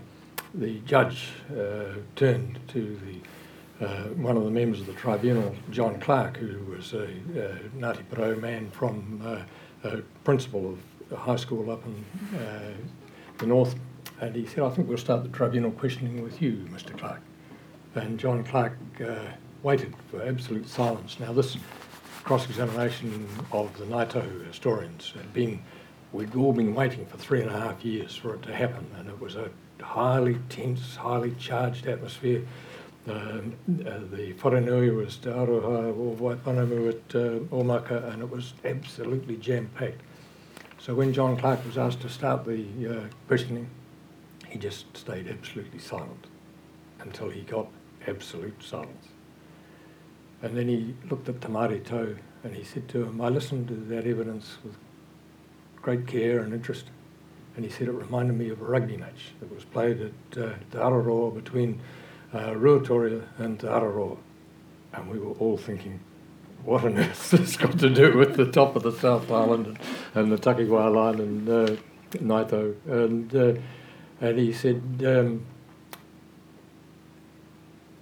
the 0.54 0.78
judge 0.80 1.28
uh, 1.50 1.96
turned 2.16 2.58
to 2.68 2.98
the 3.04 3.86
uh, 3.86 4.08
one 4.14 4.36
of 4.36 4.44
the 4.44 4.50
members 4.50 4.80
of 4.80 4.86
the 4.86 4.94
tribunal, 4.94 5.54
John 5.70 6.00
Clark, 6.00 6.38
who 6.38 6.72
was 6.72 6.94
a 6.94 7.04
uh, 7.04 7.58
Ngāti 7.76 8.40
man 8.40 8.70
from 8.70 9.20
uh, 9.24 9.88
a 9.88 9.98
principal 10.24 10.72
of 10.72 10.78
a 11.12 11.16
high 11.16 11.36
school 11.36 11.70
up 11.70 11.82
in 11.84 12.38
uh, 12.38 12.72
the 13.38 13.46
north. 13.46 13.74
And 14.20 14.34
he 14.34 14.46
said, 14.46 14.64
I 14.64 14.70
think 14.70 14.88
we'll 14.88 14.98
start 14.98 15.22
the 15.22 15.30
tribunal 15.30 15.70
questioning 15.70 16.22
with 16.22 16.42
you, 16.42 16.66
Mr. 16.70 16.96
Clark. 16.96 17.20
And 17.94 18.18
John 18.18 18.44
Clark 18.44 18.76
waited 19.62 19.94
for 20.10 20.22
absolute 20.22 20.68
silence. 20.68 21.18
Now, 21.18 21.32
this 21.32 21.56
cross-examination 22.22 23.26
of 23.52 23.76
the 23.78 23.84
Ngāi 23.84 24.08
Tahu 24.08 24.46
historians 24.46 25.12
had 25.16 25.32
been, 25.32 25.62
we'd 26.12 26.34
all 26.36 26.52
been 26.52 26.74
waiting 26.74 27.06
for 27.06 27.16
three 27.16 27.40
and 27.40 27.50
a 27.50 27.58
half 27.58 27.84
years 27.84 28.14
for 28.14 28.34
it 28.34 28.42
to 28.42 28.54
happen, 28.54 28.86
and 28.98 29.08
it 29.08 29.18
was 29.20 29.36
a 29.36 29.50
highly 29.80 30.38
tense, 30.48 30.96
highly 30.96 31.32
charged 31.38 31.86
atmosphere. 31.86 32.42
Um, 33.08 33.54
uh, 33.68 33.98
the 34.12 34.34
wharenui 34.34 34.94
was 34.94 35.16
Te 35.16 35.30
Aroha 35.30 35.88
o 35.88 36.16
Waipounamu 36.20 36.90
at 36.90 37.14
uh, 37.14 37.38
Omaka, 37.54 38.12
and 38.12 38.22
it 38.22 38.30
was 38.30 38.52
absolutely 38.64 39.36
jam-packed. 39.36 40.00
So 40.78 40.94
when 40.94 41.12
John 41.12 41.36
Clark 41.36 41.64
was 41.64 41.78
asked 41.78 42.02
to 42.02 42.10
start 42.10 42.44
the 42.44 42.66
uh, 42.86 43.08
questioning, 43.26 43.68
he 44.50 44.58
just 44.58 44.96
stayed 44.96 45.28
absolutely 45.28 45.78
silent 45.78 46.26
until 46.98 47.30
he 47.30 47.42
got 47.42 47.68
absolute 48.06 48.62
silence. 48.62 49.08
And 50.42 50.56
then 50.56 50.68
he 50.68 50.94
looked 51.08 51.28
at 51.28 51.40
Tamari 51.40 51.84
Toe 51.84 52.16
and 52.42 52.54
he 52.54 52.64
said 52.64 52.88
to 52.88 53.04
him, 53.04 53.20
I 53.20 53.28
listened 53.28 53.68
to 53.68 53.74
that 53.74 54.06
evidence 54.06 54.58
with 54.64 54.76
great 55.80 56.06
care 56.06 56.40
and 56.40 56.52
interest. 56.52 56.86
And 57.56 57.64
he 57.64 57.70
said 57.70 57.88
it 57.88 57.92
reminded 57.92 58.36
me 58.36 58.48
of 58.48 58.60
a 58.60 58.64
rugby 58.64 58.96
match 58.96 59.32
that 59.40 59.54
was 59.54 59.64
played 59.64 60.00
at 60.00 60.38
uh, 60.38 60.54
Araroa 60.72 61.34
between 61.34 61.80
uh, 62.32 62.50
Ruatoria 62.50 63.22
and 63.38 63.58
Araroa. 63.60 64.16
And 64.92 65.08
we 65.08 65.18
were 65.18 65.32
all 65.34 65.56
thinking, 65.56 66.00
what 66.64 66.84
on 66.84 66.98
earth 66.98 67.30
has 67.30 67.40
this 67.40 67.56
got 67.56 67.78
to 67.78 67.90
do 67.90 68.16
with 68.16 68.36
the 68.36 68.50
top 68.50 68.76
of 68.76 68.82
the 68.82 68.92
South 68.92 69.30
Island 69.30 69.66
and, 69.66 69.78
and 70.14 70.32
the 70.32 70.38
Takiwa 70.38 70.94
line 70.94 71.20
and 71.20 71.48
uh, 71.48 71.76
Naito? 72.12 72.74
And, 72.86 73.34
uh, 73.34 73.60
and 74.20 74.38
he 74.38 74.52
said, 74.52 74.82
um, 75.06 75.44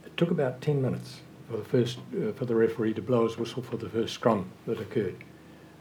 it 0.04 0.16
took 0.16 0.30
about 0.30 0.60
10 0.60 0.82
minutes 0.82 1.20
for 1.48 1.56
the 1.56 1.64
first 1.64 1.98
uh, 2.14 2.32
for 2.32 2.44
the 2.44 2.54
referee 2.54 2.94
to 2.94 3.02
blow 3.02 3.26
his 3.26 3.38
whistle 3.38 3.62
for 3.62 3.76
the 3.76 3.88
first 3.88 4.14
scrum 4.14 4.50
that 4.66 4.80
occurred. 4.80 5.16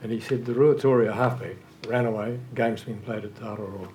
And 0.01 0.11
he 0.11 0.19
said 0.19 0.45
the 0.45 0.53
Ruatoria 0.53 1.13
halfback 1.13 1.55
ran 1.87 2.05
away, 2.05 2.39
game's 2.55 2.83
been 2.83 2.99
played 3.01 3.25
at 3.25 3.35
Taroro. 3.35 3.89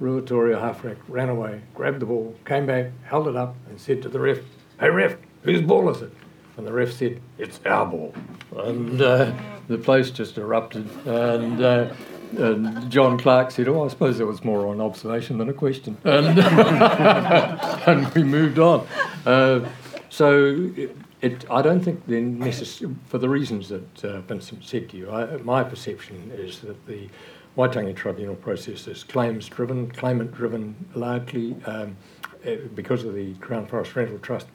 Ruatoria 0.00 0.58
halfback 0.60 0.96
ran 1.08 1.28
away, 1.28 1.60
grabbed 1.74 2.00
the 2.00 2.06
ball, 2.06 2.34
came 2.46 2.66
back, 2.66 2.86
held 3.04 3.28
it 3.28 3.36
up, 3.36 3.54
and 3.68 3.78
said 3.78 4.00
to 4.02 4.08
the 4.08 4.20
ref, 4.20 4.38
Hey 4.78 4.88
ref, 4.88 5.16
whose 5.42 5.60
ball 5.60 5.90
is 5.90 6.00
it? 6.00 6.12
And 6.56 6.66
the 6.66 6.72
ref 6.72 6.92
said, 6.92 7.20
It's 7.36 7.60
our 7.66 7.84
ball. 7.84 8.14
And 8.56 9.00
uh, 9.02 9.32
the 9.68 9.78
place 9.78 10.10
just 10.10 10.38
erupted. 10.38 10.88
And, 11.06 11.62
uh, 11.62 11.92
and 12.38 12.90
John 12.90 13.18
Clark 13.18 13.50
said, 13.50 13.68
Oh, 13.68 13.84
I 13.84 13.88
suppose 13.88 14.18
that 14.18 14.26
was 14.26 14.44
more 14.44 14.72
an 14.72 14.80
observation 14.80 15.38
than 15.38 15.48
a 15.48 15.52
question. 15.52 15.96
And, 16.04 16.38
and 17.86 18.14
we 18.14 18.24
moved 18.24 18.58
on. 18.58 18.86
Uh, 19.24 19.68
so 20.08 20.70
it, 20.76 20.96
it, 21.22 21.50
I 21.50 21.62
don't 21.62 21.80
think 21.80 22.06
then 22.06 22.38
necess- 22.38 22.96
for 23.06 23.18
the 23.18 23.28
reasons 23.28 23.68
that 23.68 24.04
uh, 24.04 24.20
Vincent 24.22 24.64
said 24.64 24.88
to 24.90 24.96
you, 24.96 25.10
I, 25.10 25.36
my 25.38 25.62
perception 25.62 26.30
is 26.34 26.60
that 26.60 26.86
the 26.86 27.08
Waitangi 27.56 27.94
Tribunal 27.94 28.36
process 28.36 28.86
is 28.86 29.04
claims 29.04 29.48
driven, 29.48 29.90
claimant 29.90 30.32
driven 30.32 30.74
largely 30.94 31.56
um, 31.66 31.96
eh, 32.44 32.56
because 32.74 33.04
of 33.04 33.14
the 33.14 33.34
Crown 33.34 33.66
Forest 33.66 33.96
Rental 33.96 34.18
Trust. 34.18 34.46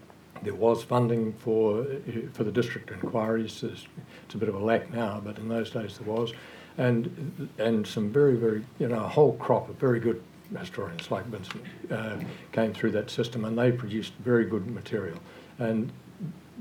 There 0.41 0.55
was 0.55 0.83
funding 0.83 1.33
for 1.33 1.81
uh, 1.81 1.85
for 2.33 2.43
the 2.43 2.51
district 2.51 2.91
inquiries. 2.91 3.63
It's 3.63 4.35
a 4.35 4.37
bit 4.37 4.49
of 4.49 4.55
a 4.55 4.59
lack 4.59 4.91
now, 4.93 5.21
but 5.23 5.37
in 5.37 5.47
those 5.47 5.69
days 5.71 5.97
there 5.97 6.11
was, 6.11 6.33
and 6.77 7.49
and 7.57 7.85
some 7.87 8.11
very 8.11 8.35
very 8.35 8.65
you 8.79 8.87
know 8.87 9.03
a 9.03 9.07
whole 9.07 9.33
crop 9.33 9.69
of 9.69 9.75
very 9.77 9.99
good 9.99 10.21
historians 10.57 11.09
like 11.09 11.25
Vincent 11.25 11.63
uh, 11.91 12.17
came 12.51 12.73
through 12.73 12.91
that 12.91 13.09
system, 13.09 13.45
and 13.45 13.57
they 13.57 13.71
produced 13.71 14.13
very 14.19 14.45
good 14.45 14.67
material. 14.67 15.17
And 15.59 15.91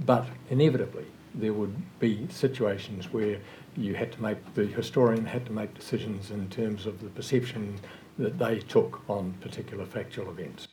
but 0.05 0.27
inevitably 0.51 1.07
there 1.35 1.53
would 1.53 1.75
be 1.99 2.27
situations 2.31 3.13
where 3.13 3.39
you 3.77 3.95
had 3.95 4.13
to 4.13 4.23
make 4.23 4.55
the 4.55 4.67
historian 4.67 5.27
had 5.27 5.45
to 5.47 5.53
make 5.53 5.75
decisions 5.75 6.31
in 6.31 6.49
terms 6.49 6.87
of 6.87 7.01
the 7.01 7.09
perception 7.09 7.79
that 8.19 8.39
they 8.39 8.61
took 8.61 9.03
on 9.09 9.35
particular 9.41 9.85
factual 9.85 10.31
events. 10.31 10.69